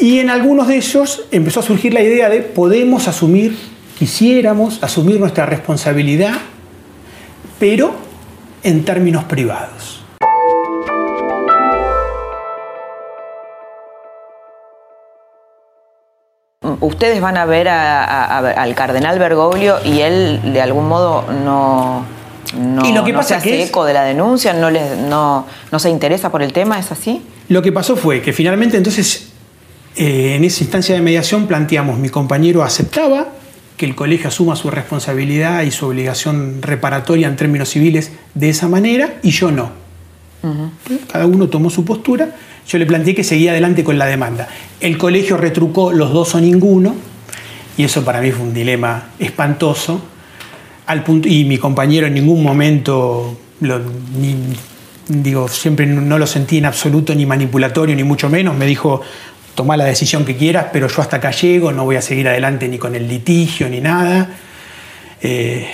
Y 0.00 0.18
en 0.18 0.30
algunos 0.30 0.66
de 0.66 0.76
ellos 0.76 1.26
empezó 1.30 1.60
a 1.60 1.62
surgir 1.62 1.94
la 1.94 2.02
idea 2.02 2.28
de 2.28 2.40
podemos 2.40 3.08
asumir 3.08 3.56
quisiéramos 3.98 4.82
asumir 4.82 5.18
nuestra 5.18 5.46
responsabilidad, 5.46 6.34
pero 7.58 7.94
en 8.62 8.84
términos 8.84 9.24
privados. 9.24 10.04
Ustedes 16.80 17.20
van 17.20 17.36
a 17.36 17.44
ver 17.46 17.68
al 17.68 18.74
cardenal 18.74 19.18
Bergoglio 19.18 19.78
y 19.84 20.00
él 20.00 20.40
de 20.52 20.60
algún 20.60 20.88
modo 20.88 21.24
no, 21.44 22.04
no, 22.58 22.92
lo 22.92 23.04
que 23.04 23.12
pasa 23.12 23.28
se 23.28 23.34
hace 23.34 23.62
eco 23.64 23.84
de 23.84 23.94
la 23.94 24.04
denuncia, 24.04 24.52
no, 24.52 24.70
les, 24.70 24.96
no, 24.98 25.46
no 25.70 25.78
se 25.78 25.90
interesa 25.90 26.30
por 26.30 26.42
el 26.42 26.52
tema, 26.52 26.78
¿es 26.78 26.92
así? 26.92 27.22
Lo 27.48 27.62
que 27.62 27.72
pasó 27.72 27.96
fue 27.96 28.22
que 28.22 28.32
finalmente 28.32 28.76
entonces 28.76 29.32
eh, 29.96 30.34
en 30.36 30.44
esa 30.44 30.62
instancia 30.62 30.94
de 30.94 31.00
mediación 31.00 31.46
planteamos, 31.46 31.98
mi 31.98 32.08
compañero 32.08 32.62
aceptaba 32.62 33.28
que 33.76 33.86
el 33.86 33.94
colegio 33.94 34.28
asuma 34.28 34.56
su 34.56 34.70
responsabilidad 34.70 35.62
y 35.62 35.70
su 35.70 35.86
obligación 35.86 36.62
reparatoria 36.62 37.28
en 37.28 37.36
términos 37.36 37.68
civiles 37.70 38.12
de 38.34 38.48
esa 38.48 38.68
manera 38.68 39.14
y 39.22 39.30
yo 39.30 39.50
no. 39.50 39.85
Cada 41.10 41.26
uno 41.26 41.48
tomó 41.48 41.70
su 41.70 41.84
postura. 41.84 42.30
Yo 42.68 42.78
le 42.78 42.86
planteé 42.86 43.14
que 43.14 43.24
seguía 43.24 43.52
adelante 43.52 43.84
con 43.84 43.98
la 43.98 44.06
demanda. 44.06 44.48
El 44.80 44.98
colegio 44.98 45.36
retrucó 45.36 45.92
los 45.92 46.12
dos 46.12 46.34
o 46.34 46.40
ninguno 46.40 46.94
y 47.76 47.84
eso 47.84 48.04
para 48.04 48.20
mí 48.20 48.30
fue 48.32 48.46
un 48.46 48.54
dilema 48.54 49.10
espantoso. 49.18 50.00
Al 50.86 51.02
punto, 51.02 51.28
y 51.28 51.44
mi 51.44 51.58
compañero 51.58 52.06
en 52.06 52.14
ningún 52.14 52.42
momento, 52.42 53.36
digo, 55.08 55.48
siempre 55.48 55.86
no 55.86 56.18
lo 56.18 56.26
sentí 56.26 56.58
en 56.58 56.66
absoluto 56.66 57.14
ni 57.14 57.26
manipulatorio, 57.26 57.94
ni 57.94 58.04
mucho 58.04 58.30
menos. 58.30 58.56
Me 58.56 58.66
dijo, 58.66 59.02
toma 59.54 59.76
la 59.76 59.84
decisión 59.84 60.24
que 60.24 60.36
quieras, 60.36 60.66
pero 60.72 60.88
yo 60.88 61.02
hasta 61.02 61.16
acá 61.16 61.32
llego, 61.32 61.72
no 61.72 61.84
voy 61.84 61.96
a 61.96 62.02
seguir 62.02 62.28
adelante 62.28 62.68
ni 62.68 62.78
con 62.78 62.94
el 62.94 63.08
litigio 63.08 63.68
ni 63.68 63.80
nada. 63.80 64.30
Eh, 65.20 65.66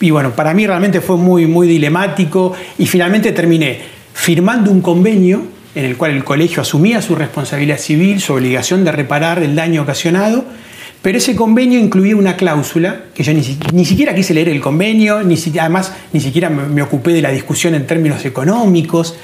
y 0.00 0.10
bueno, 0.10 0.32
para 0.32 0.54
mí 0.54 0.66
realmente 0.66 1.00
fue 1.00 1.16
muy, 1.16 1.46
muy 1.46 1.66
dilemático 1.66 2.52
y 2.78 2.86
finalmente 2.86 3.32
terminé 3.32 3.80
firmando 4.14 4.70
un 4.70 4.80
convenio 4.80 5.42
en 5.74 5.84
el 5.84 5.96
cual 5.96 6.12
el 6.12 6.24
colegio 6.24 6.62
asumía 6.62 7.00
su 7.00 7.14
responsabilidad 7.14 7.78
civil, 7.78 8.20
su 8.20 8.34
obligación 8.34 8.84
de 8.84 8.92
reparar 8.92 9.42
el 9.42 9.54
daño 9.54 9.82
ocasionado 9.82 10.44
pero 11.02 11.18
ese 11.18 11.34
convenio 11.34 11.80
incluía 11.80 12.14
una 12.14 12.36
cláusula, 12.36 13.00
que 13.12 13.24
yo 13.24 13.32
ni, 13.34 13.84
siquiera 13.84 14.14
quise 14.14 14.32
leer 14.32 14.48
el 14.48 14.60
convenio, 14.60 15.24
ni 15.24 15.36
además 15.58 15.92
ni 16.12 16.20
siquiera 16.20 16.48
me, 16.48 16.80
ocupé 16.80 17.12
de 17.12 17.20
la 17.20 17.30
discusión 17.30 17.74
en 17.74 17.88
términos 17.88 18.24
económicos. 18.24 19.16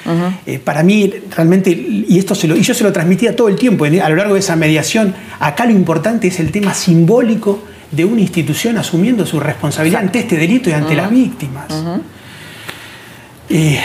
Eh, 0.45 0.59
para 0.59 0.83
mí, 0.83 1.09
realmente, 1.35 1.71
y, 1.71 2.19
esto 2.19 2.35
se 2.35 2.49
lo, 2.49 2.57
y 2.57 2.63
yo 2.63 2.75
se 2.75 2.83
lo 2.83 2.93
transmitía 2.93 3.37
todo 3.37 3.49
el 3.49 3.55
tiempo 3.55 3.85
a 3.85 4.09
lo 4.09 4.17
largo 4.17 4.35
de 4.35 4.41
esa 4.41 4.57
mediación, 4.57 5.15
acá 5.39 5.67
lo 5.67 5.71
importante 5.71 6.27
es 6.27 6.41
el 6.41 6.51
tema 6.51 6.75
simbólico 6.75 7.63
de 7.93 8.05
una 8.05 8.23
institución 8.23 8.77
asumiendo 8.77 9.25
su 9.25 9.39
responsabilidad 9.39 10.03
ante 10.03 10.19
este 10.19 10.37
delito 10.37 10.71
y 10.71 10.73
ante 10.73 10.97
las 10.97 11.09
víctimas. 11.09 11.67
Eh, 13.51 13.79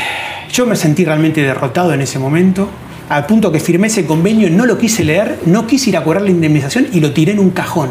yo 0.53 0.67
me 0.67 0.75
sentí 0.75 1.03
realmente 1.03 1.41
derrotado 1.41 1.93
en 1.93 2.01
ese 2.01 2.19
momento 2.19 2.69
al 3.09 3.25
punto 3.25 3.51
que 3.51 3.59
firmé 3.59 3.87
ese 3.87 4.05
convenio, 4.05 4.49
no 4.49 4.65
lo 4.65 4.77
quise 4.77 5.03
leer, 5.03 5.39
no 5.45 5.67
quise 5.67 5.89
ir 5.89 5.97
a 5.97 6.03
cobrar 6.03 6.21
la 6.21 6.29
indemnización 6.29 6.87
y 6.93 6.99
lo 6.99 7.11
tiré 7.11 7.33
en 7.33 7.39
un 7.39 7.49
cajón. 7.49 7.89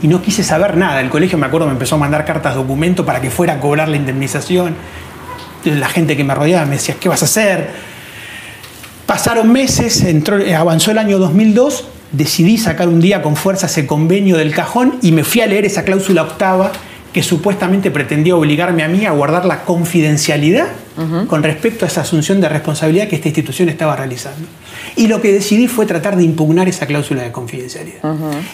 Y 0.00 0.08
no 0.08 0.22
quise 0.22 0.42
saber 0.42 0.76
nada. 0.76 1.00
El 1.00 1.10
colegio, 1.10 1.36
me 1.36 1.46
acuerdo, 1.46 1.66
me 1.66 1.72
empezó 1.72 1.96
a 1.96 1.98
mandar 1.98 2.24
cartas 2.24 2.54
documento 2.54 3.04
para 3.04 3.20
que 3.20 3.30
fuera 3.30 3.54
a 3.54 3.60
cobrar 3.60 3.88
la 3.88 3.96
indemnización. 3.96 4.74
La 5.64 5.88
gente 5.88 6.16
que 6.16 6.24
me 6.24 6.34
rodeaba 6.34 6.64
me 6.64 6.76
decía, 6.76 6.96
¿qué 6.98 7.08
vas 7.08 7.22
a 7.22 7.26
hacer? 7.26 7.70
Pasaron 9.06 9.52
meses, 9.52 10.02
entró, 10.04 10.38
eh, 10.38 10.54
avanzó 10.54 10.90
el 10.92 10.98
año 10.98 11.18
2002, 11.18 11.88
decidí 12.12 12.56
sacar 12.56 12.88
un 12.88 13.00
día 13.00 13.22
con 13.22 13.36
fuerza 13.36 13.66
ese 13.66 13.86
convenio 13.86 14.36
del 14.36 14.54
cajón 14.54 14.98
y 15.02 15.12
me 15.12 15.24
fui 15.24 15.40
a 15.42 15.46
leer 15.46 15.64
esa 15.64 15.84
cláusula 15.84 16.22
octava 16.22 16.72
que 17.12 17.22
supuestamente 17.22 17.90
pretendía 17.90 18.36
obligarme 18.36 18.82
a 18.82 18.88
mí 18.88 19.06
a 19.06 19.12
guardar 19.12 19.44
la 19.44 19.64
confidencialidad 19.64 20.68
con 21.28 21.44
respecto 21.44 21.84
a 21.84 21.88
esa 21.88 22.00
asunción 22.00 22.40
de 22.40 22.48
responsabilidad 22.48 23.06
que 23.06 23.14
esta 23.14 23.28
institución 23.28 23.68
estaba 23.68 23.94
realizando. 23.94 24.48
Y 24.96 25.06
lo 25.06 25.22
que 25.22 25.32
decidí 25.32 25.68
fue 25.68 25.86
tratar 25.86 26.16
de 26.16 26.24
impugnar 26.24 26.68
esa 26.68 26.86
cláusula 26.86 27.22
de 27.22 27.30
confidencialidad. 27.30 28.00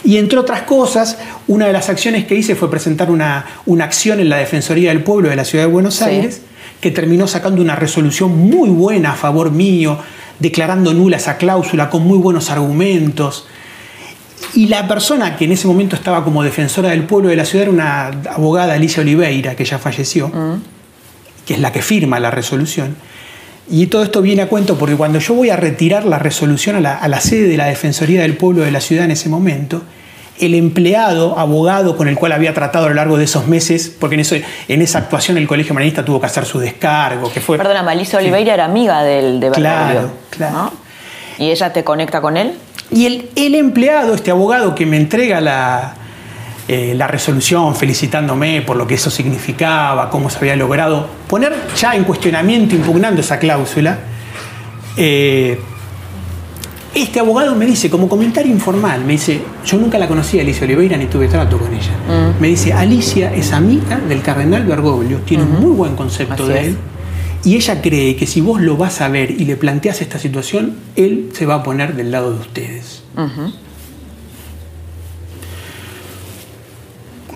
Y 0.04 0.18
entre 0.18 0.38
otras 0.38 0.62
cosas, 0.62 1.18
una 1.48 1.66
de 1.66 1.72
las 1.72 1.88
acciones 1.88 2.26
que 2.26 2.34
hice 2.34 2.54
fue 2.54 2.70
presentar 2.70 3.10
una, 3.10 3.46
una, 3.64 3.84
acción 3.84 4.20
en 4.20 4.28
la 4.28 4.36
Defensoría 4.36 4.90
del 4.90 5.02
Pueblo 5.02 5.30
de 5.30 5.36
la 5.36 5.44
Ciudad 5.46 5.64
de 5.64 5.70
Buenos 5.70 6.02
Aires, 6.02 6.42
que 6.82 6.90
terminó 6.90 7.26
sacando 7.26 7.62
una 7.62 7.76
resolución 7.76 8.36
muy 8.36 8.68
buena 8.68 9.12
a 9.12 9.16
favor 9.16 9.50
mío, 9.50 9.98
declarando 10.38 10.92
nula 10.92 11.16
esa 11.16 11.38
cláusula 11.38 11.88
con 11.88 12.02
muy 12.06 12.18
buenos 12.18 12.50
argumentos. 12.50 13.46
Y 14.54 14.68
la 14.68 14.86
persona 14.86 15.36
que 15.36 15.46
en 15.46 15.52
ese 15.52 15.66
momento 15.66 15.96
estaba 15.96 16.22
como 16.22 16.42
defensora 16.42 16.90
del 16.90 17.04
pueblo 17.04 17.28
de 17.28 17.36
la 17.36 17.44
ciudad 17.44 17.64
era 17.64 17.72
una 17.72 18.06
abogada, 18.30 18.74
Alicia 18.74 19.02
Oliveira, 19.02 19.56
que 19.56 19.64
ya 19.64 19.78
falleció, 19.78 20.28
mm. 20.28 20.62
que 21.46 21.54
es 21.54 21.60
la 21.60 21.72
que 21.72 21.82
firma 21.82 22.20
la 22.20 22.30
resolución. 22.30 22.96
Y 23.68 23.86
todo 23.86 24.02
esto 24.02 24.20
viene 24.20 24.42
a 24.42 24.48
cuento 24.48 24.76
porque 24.76 24.94
cuando 24.94 25.18
yo 25.18 25.34
voy 25.34 25.50
a 25.50 25.56
retirar 25.56 26.04
la 26.04 26.18
resolución 26.18 26.86
a 26.86 27.08
la, 27.08 27.20
sede 27.20 27.48
de 27.48 27.56
la 27.56 27.66
Defensoría 27.66 28.22
del 28.22 28.36
Pueblo 28.36 28.62
de 28.62 28.70
la 28.70 28.80
ciudad 28.80 29.06
en 29.06 29.10
ese 29.10 29.28
momento, 29.28 29.82
el 30.38 30.54
empleado, 30.54 31.38
abogado 31.38 31.96
con 31.96 32.08
el 32.08 32.16
cual 32.16 32.32
había 32.32 32.52
tratado 32.52 32.86
a 32.86 32.88
lo 32.90 32.94
largo 32.94 33.16
de 33.16 33.24
esos 33.24 33.46
meses, 33.46 33.94
porque 33.98 34.14
en, 34.14 34.20
eso, 34.20 34.36
en 34.68 34.82
esa 34.82 34.98
actuación 34.98 35.38
el 35.38 35.46
Colegio 35.46 35.74
Maranista 35.74 36.04
tuvo 36.04 36.20
que 36.20 36.26
hacer 36.26 36.44
su 36.44 36.58
descargo, 36.58 37.32
que 37.32 37.40
fue... 37.40 37.56
Perdona, 37.56 37.80
Alicia 37.90 38.18
Oliveira 38.18 38.52
era 38.52 38.66
amiga 38.66 39.02
del 39.02 39.40
de 39.40 39.50
Claro, 39.50 40.10
claro. 40.30 40.72
¿Y 41.38 41.50
ella 41.50 41.72
te 41.72 41.82
conecta 41.84 42.20
con 42.20 42.36
él? 42.36 42.52
Y 42.90 43.06
el, 43.06 43.54
empleado, 43.54 44.14
este 44.14 44.30
abogado 44.30 44.74
que 44.74 44.86
me 44.86 44.96
entrega 44.96 45.40
la, 45.40 45.94
eh, 46.68 46.94
la 46.96 47.06
resolución 47.06 47.74
felicitándome 47.74 48.62
por 48.62 48.76
lo 48.76 48.86
que 48.86 48.94
eso 48.94 49.10
significaba, 49.10 50.10
cómo 50.10 50.30
se 50.30 50.38
había 50.38 50.56
logrado 50.56 51.08
poner 51.28 51.52
ya 51.76 51.94
en 51.96 52.04
cuestionamiento, 52.04 52.74
impugnando 52.74 53.20
esa 53.20 53.38
cláusula, 53.38 53.98
eh, 54.96 55.58
este 56.94 57.18
abogado 57.18 57.56
me 57.56 57.66
dice, 57.66 57.90
como 57.90 58.08
comentario 58.08 58.52
informal, 58.52 59.04
me 59.04 59.14
dice, 59.14 59.42
yo 59.66 59.78
nunca 59.78 59.98
la 59.98 60.06
conocí 60.06 60.38
a 60.38 60.42
Alicia 60.42 60.64
Oliveira 60.64 60.96
ni 60.96 61.06
tuve 61.06 61.26
trato 61.26 61.58
con 61.58 61.74
ella. 61.74 61.90
Mm. 62.08 62.40
Me 62.40 62.48
dice, 62.48 62.72
Alicia 62.72 63.34
es 63.34 63.52
amiga 63.52 63.98
del 63.98 64.22
cardenal 64.22 64.64
Bergoglio, 64.64 65.18
tiene 65.24 65.42
un 65.42 65.60
muy 65.60 65.72
buen 65.72 65.96
concepto 65.96 66.44
Así 66.44 66.52
de 66.52 66.68
es. 66.68 66.76
Y 67.44 67.56
ella 67.56 67.82
cree 67.82 68.16
que 68.16 68.26
si 68.26 68.40
vos 68.40 68.60
lo 68.60 68.76
vas 68.76 69.00
a 69.00 69.08
ver 69.08 69.30
y 69.30 69.44
le 69.44 69.56
planteas 69.56 70.00
esta 70.00 70.18
situación, 70.18 70.76
él 70.96 71.30
se 71.34 71.44
va 71.44 71.56
a 71.56 71.62
poner 71.62 71.94
del 71.94 72.10
lado 72.10 72.32
de 72.32 72.40
ustedes. 72.40 73.02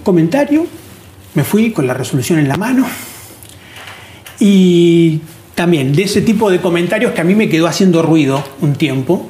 Comentario, 0.02 0.66
me 1.34 1.44
fui 1.44 1.70
con 1.72 1.86
la 1.86 1.92
resolución 1.92 2.38
en 2.38 2.48
la 2.48 2.56
mano 2.56 2.86
y 4.40 5.20
también 5.54 5.92
de 5.92 6.04
ese 6.04 6.22
tipo 6.22 6.50
de 6.50 6.60
comentarios 6.60 7.12
que 7.12 7.20
a 7.20 7.24
mí 7.24 7.34
me 7.34 7.48
quedó 7.48 7.66
haciendo 7.66 8.00
ruido 8.00 8.42
un 8.60 8.74
tiempo. 8.74 9.28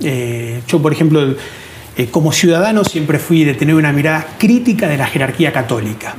Eh, 0.00 0.60
yo, 0.68 0.80
por 0.80 0.92
ejemplo, 0.92 1.34
eh, 1.96 2.06
como 2.10 2.32
ciudadano 2.32 2.84
siempre 2.84 3.18
fui 3.18 3.44
de 3.44 3.54
tener 3.54 3.74
una 3.74 3.92
mirada 3.92 4.36
crítica 4.38 4.88
de 4.88 4.96
la 4.96 5.06
jerarquía 5.06 5.52
católica. 5.52 6.14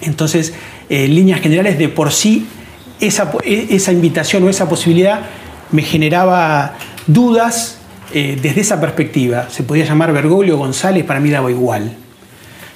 Entonces, 0.00 0.52
eh, 0.88 1.04
en 1.04 1.14
líneas 1.14 1.40
generales, 1.40 1.78
de 1.78 1.88
por 1.88 2.10
sí, 2.10 2.46
esa, 3.00 3.30
e- 3.44 3.68
esa 3.70 3.92
invitación 3.92 4.44
o 4.44 4.48
esa 4.48 4.68
posibilidad 4.68 5.20
me 5.70 5.82
generaba 5.82 6.74
dudas 7.06 7.78
eh, 8.12 8.38
desde 8.40 8.62
esa 8.62 8.80
perspectiva. 8.80 9.48
Se 9.50 9.62
podía 9.62 9.84
llamar 9.84 10.12
Bergoglio 10.12 10.56
González, 10.56 11.04
para 11.04 11.20
mí 11.20 11.30
daba 11.30 11.50
igual. 11.50 11.92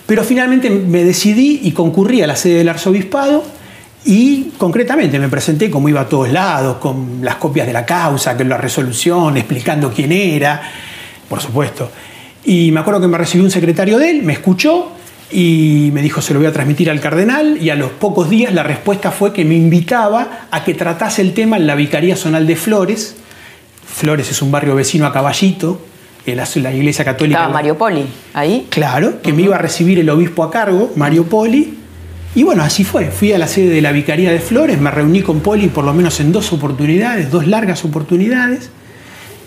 Pero 0.06 0.24
finalmente 0.24 0.68
me 0.68 1.04
decidí 1.04 1.60
y 1.62 1.72
concurrí 1.72 2.22
a 2.22 2.26
la 2.26 2.36
sede 2.36 2.58
del 2.58 2.68
arzobispado 2.68 3.42
y 4.04 4.50
concretamente 4.58 5.18
me 5.18 5.28
presenté 5.28 5.70
como 5.70 5.88
iba 5.88 6.00
a 6.00 6.08
todos 6.08 6.30
lados, 6.30 6.78
con 6.78 7.20
las 7.22 7.36
copias 7.36 7.66
de 7.66 7.72
la 7.72 7.86
causa, 7.86 8.36
con 8.36 8.48
la 8.48 8.58
resolución, 8.58 9.36
explicando 9.36 9.92
quién 9.92 10.12
era, 10.12 10.60
por 11.28 11.40
supuesto. 11.40 11.90
Y 12.44 12.72
me 12.72 12.80
acuerdo 12.80 13.00
que 13.00 13.06
me 13.06 13.16
recibió 13.16 13.44
un 13.44 13.50
secretario 13.50 13.98
de 13.98 14.10
él, 14.10 14.22
me 14.22 14.32
escuchó 14.32 14.92
y 15.32 15.90
me 15.92 16.02
dijo 16.02 16.20
se 16.20 16.34
lo 16.34 16.40
voy 16.40 16.48
a 16.48 16.52
transmitir 16.52 16.90
al 16.90 17.00
cardenal 17.00 17.58
y 17.60 17.70
a 17.70 17.74
los 17.74 17.90
pocos 17.90 18.28
días 18.28 18.52
la 18.52 18.62
respuesta 18.62 19.10
fue 19.10 19.32
que 19.32 19.44
me 19.44 19.54
invitaba 19.54 20.46
a 20.50 20.64
que 20.64 20.74
tratase 20.74 21.22
el 21.22 21.32
tema 21.32 21.56
en 21.56 21.66
la 21.66 21.74
Vicaría 21.74 22.16
Zonal 22.16 22.46
de 22.46 22.56
Flores. 22.56 23.16
Flores 23.86 24.30
es 24.30 24.42
un 24.42 24.50
barrio 24.50 24.74
vecino 24.74 25.06
a 25.06 25.12
Caballito, 25.12 25.80
la, 26.26 26.46
la 26.56 26.74
iglesia 26.74 27.04
católica. 27.04 27.38
Estaba 27.38 27.52
Mario 27.52 27.76
Poli 27.76 28.04
ahí. 28.34 28.66
Claro, 28.70 29.22
que 29.22 29.32
me 29.32 29.42
iba 29.42 29.56
a 29.56 29.58
recibir 29.58 29.98
el 29.98 30.08
obispo 30.10 30.44
a 30.44 30.50
cargo, 30.50 30.92
Mario 30.96 31.24
Poli. 31.24 31.78
Y 32.34 32.42
bueno, 32.44 32.62
así 32.62 32.84
fue. 32.84 33.10
Fui 33.10 33.32
a 33.32 33.38
la 33.38 33.46
sede 33.46 33.68
de 33.68 33.82
la 33.82 33.92
Vicaría 33.92 34.32
de 34.32 34.40
Flores, 34.40 34.80
me 34.80 34.90
reuní 34.90 35.22
con 35.22 35.40
Poli 35.40 35.68
por 35.68 35.84
lo 35.84 35.92
menos 35.92 36.20
en 36.20 36.32
dos 36.32 36.52
oportunidades, 36.52 37.30
dos 37.30 37.46
largas 37.46 37.84
oportunidades. 37.84 38.70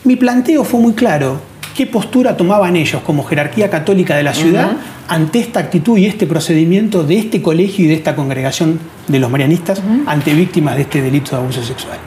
Mi 0.04 0.16
planteo 0.16 0.64
fue 0.64 0.80
muy 0.80 0.94
claro. 0.94 1.42
¿Qué 1.76 1.86
postura 1.86 2.38
tomaban 2.38 2.78
ellos 2.78 3.02
como 3.02 3.26
jerarquía 3.26 3.70
católica 3.70 4.16
de 4.16 4.24
la 4.24 4.34
ciudad 4.34 4.78
ante 5.10 5.40
esta 5.40 5.60
actitud 5.60 5.98
y 5.98 6.06
este 6.06 6.26
procedimiento 6.26 7.04
de 7.04 7.18
este 7.18 7.42
colegio 7.42 7.84
y 7.84 7.90
de 7.90 7.96
esta 7.96 8.16
congregación 8.16 8.80
de 9.10 9.20
los 9.20 9.30
marianistas 9.30 9.82
ante 10.06 10.34
víctimas 10.34 10.78
de 10.78 10.84
este 10.84 11.02
delito 11.02 11.32
de 11.32 11.42
abuso 11.42 11.62
sexual? 11.62 11.98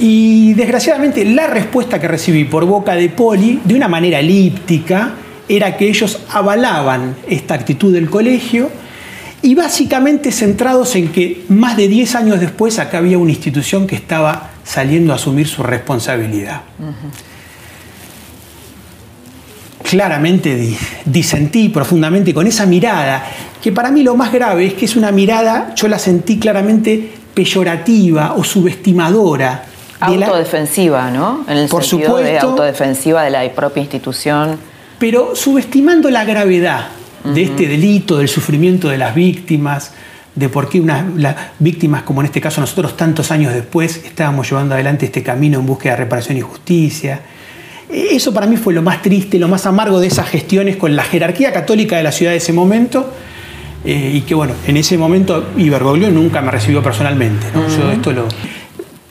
Y 0.00 0.54
desgraciadamente 0.54 1.26
la 1.26 1.46
respuesta 1.48 2.00
que 2.00 2.08
recibí 2.08 2.44
por 2.44 2.64
boca 2.64 2.94
de 2.94 3.10
Poli, 3.10 3.60
de 3.62 3.74
una 3.74 3.88
manera 3.88 4.20
elíptica, 4.20 5.16
era 5.50 5.76
que 5.76 5.90
ellos 5.90 6.22
avalaban 6.30 7.14
esta 7.28 7.52
actitud 7.52 7.92
del 7.92 8.08
colegio 8.08 8.70
y 9.42 9.54
básicamente 9.54 10.32
centrados 10.32 10.96
en 10.96 11.08
que 11.08 11.44
más 11.50 11.76
de 11.76 11.88
10 11.88 12.14
años 12.14 12.40
después 12.40 12.78
acá 12.78 12.98
había 12.98 13.18
una 13.18 13.32
institución 13.32 13.86
que 13.86 13.96
estaba 13.96 14.55
saliendo 14.66 15.12
a 15.12 15.16
asumir 15.16 15.46
su 15.46 15.62
responsabilidad. 15.62 16.62
Claramente 19.82 20.54
di- 20.56 20.76
disentí 21.04 21.68
profundamente 21.68 22.34
con 22.34 22.46
esa 22.46 22.66
mirada, 22.66 23.24
que 23.62 23.70
para 23.70 23.90
mí 23.90 24.02
lo 24.02 24.16
más 24.16 24.32
grave 24.32 24.66
es 24.66 24.74
que 24.74 24.84
es 24.86 24.96
una 24.96 25.12
mirada, 25.12 25.72
yo 25.76 25.86
la 25.86 25.98
sentí 25.98 26.38
claramente 26.38 27.12
peyorativa 27.34 28.34
o 28.36 28.42
subestimadora. 28.42 29.64
de 30.00 30.06
Autodefensiva, 30.24 31.10
¿no? 31.10 31.44
En 31.48 31.56
el 31.58 31.68
Por 31.68 31.84
sentido 31.84 32.16
de 32.16 32.24
supuesto. 32.24 32.48
autodefensiva 32.48 33.22
de 33.22 33.30
la 33.30 33.48
propia 33.54 33.80
institución. 33.82 34.58
pero 34.98 35.36
subestimando 35.36 36.10
la 36.10 36.24
gravedad 36.24 36.88
de 37.24 37.42
este 37.42 37.66
delito, 37.66 38.18
del 38.18 38.28
sufrimiento 38.28 38.88
de 38.88 38.98
las 38.98 39.14
víctimas, 39.14 39.92
de 40.36 40.48
por 40.48 40.68
qué 40.68 40.80
unas 40.80 41.04
las 41.16 41.34
víctimas, 41.58 42.02
como 42.04 42.20
en 42.20 42.26
este 42.26 42.40
caso 42.40 42.60
nosotros 42.60 42.96
tantos 42.96 43.30
años 43.30 43.52
después, 43.52 44.02
estábamos 44.04 44.48
llevando 44.48 44.74
adelante 44.74 45.06
este 45.06 45.22
camino 45.22 45.58
en 45.58 45.66
búsqueda 45.66 45.94
de 45.94 45.96
reparación 46.04 46.36
y 46.36 46.42
justicia. 46.42 47.22
Eh, 47.90 48.08
Eso 48.12 48.32
para 48.32 48.46
mí 48.46 48.56
fue 48.56 48.74
lo 48.74 48.82
más 48.82 49.00
triste, 49.02 49.38
lo 49.38 49.48
más 49.48 49.66
amargo 49.66 49.98
de 49.98 50.06
esas 50.08 50.28
gestiones 50.28 50.76
con 50.76 50.94
la 50.94 51.02
jerarquía 51.04 51.52
católica 51.52 51.96
de 51.96 52.02
la 52.02 52.12
ciudad 52.12 52.32
de 52.32 52.38
ese 52.38 52.52
momento. 52.52 53.12
eh, 53.84 54.12
y 54.14 54.20
que 54.22 54.34
bueno, 54.34 54.52
en 54.66 54.76
ese 54.76 54.98
momento 54.98 55.46
Ibergoglio 55.56 56.10
nunca 56.10 56.42
me 56.42 56.50
recibió 56.50 56.82
personalmente. 56.82 57.46
¿no? 57.54 57.68
Yo 57.68 57.90
esto 57.92 58.12
lo, 58.12 58.26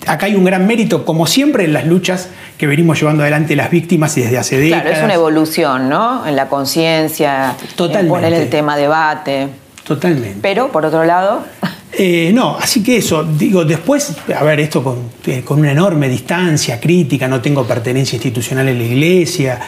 acá 0.05 0.26
hay 0.28 0.36
un 0.36 0.43
gran 0.43 0.67
mérito, 0.67 1.05
como 1.05 1.26
siempre, 1.28 1.65
en 1.65 1.73
las 1.73 1.86
luchas 1.86 2.30
que 2.57 2.67
venimos 2.67 2.99
llevando 2.99 3.23
adelante 3.23 3.55
las 3.55 3.69
víctimas 3.69 4.17
y 4.17 4.21
desde 4.21 4.38
hace 4.38 4.57
décadas. 4.57 4.84
Claro, 4.84 4.97
es 4.97 5.03
una 5.03 5.13
evolución, 5.13 5.89
¿no? 5.89 6.26
En 6.26 6.36
la 6.36 6.47
conciencia, 6.47 7.55
poner 7.78 8.34
el 8.34 8.49
tema 8.49 8.78
debate. 8.78 9.47
Totalmente. 9.86 10.40
Pero, 10.42 10.72
por 10.72 10.86
otro 10.86 11.06
lado, 11.06 11.44
Eh, 11.98 12.32
no, 12.34 12.58
así 12.58 12.84
que 12.84 12.98
eso, 12.98 13.24
digo, 13.24 13.64
después, 13.64 14.14
a 14.38 14.44
ver, 14.44 14.60
esto 14.60 14.84
con, 14.84 14.98
eh, 15.28 15.44
con 15.46 15.60
una 15.60 15.72
enorme 15.72 16.10
distancia 16.10 16.78
crítica, 16.78 17.26
no 17.28 17.40
tengo 17.40 17.66
pertenencia 17.66 18.18
institucional 18.18 18.68
en 18.68 18.80
la 18.80 18.84
iglesia, 18.84 19.60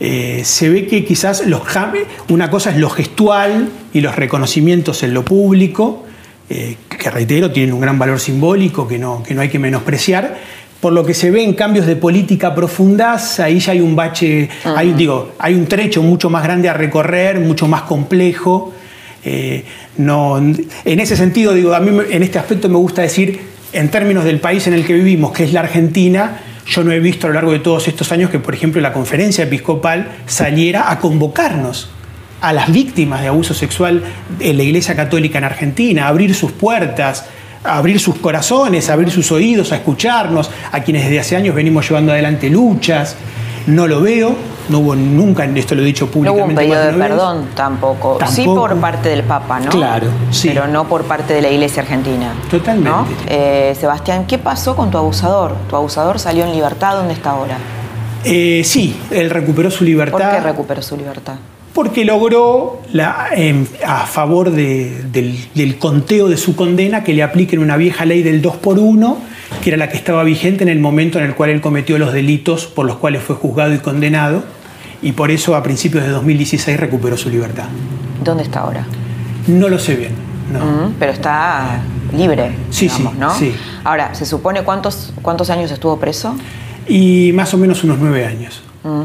eh, 0.00 0.42
se 0.44 0.68
ve 0.68 0.86
que 0.88 1.04
quizás 1.04 1.46
los, 1.46 1.62
una 2.28 2.50
cosa 2.50 2.70
es 2.70 2.76
lo 2.76 2.90
gestual 2.90 3.68
y 3.92 4.00
los 4.00 4.16
reconocimientos 4.16 5.04
en 5.04 5.14
lo 5.14 5.24
público, 5.24 6.04
que 6.48 7.10
reitero, 7.10 7.52
tienen 7.52 7.72
un 7.72 7.80
gran 7.80 7.96
valor 7.96 8.18
simbólico 8.18 8.88
que 8.88 8.98
no, 8.98 9.22
que 9.22 9.34
no 9.34 9.40
hay 9.40 9.48
que 9.48 9.60
menospreciar. 9.60 10.36
Por 10.80 10.92
lo 10.92 11.06
que 11.06 11.14
se 11.14 11.30
ve 11.30 11.44
en 11.44 11.54
cambios 11.54 11.86
de 11.86 11.94
política 11.94 12.56
profundas, 12.56 13.38
ahí 13.38 13.60
ya 13.60 13.70
hay 13.70 13.80
un 13.80 13.94
bache, 13.94 14.48
hay, 14.64 14.92
digo, 14.94 15.34
hay 15.38 15.54
un 15.54 15.66
trecho 15.66 16.02
mucho 16.02 16.28
más 16.28 16.42
grande 16.42 16.68
a 16.68 16.72
recorrer, 16.74 17.38
mucho 17.38 17.68
más 17.68 17.82
complejo. 17.82 18.72
Eh, 19.24 19.64
en 19.98 21.00
ese 21.00 21.16
sentido, 21.16 21.52
digo, 21.52 21.74
a 21.74 21.80
mí 21.80 21.96
en 22.10 22.22
este 22.22 22.38
aspecto 22.38 22.68
me 22.68 22.76
gusta 22.76 23.02
decir, 23.02 23.40
en 23.72 23.90
términos 23.90 24.24
del 24.24 24.40
país 24.40 24.66
en 24.66 24.74
el 24.74 24.84
que 24.84 24.94
vivimos, 24.94 25.32
que 25.32 25.44
es 25.44 25.52
la 25.52 25.60
Argentina, 25.60 26.40
yo 26.66 26.84
no 26.84 26.92
he 26.92 27.00
visto 27.00 27.26
a 27.26 27.30
lo 27.30 27.34
largo 27.34 27.52
de 27.52 27.58
todos 27.58 27.88
estos 27.88 28.10
años 28.12 28.30
que, 28.30 28.38
por 28.38 28.54
ejemplo, 28.54 28.80
la 28.80 28.92
conferencia 28.92 29.44
episcopal 29.44 30.08
saliera 30.26 30.90
a 30.90 30.98
convocarnos 30.98 31.90
a 32.40 32.52
las 32.52 32.72
víctimas 32.72 33.20
de 33.20 33.28
abuso 33.28 33.54
sexual 33.54 34.02
en 34.38 34.56
la 34.56 34.62
Iglesia 34.62 34.96
Católica 34.96 35.38
en 35.38 35.44
Argentina, 35.44 36.06
a 36.06 36.08
abrir 36.08 36.34
sus 36.34 36.52
puertas, 36.52 37.26
a 37.64 37.76
abrir 37.76 38.00
sus 38.00 38.16
corazones, 38.16 38.88
a 38.88 38.94
abrir 38.94 39.10
sus 39.10 39.30
oídos, 39.32 39.72
a 39.72 39.76
escucharnos, 39.76 40.50
a 40.72 40.80
quienes 40.82 41.04
desde 41.04 41.20
hace 41.20 41.36
años 41.36 41.54
venimos 41.54 41.88
llevando 41.88 42.12
adelante 42.12 42.48
luchas. 42.48 43.16
No 43.66 43.86
lo 43.86 44.00
veo, 44.00 44.36
no 44.70 44.78
hubo 44.78 44.94
nunca, 44.96 45.44
esto 45.44 45.74
lo 45.74 45.82
he 45.82 45.84
dicho 45.84 46.06
no 46.06 46.10
públicamente. 46.12 46.44
hubo 46.44 46.50
un 46.50 46.56
pedido 46.56 46.80
de 46.80 46.92
vez. 46.98 47.08
perdón 47.08 47.44
tampoco. 47.54 48.18
Sí 48.28 48.44
por 48.44 48.74
parte 48.80 49.08
del 49.10 49.22
Papa, 49.24 49.60
¿no? 49.60 49.70
Claro, 49.70 50.06
sí. 50.30 50.48
Pero 50.48 50.66
no 50.66 50.84
por 50.88 51.04
parte 51.04 51.34
de 51.34 51.42
la 51.42 51.50
Iglesia 51.50 51.82
Argentina. 51.82 52.32
Totalmente. 52.50 52.88
¿no? 52.90 53.06
Eh, 53.28 53.76
Sebastián, 53.78 54.24
¿qué 54.26 54.38
pasó 54.38 54.74
con 54.76 54.90
tu 54.90 54.98
abusador? 54.98 55.54
Tu 55.68 55.76
abusador 55.76 56.18
salió 56.18 56.44
en 56.44 56.52
libertad, 56.52 56.94
¿dónde 56.96 57.14
está 57.14 57.30
ahora? 57.30 57.56
Eh, 58.24 58.62
sí, 58.64 58.96
él 59.10 59.30
recuperó 59.30 59.70
su 59.70 59.78
¿Por 59.78 59.86
libertad. 59.86 60.32
qué 60.34 60.40
recuperó 60.40 60.82
su 60.82 60.96
libertad? 60.96 61.34
porque 61.72 62.04
logró 62.04 62.80
la- 62.92 63.28
em, 63.32 63.64
a 63.86 64.04
favor 64.04 64.50
de- 64.50 65.04
del, 65.04 65.38
del 65.54 65.78
conteo 65.78 66.28
de 66.28 66.36
su 66.36 66.56
condena 66.56 67.04
que 67.04 67.14
le 67.14 67.22
apliquen 67.22 67.60
una 67.60 67.76
vieja 67.76 68.04
ley 68.04 68.24
del 68.24 68.42
2 68.42 68.56
por 68.56 68.80
1 68.80 69.18
que 69.62 69.70
era 69.70 69.76
la 69.76 69.88
que 69.88 69.96
estaba 69.96 70.24
vigente 70.24 70.64
en 70.64 70.68
el 70.68 70.80
momento 70.80 71.18
en 71.20 71.24
el 71.26 71.34
cual 71.36 71.50
él 71.50 71.60
cometió 71.60 71.96
los 71.96 72.12
delitos 72.12 72.66
por 72.66 72.86
los 72.86 72.96
cuales 72.96 73.22
fue 73.22 73.36
juzgado 73.36 73.72
y 73.72 73.78
condenado, 73.78 74.42
y 75.02 75.12
por 75.12 75.30
eso 75.30 75.54
a 75.56 75.62
principios 75.62 76.04
de 76.04 76.10
2016 76.10 76.78
recuperó 76.78 77.16
su 77.16 77.30
libertad. 77.30 77.64
¿Dónde 78.22 78.42
está 78.42 78.60
ahora? 78.60 78.86
No 79.46 79.68
lo 79.68 79.78
sé 79.78 79.96
bien, 79.96 80.12
no. 80.52 80.58
Mm, 80.88 80.94
pero 80.98 81.12
está 81.12 81.80
libre, 82.14 82.54
Sí, 82.70 82.88
digamos, 82.88 83.12
sí, 83.14 83.18
¿no? 83.18 83.34
sí. 83.34 83.54
Ahora, 83.84 84.14
¿se 84.14 84.26
supone 84.26 84.62
cuántos, 84.62 85.12
cuántos 85.22 85.48
años 85.50 85.70
estuvo 85.70 85.96
preso? 85.98 86.34
Y 86.86 87.32
más 87.34 87.54
o 87.54 87.58
menos 87.58 87.82
unos 87.84 87.98
nueve 87.98 88.26
años. 88.26 88.62
Mm. 88.84 89.02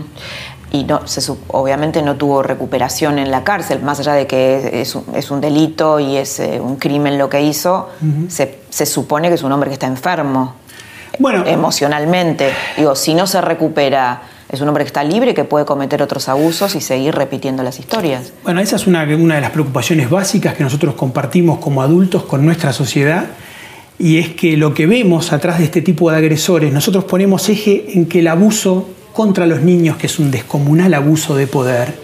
Y 0.71 0.83
no, 0.83 1.07
se 1.07 1.21
obviamente 1.47 2.01
no 2.01 2.15
tuvo 2.15 2.43
recuperación 2.43 3.17
en 3.17 3.31
la 3.31 3.45
cárcel, 3.45 3.81
más 3.81 3.99
allá 4.01 4.13
de 4.13 4.27
que 4.27 4.81
es, 4.81 4.93
un- 4.95 5.05
es 5.15 5.31
un 5.31 5.39
delito 5.39 6.01
y 6.01 6.17
es 6.17 6.39
eh, 6.41 6.59
un 6.59 6.75
crimen 6.75 7.17
lo 7.17 7.29
que 7.29 7.41
hizo, 7.41 7.89
se, 8.27 8.59
se 8.69 8.85
supone 8.85 9.29
que 9.29 9.35
es 9.35 9.43
un 9.43 9.53
hombre 9.53 9.69
que 9.69 9.75
está 9.75 9.87
enfermo 9.87 10.55
Bueno, 11.19 11.45
emocionalmente. 11.45 12.49
Digo, 12.75 12.93
si 12.95 13.13
no 13.13 13.25
se 13.27 13.39
recupera, 13.39 14.21
es 14.56 14.62
un 14.62 14.68
hombre 14.68 14.84
que 14.84 14.88
está 14.88 15.03
libre, 15.03 15.34
que 15.34 15.43
puede 15.43 15.66
cometer 15.66 16.01
otros 16.01 16.28
abusos 16.28 16.76
y 16.76 16.82
seguir 16.82 17.14
repitiendo 17.14 17.64
las 17.64 17.80
historias. 17.80 18.34
Bueno, 18.43 18.60
esa 18.60 18.76
es 18.76 18.88
una, 18.88 19.03
una 19.03 19.36
de 19.36 19.41
las 19.41 19.51
preocupaciones 19.51 20.10
básicas 20.10 20.56
que 20.56 20.64
nosotros 20.64 20.95
compartimos 20.95 21.60
como 21.60 21.82
adultos 21.82 22.24
con 22.24 22.45
nuestra 22.45 22.74
sociedad 22.74 23.26
y 23.97 24.18
es 24.18 24.30
que 24.30 24.58
lo 24.58 24.74
que 24.74 24.88
vemos 24.88 25.32
atrás 25.32 25.60
de 25.60 25.66
este 25.66 25.82
tipo 25.82 26.12
de 26.12 26.18
agresores, 26.18 26.74
nosotros 26.74 27.06
ponemos 27.06 27.47
eje 27.49 27.86
en 27.93 28.08
que 28.08 28.20
el 28.20 28.28
abuso 28.28 28.89
contra 29.14 29.45
los 29.45 29.62
niños, 29.62 29.95
que 29.97 30.08
es 30.08 30.20
un 30.20 30.32
descomunal 30.32 30.93
abuso 30.93 31.36
de 31.36 31.47
poder, 31.47 31.97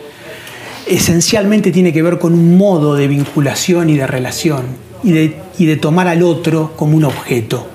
esencialmente 0.88 1.72
tiene 1.72 1.91
que 1.91 2.02
ver 2.02 2.18
con 2.18 2.34
un 2.34 2.58
modo 2.58 2.95
de 2.95 3.08
vinculación 3.08 3.89
y 3.89 3.97
de 3.97 4.08
relación 4.08 4.64
y 5.04 5.12
de, 5.12 5.38
y 5.58 5.66
de 5.66 5.76
tomar 5.76 6.08
al 6.08 6.24
otro 6.24 6.74
como 6.76 6.95
un 6.95 7.04
objeto, 7.04 7.68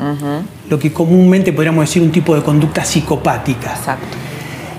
lo 0.71 0.79
que 0.79 0.93
comúnmente 0.93 1.53
podríamos 1.53 1.87
decir 1.87 2.03
un 2.03 2.11
tipo 2.11 2.35
de 2.35 2.43
conducta 2.43 2.85
psicopática. 2.85 3.75
Exacto. 3.77 4.26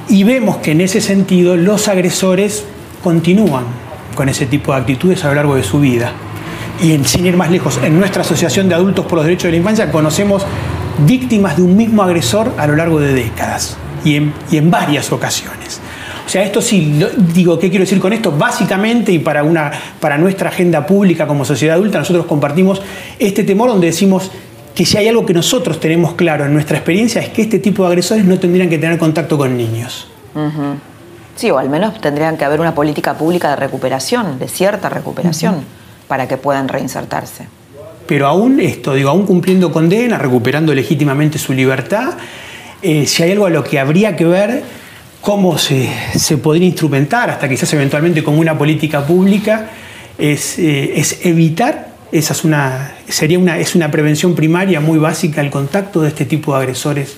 Y 0.10 0.24
vemos 0.24 0.58
que 0.58 0.72
en 0.72 0.82
ese 0.82 1.02
sentido 1.02 1.58
los 1.58 1.88
agresores 1.88 2.64
continúan 3.04 3.66
con 4.16 4.30
ese 4.30 4.46
tipo 4.46 4.74
de 4.74 4.80
actitudes 4.80 5.24
a 5.26 5.30
lo 5.30 5.36
largo 5.36 5.56
de 5.56 5.64
su 5.64 5.80
vida. 5.80 6.12
Y 6.82 6.98
sin 7.06 7.26
ir 7.26 7.36
más 7.36 7.52
lejos, 7.52 7.80
en 7.84 8.00
nuestra 8.00 8.22
Asociación 8.22 8.70
de 8.70 8.76
Adultos 8.76 9.06
por 9.06 9.18
los 9.18 9.26
Derechos 9.26 9.46
de 9.46 9.52
la 9.52 9.58
Infancia 9.58 9.92
conocemos 9.92 10.46
víctimas 11.06 11.58
de 11.58 11.64
un 11.64 11.76
mismo 11.76 12.04
agresor 12.04 12.52
a 12.58 12.68
lo 12.68 12.76
largo 12.76 13.00
de 13.00 13.14
décadas 13.14 13.78
y 14.06 14.16
en, 14.16 14.34
y 14.50 14.58
en 14.58 14.72
varias 14.72 15.12
ocasiones. 15.12 15.82
O 16.26 16.30
sea, 16.30 16.44
esto 16.44 16.62
sí, 16.62 17.00
digo, 17.34 17.58
¿qué 17.58 17.70
quiero 17.70 17.84
decir 17.84 18.00
con 18.00 18.12
esto? 18.12 18.32
Básicamente, 18.32 19.12
y 19.14 19.20
para, 19.20 19.44
una, 19.44 19.72
para 20.00 20.18
nuestra 20.18 20.50
agenda 20.50 20.86
pública 20.86 21.26
como 21.26 21.46
sociedad 21.46 21.76
adulta, 21.76 22.00
nosotros 22.00 22.26
compartimos 22.26 22.82
este 23.18 23.44
temor 23.44 23.70
donde 23.70 23.88
decimos 23.88 24.32
que 24.78 24.86
si 24.86 24.96
hay 24.96 25.08
algo 25.08 25.26
que 25.26 25.34
nosotros 25.34 25.80
tenemos 25.80 26.14
claro 26.14 26.46
en 26.46 26.54
nuestra 26.54 26.78
experiencia 26.78 27.20
es 27.20 27.30
que 27.30 27.42
este 27.42 27.58
tipo 27.58 27.82
de 27.82 27.88
agresores 27.88 28.26
no 28.26 28.38
tendrían 28.38 28.70
que 28.70 28.78
tener 28.78 29.00
contacto 29.00 29.36
con 29.36 29.58
niños. 29.58 30.08
Sí, 31.36 31.50
o 31.50 31.58
al 31.58 31.68
menos 31.68 32.00
tendrían 32.00 32.38
que 32.38 32.46
haber 32.46 32.60
una 32.60 32.76
política 32.76 33.16
pública 33.16 33.50
de 33.50 33.56
recuperación, 33.56 34.38
de 34.38 34.48
cierta 34.48 34.88
recuperación, 34.88 35.64
para 36.08 36.28
que 36.28 36.38
puedan 36.38 36.68
reinsertarse. 36.68 37.48
Pero 38.06 38.28
aún 38.28 38.60
esto, 38.60 38.94
digo, 38.94 39.10
aún 39.10 39.26
cumpliendo 39.26 39.72
condena, 39.72 40.20
recuperando 40.20 40.76
legítimamente 40.76 41.40
su 41.40 41.54
libertad, 41.54 42.14
eh, 42.84 43.08
si 43.08 43.24
hay 43.24 43.32
algo 43.32 43.48
a 43.48 43.50
lo 43.50 43.64
que 43.64 43.80
habría 43.80 44.16
que 44.16 44.26
ver 44.26 44.62
cómo 45.22 45.58
se, 45.58 45.90
se 46.16 46.38
podría 46.38 46.68
instrumentar, 46.68 47.32
hasta 47.32 47.50
quizás 47.50 47.74
eventualmente 47.74 48.24
como 48.24 48.40
una 48.40 48.56
política 48.56 49.04
pública, 49.04 49.72
es, 50.20 50.60
eh, 50.60 51.00
es 51.00 51.26
evitar, 51.26 51.87
esa 52.12 52.34
es 52.34 52.44
una, 52.44 52.96
sería 53.08 53.40
una, 53.40 53.58
es 53.58 53.76
una 53.76 53.92
prevención 53.92 54.36
primaria 54.36 54.80
muy 54.80 54.98
básica 54.98 55.42
el 55.42 55.50
contacto 55.50 56.02
de 56.02 56.10
este 56.10 56.26
tipo 56.26 56.54
de 56.54 56.60
agresores 56.60 57.16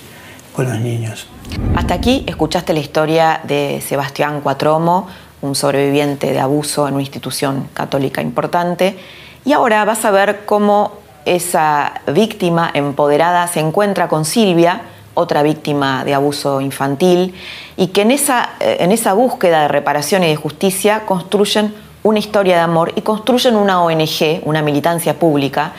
con 0.52 0.68
los 0.68 0.80
niños. 0.80 1.26
Hasta 1.74 1.94
aquí 1.94 2.24
escuchaste 2.26 2.72
la 2.72 2.80
historia 2.80 3.40
de 3.44 3.82
Sebastián 3.86 4.40
Cuatromo, 4.40 5.08
un 5.42 5.54
sobreviviente 5.54 6.32
de 6.32 6.40
abuso 6.40 6.86
en 6.86 6.94
una 6.94 7.02
institución 7.02 7.68
católica 7.72 8.20
importante, 8.20 8.96
y 9.44 9.52
ahora 9.52 9.84
vas 9.84 10.04
a 10.04 10.10
ver 10.10 10.42
cómo 10.44 10.98
esa 11.24 12.00
víctima 12.12 12.70
empoderada 12.74 13.46
se 13.46 13.60
encuentra 13.60 14.08
con 14.08 14.24
Silvia, 14.24 14.82
otra 15.14 15.42
víctima 15.42 16.04
de 16.04 16.14
abuso 16.14 16.60
infantil, 16.60 17.34
y 17.76 17.88
que 17.88 18.02
en 18.02 18.10
esa, 18.10 18.50
eh, 18.60 18.78
en 18.80 18.92
esa 18.92 19.12
búsqueda 19.12 19.62
de 19.62 19.68
reparación 19.68 20.24
y 20.24 20.28
de 20.28 20.36
justicia 20.36 21.04
construyen 21.06 21.74
una 22.02 22.18
historia 22.18 22.56
de 22.56 22.62
amor 22.62 22.92
y 22.96 23.02
construyen 23.02 23.56
una 23.56 23.82
ONG, 23.82 24.40
una 24.44 24.62
militancia 24.62 25.18
pública, 25.18 25.72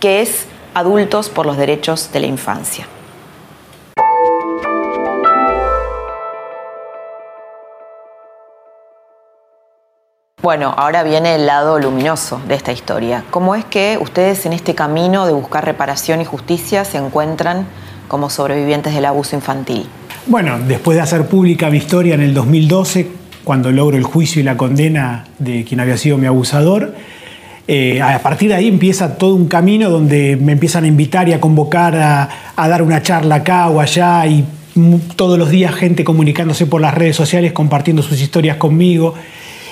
que 0.00 0.22
es 0.22 0.46
Adultos 0.74 1.28
por 1.28 1.46
los 1.46 1.56
Derechos 1.56 2.10
de 2.12 2.20
la 2.20 2.26
Infancia. 2.26 2.86
Bueno, 10.42 10.74
ahora 10.76 11.02
viene 11.04 11.36
el 11.36 11.46
lado 11.46 11.78
luminoso 11.78 12.38
de 12.46 12.54
esta 12.54 12.70
historia. 12.70 13.24
¿Cómo 13.30 13.54
es 13.54 13.64
que 13.64 13.98
ustedes 13.98 14.44
en 14.44 14.52
este 14.52 14.74
camino 14.74 15.26
de 15.26 15.32
buscar 15.32 15.64
reparación 15.64 16.20
y 16.20 16.26
justicia 16.26 16.84
se 16.84 16.98
encuentran 16.98 17.66
como 18.08 18.28
sobrevivientes 18.28 18.94
del 18.94 19.06
abuso 19.06 19.36
infantil? 19.36 19.88
Bueno, 20.26 20.58
después 20.58 20.96
de 20.96 21.02
hacer 21.02 21.26
pública 21.28 21.70
mi 21.70 21.78
historia 21.78 22.14
en 22.14 22.20
el 22.20 22.34
2012, 22.34 23.23
cuando 23.44 23.70
logro 23.70 23.96
el 23.96 24.02
juicio 24.02 24.40
y 24.40 24.44
la 24.44 24.56
condena 24.56 25.24
de 25.38 25.64
quien 25.64 25.80
había 25.80 25.96
sido 25.96 26.18
mi 26.18 26.26
abusador, 26.26 26.94
eh, 27.66 28.02
a 28.02 28.18
partir 28.18 28.50
de 28.50 28.56
ahí 28.56 28.68
empieza 28.68 29.16
todo 29.16 29.34
un 29.34 29.46
camino 29.46 29.88
donde 29.88 30.36
me 30.36 30.52
empiezan 30.52 30.84
a 30.84 30.86
invitar 30.86 31.28
y 31.28 31.32
a 31.32 31.40
convocar 31.40 31.96
a, 31.96 32.28
dar 32.68 32.82
una 32.82 33.02
charla 33.02 33.36
acá 33.36 33.70
o 33.70 33.80
allá 33.80 34.26
y 34.26 34.44
todos 35.16 35.38
los 35.38 35.48
días 35.48 35.74
gente 35.74 36.04
comunicándose 36.04 36.66
por 36.66 36.80
las 36.80 36.92
redes 36.92 37.16
sociales, 37.16 37.52
compartiendo 37.52 38.02
sus 38.02 38.20
historias 38.20 38.58
conmigo. 38.58 39.14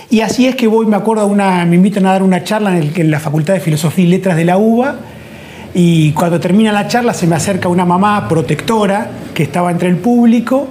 Y 0.09 0.21
así 0.21 0.47
es 0.47 0.55
que 0.55 0.67
voy, 0.67 0.87
me 0.87 0.97
acuerdo, 0.97 1.27
una, 1.27 1.65
me 1.67 1.77
invitan 1.77 2.07
a 2.07 2.13
dar 2.13 2.23
una 2.23 2.45
charla 2.45 2.79
en, 2.79 2.93
en 2.95 3.11
la 3.11 3.21
Facultad 3.21 3.55
de 3.55 3.61
Filosofía 3.61 4.05
y 4.05 4.09
Letras 4.09 4.37
de 4.37 4.45
la 4.45 4.57
UBA. 4.57 4.97
Y 5.75 6.13
cuando 6.13 6.39
termina 6.39 6.73
la 6.73 6.87
charla 6.87 7.15
se 7.15 7.27
me 7.27 7.37
acerca 7.37 7.69
una 7.69 7.85
mamá 7.85 8.29
protectora 8.29 9.11
que 9.35 9.43
estaba 9.43 9.71
entre 9.71 9.89
el 9.89 9.97
público, 9.97 10.69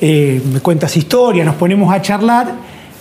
eh, 0.00 0.42
me 0.52 0.60
cuentas 0.60 0.96
historias, 0.96 1.46
nos 1.46 1.56
ponemos 1.56 1.92
a 1.92 2.02
charlar 2.02 2.52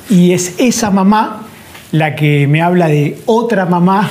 y 0.09 0.31
es 0.31 0.55
esa 0.59 0.91
mamá 0.91 1.47
la 1.91 2.15
que 2.15 2.47
me 2.47 2.61
habla 2.61 2.87
de 2.87 3.19
otra 3.25 3.65
mamá 3.65 4.09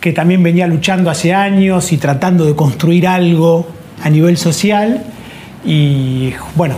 que 0.00 0.12
también 0.12 0.42
venía 0.42 0.66
luchando 0.66 1.10
hace 1.10 1.34
años 1.34 1.92
y 1.92 1.98
tratando 1.98 2.46
de 2.46 2.54
construir 2.54 3.06
algo 3.06 3.66
a 4.02 4.08
nivel 4.08 4.36
social. 4.38 5.04
Y 5.64 6.32
bueno, 6.54 6.76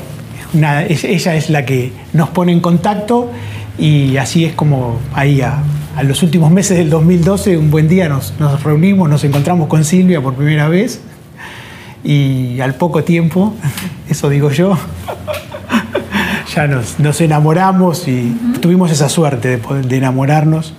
una, 0.55 0.83
es, 0.83 1.05
ella 1.05 1.37
es 1.37 1.49
la 1.49 1.65
que 1.65 1.93
nos 2.13 2.31
pone 2.31 2.53
en 2.53 2.61
contacto 2.61 3.31
y 3.79 4.17
así 4.17 4.45
es 4.45 4.55
como 4.55 4.99
ahí 5.15 5.41
a, 5.41 5.63
los 6.03 6.23
últimos 6.23 6.51
meses 6.51 6.79
del 6.79 6.89
2012, 6.89 7.59
un 7.59 7.71
buen 7.71 7.87
día 7.87 8.09
nos, 8.09 8.33
reunimos, 8.65 9.11
nos 9.11 9.25
encontramos 9.25 9.69
con 9.69 9.85
Silvia 9.85 10.23
por 10.23 10.35
primera 10.35 10.67
vez 10.67 11.03
y 12.05 12.61
al 12.61 12.75
poco 12.75 13.05
tiempo, 13.05 13.55
eso 14.09 14.29
digo 14.29 14.51
yo, 14.51 14.77
ya 16.55 16.67
nos, 16.67 16.99
nos 16.99 17.21
enamoramos 17.21 18.09
y 18.09 18.13
uh 18.13 18.55
-huh. 18.55 18.61
tuvimos 18.61 18.91
esa 18.91 19.09
suerte 19.09 19.49
de, 19.49 19.59
poder, 19.59 19.87
de 19.87 19.97
enamorarnos 19.97 20.75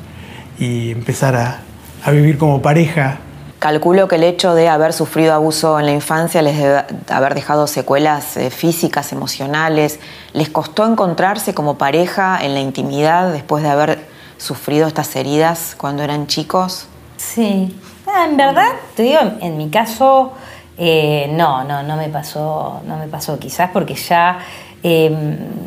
y 0.59 0.91
empezar 0.91 1.35
a, 1.35 1.61
a 2.03 2.11
vivir 2.11 2.37
como 2.37 2.61
pareja 2.61 3.19
Calculo 3.63 4.09
que 4.09 4.15
el 4.15 4.25
hecho 4.25 4.55
de 4.55 4.67
haber 4.67 4.91
sufrido 4.91 5.33
abuso 5.33 5.79
en 5.79 5.85
la 5.85 5.93
infancia 5.93 6.41
les 6.41 6.57
debe 6.57 6.83
haber 7.07 7.33
dejado 7.33 7.65
secuelas 7.65 8.35
eh, 8.35 8.49
físicas, 8.49 9.13
emocionales. 9.13 10.01
¿Les 10.33 10.49
costó 10.49 10.85
encontrarse 10.85 11.53
como 11.53 11.77
pareja 11.77 12.37
en 12.41 12.55
la 12.55 12.59
intimidad 12.59 13.31
después 13.31 13.63
de 13.63 13.69
haber 13.69 14.05
sufrido 14.37 14.85
estas 14.85 15.15
heridas 15.15 15.75
cuando 15.77 16.03
eran 16.03 16.27
chicos? 16.27 16.87
Sí, 17.15 17.73
ah, 18.05 18.25
en 18.29 18.35
verdad, 18.35 18.67
te 18.97 19.03
digo, 19.03 19.21
en 19.39 19.55
mi 19.55 19.69
caso, 19.69 20.33
eh, 20.77 21.29
no, 21.31 21.63
no, 21.63 21.83
no 21.83 21.95
me 21.95 22.09
pasó, 22.09 22.81
no 22.85 22.97
me 22.97 23.07
pasó 23.07 23.37
quizás 23.37 23.69
porque 23.71 23.95
ya 23.95 24.39
eh, 24.85 25.09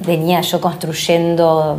venía 0.07 0.43
yo 0.43 0.61
construyendo 0.61 1.79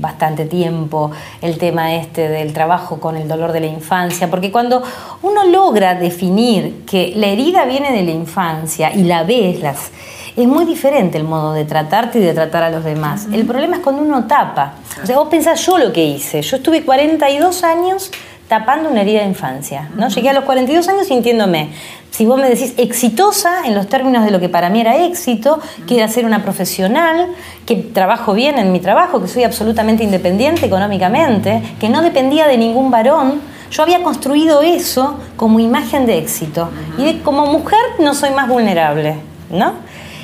bastante 0.00 0.44
tiempo 0.44 1.10
el 1.42 1.58
tema 1.58 1.94
este 1.94 2.28
del 2.28 2.52
trabajo 2.52 3.00
con 3.00 3.16
el 3.16 3.26
dolor 3.26 3.50
de 3.50 3.60
la 3.60 3.66
infancia, 3.66 4.30
porque 4.30 4.52
cuando 4.52 4.82
uno 5.22 5.44
logra 5.44 5.96
definir 5.96 6.84
que 6.84 7.12
la 7.16 7.26
herida 7.26 7.64
viene 7.64 7.92
de 7.92 8.04
la 8.04 8.12
infancia 8.12 8.94
y 8.94 9.02
la 9.02 9.24
ves, 9.24 9.60
las, 9.60 9.90
es 10.36 10.46
muy 10.46 10.64
diferente 10.64 11.18
el 11.18 11.24
modo 11.24 11.54
de 11.54 11.64
tratarte 11.64 12.18
y 12.18 12.22
de 12.22 12.34
tratar 12.34 12.62
a 12.62 12.70
los 12.70 12.84
demás. 12.84 13.26
El 13.32 13.46
problema 13.46 13.76
es 13.76 13.82
cuando 13.82 14.02
uno 14.02 14.26
tapa. 14.26 14.74
O 15.02 15.06
sea, 15.06 15.18
vos 15.18 15.28
pensás 15.28 15.64
yo 15.66 15.78
lo 15.78 15.92
que 15.92 16.04
hice. 16.04 16.40
Yo 16.42 16.58
estuve 16.58 16.84
42 16.84 17.64
años 17.64 18.12
tapando 18.48 18.90
una 18.90 19.02
herida 19.02 19.20
de 19.20 19.26
infancia. 19.26 19.88
¿no? 19.94 20.06
Uh 20.06 20.08
-huh. 20.08 20.14
Llegué 20.14 20.30
a 20.30 20.32
los 20.32 20.44
42 20.44 20.88
años 20.88 21.06
sintiéndome, 21.06 21.70
si 22.10 22.24
vos 22.24 22.40
me 22.40 22.48
decís 22.48 22.74
exitosa 22.76 23.66
en 23.66 23.74
los 23.74 23.88
términos 23.88 24.24
de 24.24 24.30
lo 24.30 24.40
que 24.40 24.48
para 24.48 24.70
mí 24.70 24.80
era 24.80 24.96
éxito, 25.04 25.56
uh 25.56 25.58
-huh. 25.58 25.86
que 25.86 25.96
era 25.96 26.08
ser 26.08 26.24
una 26.24 26.42
profesional, 26.42 27.28
que 27.66 27.76
trabajo 27.76 28.32
bien 28.32 28.58
en 28.58 28.72
mi 28.72 28.80
trabajo, 28.80 29.20
que 29.20 29.28
soy 29.28 29.44
absolutamente 29.44 30.04
independiente 30.04 30.66
económicamente, 30.66 31.62
que 31.80 31.88
no 31.88 32.02
dependía 32.02 32.46
de 32.46 32.56
ningún 32.56 32.90
varón, 32.90 33.40
yo 33.70 33.82
había 33.82 34.02
construido 34.02 34.62
eso 34.62 35.18
como 35.36 35.58
imagen 35.58 36.06
de 36.06 36.18
éxito. 36.18 36.62
Uh 36.62 36.98
-huh. 36.98 37.02
Y 37.02 37.04
de, 37.04 37.22
como 37.22 37.46
mujer 37.46 37.80
no 37.98 38.14
soy 38.14 38.30
más 38.30 38.48
vulnerable, 38.48 39.16
¿no? 39.50 39.72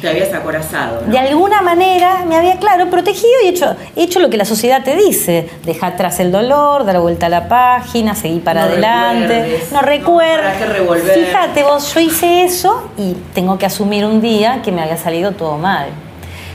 Te 0.03 0.09
habías 0.09 0.35
acorazado. 0.35 1.03
¿no? 1.07 1.13
De 1.13 1.19
alguna 1.19 1.63
manera 1.63 2.25
me 2.27 2.37
había, 2.37 2.59
claro, 2.59 2.91
protegido 2.91 3.33
y 3.45 3.49
hecho, 3.49 3.77
hecho 3.97 4.19
lo 4.19 4.29
que 4.29 4.37
la 4.37 4.45
sociedad 4.45 4.83
te 4.83 4.97
dice. 4.97 5.49
Deja 5.65 5.87
atrás 5.87 6.19
el 6.21 6.33
dolor, 6.33 6.85
dar 6.85 7.01
vuelta 7.01 7.27
a 7.27 7.29
la 7.29 7.49
página, 7.49 8.15
seguir 8.15 8.43
para 8.43 8.67
no 8.67 8.73
adelante. 8.73 9.29
Recuerdes, 9.29 9.73
no 9.73 9.81
recuerdo. 9.81 10.43
¿Para 10.43 10.59
qué 10.59 10.67
revolver? 10.67 11.25
Fíjate 11.25 11.63
vos, 11.63 11.95
yo 11.95 12.01
hice 12.01 12.43
eso 12.43 12.91
y 12.99 13.15
tengo 13.33 13.57
que 13.57 13.65
asumir 13.65 14.05
un 14.05 14.21
día 14.21 14.61
que 14.63 14.73
me 14.73 14.83
había 14.83 14.97
salido 14.97 15.33
todo 15.33 15.57
mal. 15.57 15.87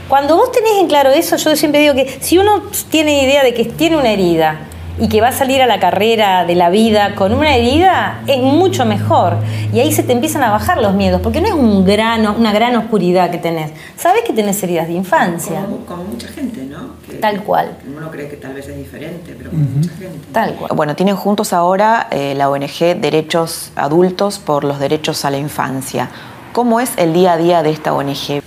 Cuando 0.08 0.36
vos 0.36 0.52
tenés 0.52 0.76
en 0.78 0.86
claro 0.86 1.10
eso, 1.10 1.36
yo 1.36 1.56
siempre 1.56 1.80
digo 1.80 1.94
que 1.94 2.18
si 2.20 2.38
uno 2.38 2.62
tiene 2.90 3.22
idea 3.24 3.42
de 3.42 3.54
que 3.54 3.64
tiene 3.64 3.96
una 3.96 4.10
herida 4.10 4.60
y 5.00 5.08
que 5.08 5.20
va 5.20 5.28
a 5.28 5.32
salir 5.32 5.62
a 5.62 5.66
la 5.66 5.78
carrera 5.78 6.44
de 6.44 6.54
la 6.54 6.70
vida 6.70 7.14
con 7.14 7.32
una 7.32 7.56
herida, 7.56 8.22
es 8.26 8.38
mucho 8.38 8.84
mejor. 8.84 9.36
Y 9.72 9.80
ahí 9.80 9.92
se 9.92 10.02
te 10.02 10.12
empiezan 10.12 10.42
a 10.42 10.50
bajar 10.50 10.80
los 10.80 10.94
miedos, 10.94 11.20
porque 11.20 11.40
no 11.40 11.46
es 11.46 11.54
un 11.54 11.84
grano, 11.84 12.34
una 12.38 12.52
gran 12.52 12.76
oscuridad 12.76 13.30
que 13.30 13.38
tenés. 13.38 13.72
Sabes 13.96 14.22
que 14.22 14.32
tenés 14.32 14.62
heridas 14.62 14.88
de 14.88 14.94
infancia. 14.94 15.66
Como, 15.86 16.04
mucha 16.04 16.28
gente, 16.28 16.64
¿no? 16.64 16.98
tal 17.20 17.42
cual. 17.42 17.76
Uno 17.96 18.10
cree 18.10 18.28
que 18.28 18.36
tal 18.36 18.54
vez 18.54 18.68
es 18.68 18.76
diferente, 18.76 19.34
pero 19.36 19.50
con 19.50 19.74
mucha 19.74 19.90
gente. 19.90 20.18
Tal 20.32 20.54
cual. 20.54 20.72
Bueno, 20.74 20.96
tienen 20.96 21.16
juntos 21.16 21.52
ahora 21.52 22.08
eh, 22.10 22.34
la 22.36 22.50
ONG 22.50 23.00
Derechos 23.00 23.72
Adultos 23.76 24.38
por 24.38 24.64
los 24.64 24.78
Derechos 24.78 25.24
a 25.24 25.30
la 25.30 25.38
Infancia. 25.38 26.10
¿Cómo 26.52 26.80
es 26.80 26.92
el 26.96 27.12
día 27.12 27.34
a 27.34 27.36
día 27.36 27.62
de 27.62 27.70
esta 27.70 27.92
ONG? 27.92 28.42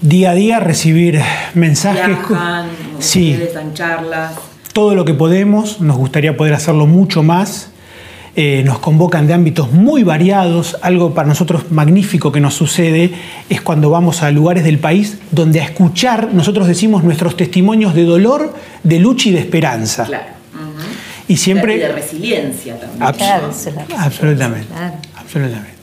Día 0.00 0.30
a 0.30 0.34
día 0.34 0.60
recibir 0.60 1.20
mensajes. 1.54 2.06
Viajan, 2.06 2.68
sí. 2.98 3.38
charlas. 3.74 4.32
Todo 4.76 4.94
lo 4.94 5.06
que 5.06 5.14
podemos, 5.14 5.80
nos 5.80 5.96
gustaría 5.96 6.36
poder 6.36 6.52
hacerlo 6.52 6.86
mucho 6.86 7.22
más. 7.22 7.70
Eh, 8.34 8.62
nos 8.66 8.78
convocan 8.78 9.26
de 9.26 9.32
ámbitos 9.32 9.72
muy 9.72 10.02
variados. 10.02 10.76
Algo 10.82 11.14
para 11.14 11.26
nosotros 11.26 11.70
magnífico 11.70 12.30
que 12.30 12.40
nos 12.40 12.52
sucede 12.52 13.10
es 13.48 13.62
cuando 13.62 13.88
vamos 13.88 14.22
a 14.22 14.30
lugares 14.30 14.64
del 14.64 14.78
país 14.78 15.16
donde 15.30 15.62
a 15.62 15.64
escuchar, 15.64 16.34
nosotros 16.34 16.68
decimos 16.68 17.04
nuestros 17.04 17.38
testimonios 17.38 17.94
de 17.94 18.04
dolor, 18.04 18.52
de 18.82 18.98
lucha 18.98 19.30
y 19.30 19.32
de 19.32 19.38
esperanza. 19.38 20.04
Claro. 20.04 20.26
Y 21.26 21.38
siempre... 21.38 21.78
de 21.78 21.92
resiliencia 21.92 22.78
también. 22.78 23.02
absolutamente. 23.96 24.68
Absolutamente 25.16 25.75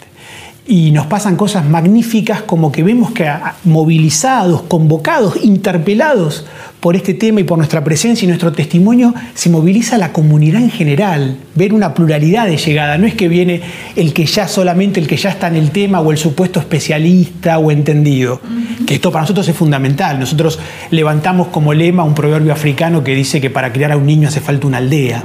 y 0.66 0.92
nos 0.92 1.08
pasan 1.08 1.36
cosas 1.36 1.66
magníficas 1.66 2.42
como 2.42 2.72
que 2.72 2.84
vemos 2.84 3.12
que 3.12 3.30
movilizados, 3.66 4.62
convocados, 4.64 5.44
interpelados 5.44 6.46
por 6.80 6.96
este 6.96 7.14
tema 7.14 7.42
y 7.42 7.44
por 7.44 7.58
nuestra 7.58 7.84
presencia 7.84 8.26
y 8.26 8.28
nuestro 8.28 8.52
testimonio, 8.52 9.14
se 9.34 9.50
moviliza 9.50 9.98
la 9.98 10.12
comunidad 10.14 10.62
en 10.62 10.70
general, 10.72 11.38
ver 11.56 11.74
una 11.74 11.94
pluralidad 11.94 12.46
de 12.46 12.58
llegada. 12.58 12.98
No 12.98 13.08
es 13.08 13.16
que 13.16 13.28
viene 13.28 13.62
el 13.96 14.14
que 14.14 14.26
ya 14.26 14.48
solamente 14.48 15.00
el 15.00 15.08
que 15.08 15.18
ya 15.18 15.30
está 15.30 15.48
en 15.48 15.56
el 15.56 15.72
tema 15.72 16.02
o 16.02 16.12
el 16.12 16.18
supuesto 16.18 16.60
especialista 16.60 17.58
o 17.58 17.72
entendido, 17.72 18.42
que 18.86 18.96
esto 18.96 19.12
para 19.12 19.24
nosotros 19.24 19.48
es 19.48 19.56
fundamental. 19.56 20.20
Nosotros 20.20 20.60
levantamos 20.92 21.48
como 21.48 21.74
lema 21.74 22.04
un 22.04 22.16
proverbio 22.16 22.52
africano 22.52 23.04
que 23.04 23.16
dice 23.16 23.40
que 23.40 23.50
para 23.50 23.72
criar 23.72 23.92
a 23.92 23.98
un 23.98 24.06
niño 24.06 24.28
hace 24.28 24.42
falta 24.42 24.68
una 24.68 24.78
aldea. 24.78 25.24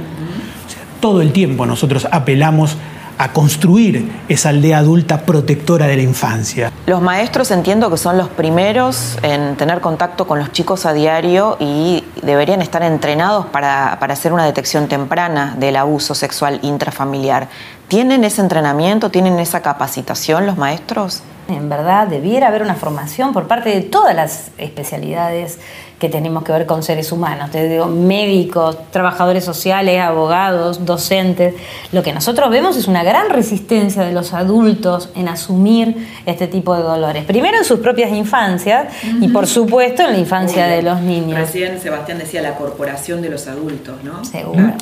todo 1.01 1.21
el 1.21 1.31
tiempo 1.31 1.65
nosotros 1.65 2.07
apelamos 2.11 2.77
a 3.19 3.33
construir 3.33 4.09
esa 4.29 4.47
aldea 4.47 4.77
adulta 4.77 5.23
protectora 5.23 5.87
de 5.87 5.97
la 5.97 6.03
infancia. 6.03 6.71
Los 6.87 7.01
maestros 7.01 7.51
entiendo 7.51 7.91
que 7.91 7.97
son 7.97 8.17
los 8.17 8.29
primeros 8.29 9.19
en 9.23 9.57
tener 9.57 9.81
contacto 9.81 10.25
con 10.25 10.39
los 10.39 10.53
chicos 10.53 10.85
a 10.85 10.93
diario 10.93 11.57
y 11.59 12.05
deberían 12.21 12.61
estar 12.61 12.81
entrenados 12.81 13.45
para, 13.47 13.91
hacer 13.91 14.31
una 14.31 14.45
detección 14.45 14.87
temprana 14.87 15.55
del 15.59 15.75
abuso 15.75 16.15
sexual 16.15 16.59
intrafamiliar. 16.61 17.49
¿Tienen 17.89 18.23
ese 18.23 18.41
entrenamiento, 18.41 19.11
tienen 19.11 19.37
esa 19.39 19.61
capacitación 19.61 20.45
los 20.45 20.57
maestros? 20.57 21.21
En 21.49 21.67
verdad, 21.67 22.07
debiera 22.07 22.47
haber 22.47 22.61
una 22.61 22.75
formación 22.75 23.33
por 23.33 23.47
parte 23.47 23.69
de 23.69 23.81
todas 23.81 24.15
las 24.15 24.51
especialidades 24.57 25.59
que 25.99 26.09
tenemos 26.09 26.43
que 26.43 26.51
ver 26.53 26.65
con 26.65 26.81
seres 26.81 27.11
humanos. 27.11 27.51
Te 27.51 27.67
digo, 27.67 27.85
médicos, 27.87 28.77
trabajadores 28.91 29.43
sociales, 29.43 29.99
abogados, 29.99 30.85
docentes. 30.85 31.55
Lo 31.91 32.01
que 32.01 32.13
nosotros 32.13 32.49
vemos 32.49 32.77
es 32.77 32.87
una 32.87 33.03
gran 33.03 33.29
resistencia 33.29 34.03
de 34.03 34.13
los 34.13 34.33
adultos 34.33 35.09
en 35.15 35.27
asumir 35.27 36.07
este 36.25 36.47
tipo 36.47 36.75
de 36.75 36.83
dolores. 36.83 37.25
Primero 37.25 37.57
en 37.57 37.65
sus 37.65 37.79
propias 37.79 38.11
infancias 38.11 38.87
y 39.19 39.27
por 39.27 39.45
supuesto 39.45 40.03
en 40.03 40.13
la 40.13 40.17
infancia 40.17 40.67
de 40.67 40.81
los 40.81 41.01
niños. 41.01 41.37
Recién 41.37 41.79
Sebastián 41.81 42.17
decía 42.17 42.41
la 42.41 42.55
corporación 42.55 43.21
de 43.21 43.29
los 43.29 43.47
adultos, 43.47 44.03
¿no? 44.03 44.23
Seguro. 44.23 44.73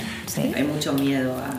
Hay 0.55 0.63
mucho 0.63 0.93
miedo 0.93 1.33
a... 1.33 1.57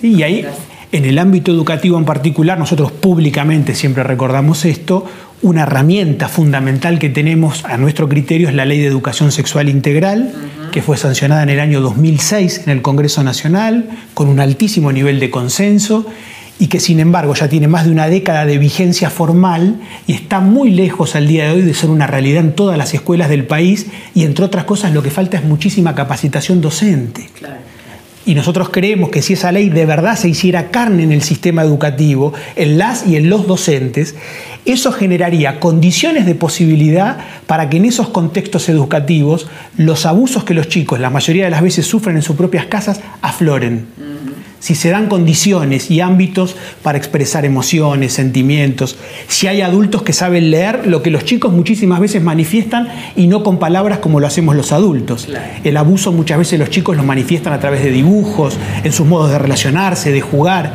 Sí, 0.00 0.14
y 0.14 0.22
ahí, 0.22 0.46
en 0.92 1.04
el 1.04 1.18
ámbito 1.18 1.50
educativo 1.52 1.98
en 1.98 2.04
particular, 2.04 2.58
nosotros 2.58 2.92
públicamente 2.92 3.74
siempre 3.74 4.02
recordamos 4.02 4.64
esto, 4.64 5.06
una 5.42 5.62
herramienta 5.62 6.28
fundamental 6.28 6.98
que 6.98 7.08
tenemos 7.08 7.64
a 7.64 7.76
nuestro 7.76 8.08
criterio 8.08 8.48
es 8.48 8.54
la 8.54 8.64
Ley 8.64 8.80
de 8.80 8.86
Educación 8.86 9.32
Sexual 9.32 9.68
Integral, 9.68 10.32
que 10.72 10.82
fue 10.82 10.96
sancionada 10.96 11.42
en 11.42 11.50
el 11.50 11.60
año 11.60 11.80
2006 11.80 12.62
en 12.64 12.70
el 12.70 12.82
Congreso 12.82 13.22
Nacional, 13.22 13.88
con 14.14 14.28
un 14.28 14.40
altísimo 14.40 14.92
nivel 14.92 15.20
de 15.20 15.30
consenso 15.30 16.06
y 16.58 16.68
que 16.68 16.80
sin 16.80 17.00
embargo 17.00 17.34
ya 17.34 17.48
tiene 17.48 17.68
más 17.68 17.84
de 17.84 17.90
una 17.90 18.08
década 18.08 18.46
de 18.46 18.56
vigencia 18.58 19.10
formal 19.10 19.76
y 20.06 20.14
está 20.14 20.40
muy 20.40 20.70
lejos 20.70 21.14
al 21.14 21.28
día 21.28 21.44
de 21.44 21.50
hoy 21.50 21.62
de 21.62 21.74
ser 21.74 21.90
una 21.90 22.06
realidad 22.06 22.40
en 22.40 22.54
todas 22.54 22.78
las 22.78 22.94
escuelas 22.94 23.28
del 23.28 23.44
país 23.44 23.86
y 24.14 24.24
entre 24.24 24.44
otras 24.44 24.64
cosas 24.64 24.92
lo 24.92 25.02
que 25.02 25.10
falta 25.10 25.36
es 25.36 25.44
muchísima 25.44 25.94
capacitación 25.94 26.60
docente. 26.62 27.28
Y 28.26 28.34
nosotros 28.34 28.70
creemos 28.70 29.10
que 29.10 29.22
si 29.22 29.34
esa 29.34 29.52
ley 29.52 29.70
de 29.70 29.86
verdad 29.86 30.16
se 30.16 30.28
hiciera 30.28 30.72
carne 30.72 31.04
en 31.04 31.12
el 31.12 31.22
sistema 31.22 31.62
educativo, 31.62 32.34
en 32.56 32.76
las 32.76 33.06
y 33.06 33.14
en 33.14 33.30
los 33.30 33.46
docentes, 33.46 34.16
eso 34.64 34.90
generaría 34.90 35.60
condiciones 35.60 36.26
de 36.26 36.34
posibilidad 36.34 37.18
para 37.46 37.70
que 37.70 37.76
en 37.76 37.84
esos 37.84 38.08
contextos 38.08 38.68
educativos 38.68 39.46
los 39.76 40.06
abusos 40.06 40.42
que 40.42 40.54
los 40.54 40.68
chicos 40.68 40.98
la 40.98 41.08
mayoría 41.08 41.44
de 41.44 41.50
las 41.50 41.62
veces 41.62 41.86
sufren 41.86 42.16
en 42.16 42.22
sus 42.22 42.34
propias 42.34 42.66
casas 42.66 43.00
afloren. 43.22 43.86
Si 44.66 44.74
se 44.74 44.90
dan 44.90 45.06
condiciones 45.06 45.92
y 45.92 46.00
ámbitos 46.00 46.56
para 46.82 46.98
expresar 46.98 47.44
emociones, 47.44 48.14
sentimientos, 48.14 48.96
si 49.28 49.46
hay 49.46 49.60
adultos 49.60 50.02
que 50.02 50.12
saben 50.12 50.50
leer 50.50 50.88
lo 50.88 51.04
que 51.04 51.12
los 51.12 51.24
chicos 51.24 51.52
muchísimas 51.52 52.00
veces 52.00 52.20
manifiestan 52.20 52.88
y 53.14 53.28
no 53.28 53.44
con 53.44 53.60
palabras 53.60 54.00
como 54.00 54.18
lo 54.18 54.26
hacemos 54.26 54.56
los 54.56 54.72
adultos. 54.72 55.28
El 55.62 55.76
abuso 55.76 56.10
muchas 56.10 56.38
veces 56.38 56.58
los 56.58 56.68
chicos 56.68 56.96
lo 56.96 57.04
manifiestan 57.04 57.52
a 57.52 57.60
través 57.60 57.84
de 57.84 57.92
dibujos, 57.92 58.58
en 58.82 58.90
sus 58.90 59.06
modos 59.06 59.30
de 59.30 59.38
relacionarse, 59.38 60.10
de 60.10 60.20
jugar. 60.20 60.72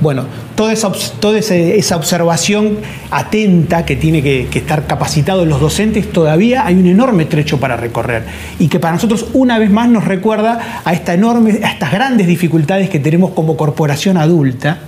Bueno, 0.00 0.26
toda 0.54 0.72
esa, 0.72 0.92
toda 1.18 1.38
esa 1.38 1.96
observación 1.96 2.78
atenta 3.10 3.84
que 3.84 3.96
tiene 3.96 4.22
que, 4.22 4.48
estar 4.52 4.86
capacitados 4.86 5.46
los 5.46 5.60
docentes, 5.60 6.10
todavía 6.12 6.66
hay 6.66 6.76
un 6.76 6.86
enorme 6.86 7.24
trecho 7.24 7.58
para 7.58 7.76
recorrer. 7.76 8.24
Y 8.58 8.68
que 8.68 8.78
para 8.78 8.94
nosotros, 8.94 9.26
una 9.32 9.58
vez 9.58 9.70
más, 9.70 9.88
nos 9.88 10.04
recuerda 10.04 10.82
a, 10.84 10.92
esta 10.92 11.14
enorme, 11.14 11.60
a 11.64 11.72
estas 11.72 11.92
grandes 11.92 12.26
dificultades 12.26 12.90
que 12.90 13.00
tenemos 13.00 13.30
como 13.32 13.56
corporación 13.56 14.16
adulta, 14.16 14.78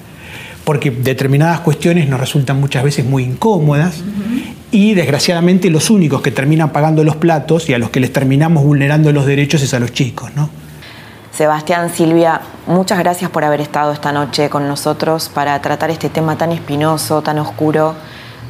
porque 0.65 0.91
determinadas 0.91 1.61
cuestiones 1.61 2.09
nos 2.09 2.21
resultan 2.21 2.61
muchas 2.61 2.85
veces 2.85 3.05
muy 3.05 3.25
incómodas. 3.25 4.03
Y 4.71 4.95
desgraciadamente 4.95 5.69
los 5.71 5.91
únicos 5.91 6.23
que 6.23 6.31
terminan 6.31 6.71
pagando 6.71 7.03
los 7.03 7.17
platos 7.17 7.69
y 7.69 7.75
a 7.75 7.79
los 7.79 7.91
que 7.91 7.99
les 7.99 8.13
terminamos 8.13 8.63
vulnerando 8.63 9.11
los 9.11 9.27
derechos 9.27 9.63
es 9.63 9.75
a 9.75 9.81
los 9.81 9.93
chicos, 9.93 10.31
¿no? 10.37 10.60
Sebastián, 11.33 11.91
Silvia, 11.91 12.41
muchas 12.67 12.99
gracias 12.99 13.31
por 13.31 13.45
haber 13.45 13.61
estado 13.61 13.93
esta 13.93 14.13
noche 14.13 14.51
con 14.51 14.67
nosotros 14.67 15.29
para 15.29 15.61
tratar 15.63 15.91
este 15.91 16.09
tema 16.09 16.37
tan 16.37 16.53
espinoso, 16.53 17.23
tan 17.23 17.39
oscuro, 17.39 17.95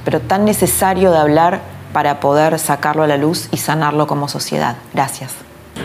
pero 0.05 0.21
tan 0.21 0.45
necesario 0.45 1.13
de 1.13 1.19
hablar 1.19 1.61
para 1.93 2.21
poder 2.21 2.59
sacarlo 2.59 3.03
a 3.03 3.07
la 3.07 3.17
luz 3.17 3.49
y 3.53 3.59
sanarlo 3.59 4.07
como 4.07 4.29
sociedad. 4.29 4.77
Gracias. 4.95 5.35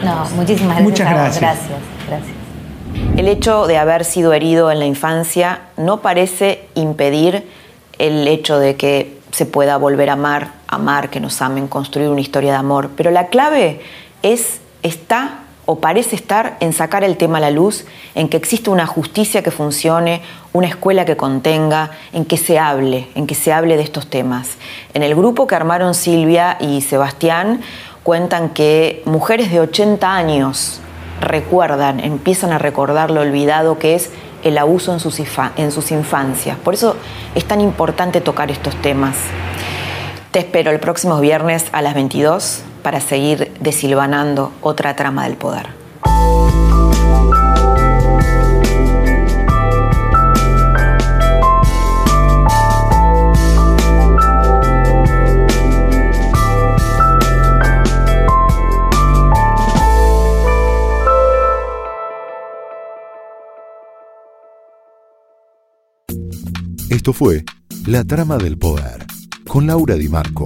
No, 0.03 0.25
muchísimas 0.35 0.77
gracias. 0.77 0.83
Muchas 0.83 1.09
gracias. 1.09 1.41
Gracias, 1.41 1.79
gracias. 2.07 2.35
El 3.17 3.27
hecho 3.27 3.67
de 3.67 3.77
haber 3.77 4.05
sido 4.05 4.33
herido 4.33 4.71
en 4.71 4.79
la 4.79 4.85
infancia 4.85 5.61
no 5.77 6.01
parece 6.01 6.67
impedir 6.75 7.49
el 7.99 8.27
hecho 8.27 8.57
de 8.57 8.75
que 8.75 9.19
se 9.31 9.45
pueda 9.45 9.77
volver 9.77 10.09
a 10.09 10.13
amar, 10.13 10.51
amar, 10.67 11.09
que 11.09 11.19
nos 11.19 11.41
amen, 11.41 11.67
construir 11.67 12.09
una 12.09 12.21
historia 12.21 12.51
de 12.51 12.57
amor, 12.57 12.91
pero 12.95 13.11
la 13.11 13.27
clave 13.27 13.81
es 14.21 14.61
está 14.81 15.39
o 15.65 15.79
parece 15.79 16.15
estar 16.15 16.57
en 16.59 16.73
sacar 16.73 17.03
el 17.03 17.17
tema 17.17 17.39
a 17.39 17.41
la 17.41 17.51
luz, 17.51 17.85
en 18.13 18.29
que 18.29 18.37
existe 18.37 18.69
una 18.69 18.85
justicia 18.85 19.41
que 19.43 19.51
funcione, 19.51 20.21
una 20.53 20.67
escuela 20.67 21.05
que 21.05 21.17
contenga, 21.17 21.91
en 22.13 22.25
que 22.25 22.37
se 22.37 22.59
hable, 22.59 23.07
en 23.15 23.27
que 23.27 23.35
se 23.35 23.51
hable 23.51 23.77
de 23.77 23.83
estos 23.83 24.09
temas. 24.09 24.57
En 24.93 25.03
el 25.03 25.15
grupo 25.15 25.47
que 25.47 25.55
armaron 25.55 25.93
Silvia 25.93 26.57
y 26.59 26.81
Sebastián 26.81 27.61
cuentan 28.03 28.49
que 28.49 29.01
mujeres 29.05 29.51
de 29.51 29.59
80 29.59 30.15
años 30.15 30.79
recuerdan, 31.19 31.99
empiezan 31.99 32.51
a 32.51 32.59
recordar 32.59 33.09
lo 33.09 33.21
olvidado 33.21 33.79
que 33.79 33.95
es 33.95 34.11
el 34.43 34.59
abuso 34.59 34.93
en 34.93 34.99
sus, 34.99 35.19
en 35.57 35.71
sus 35.71 35.91
infancias. 35.91 36.57
Por 36.57 36.75
eso 36.75 36.95
es 37.33 37.45
tan 37.45 37.61
importante 37.61 38.21
tocar 38.21 38.51
estos 38.51 38.75
temas. 38.81 39.15
Te 40.29 40.39
espero 40.39 40.69
el 40.69 40.79
próximo 40.79 41.19
viernes 41.19 41.65
a 41.71 41.81
las 41.81 41.95
22 41.95 42.64
para 42.85 42.99
seguir 42.99 43.51
desilvanando 43.59 44.51
otra 44.61 44.95
trama 44.95 45.23
del 45.23 45.37
poder. 45.37 45.69
Esto 66.91 67.13
fue 67.13 67.43
La 67.87 68.03
Trama 68.03 68.37
del 68.37 68.59
Poder 68.59 69.07
con 69.47 69.65
Laura 69.65 69.95
Di 69.95 70.07
Marco 70.07 70.45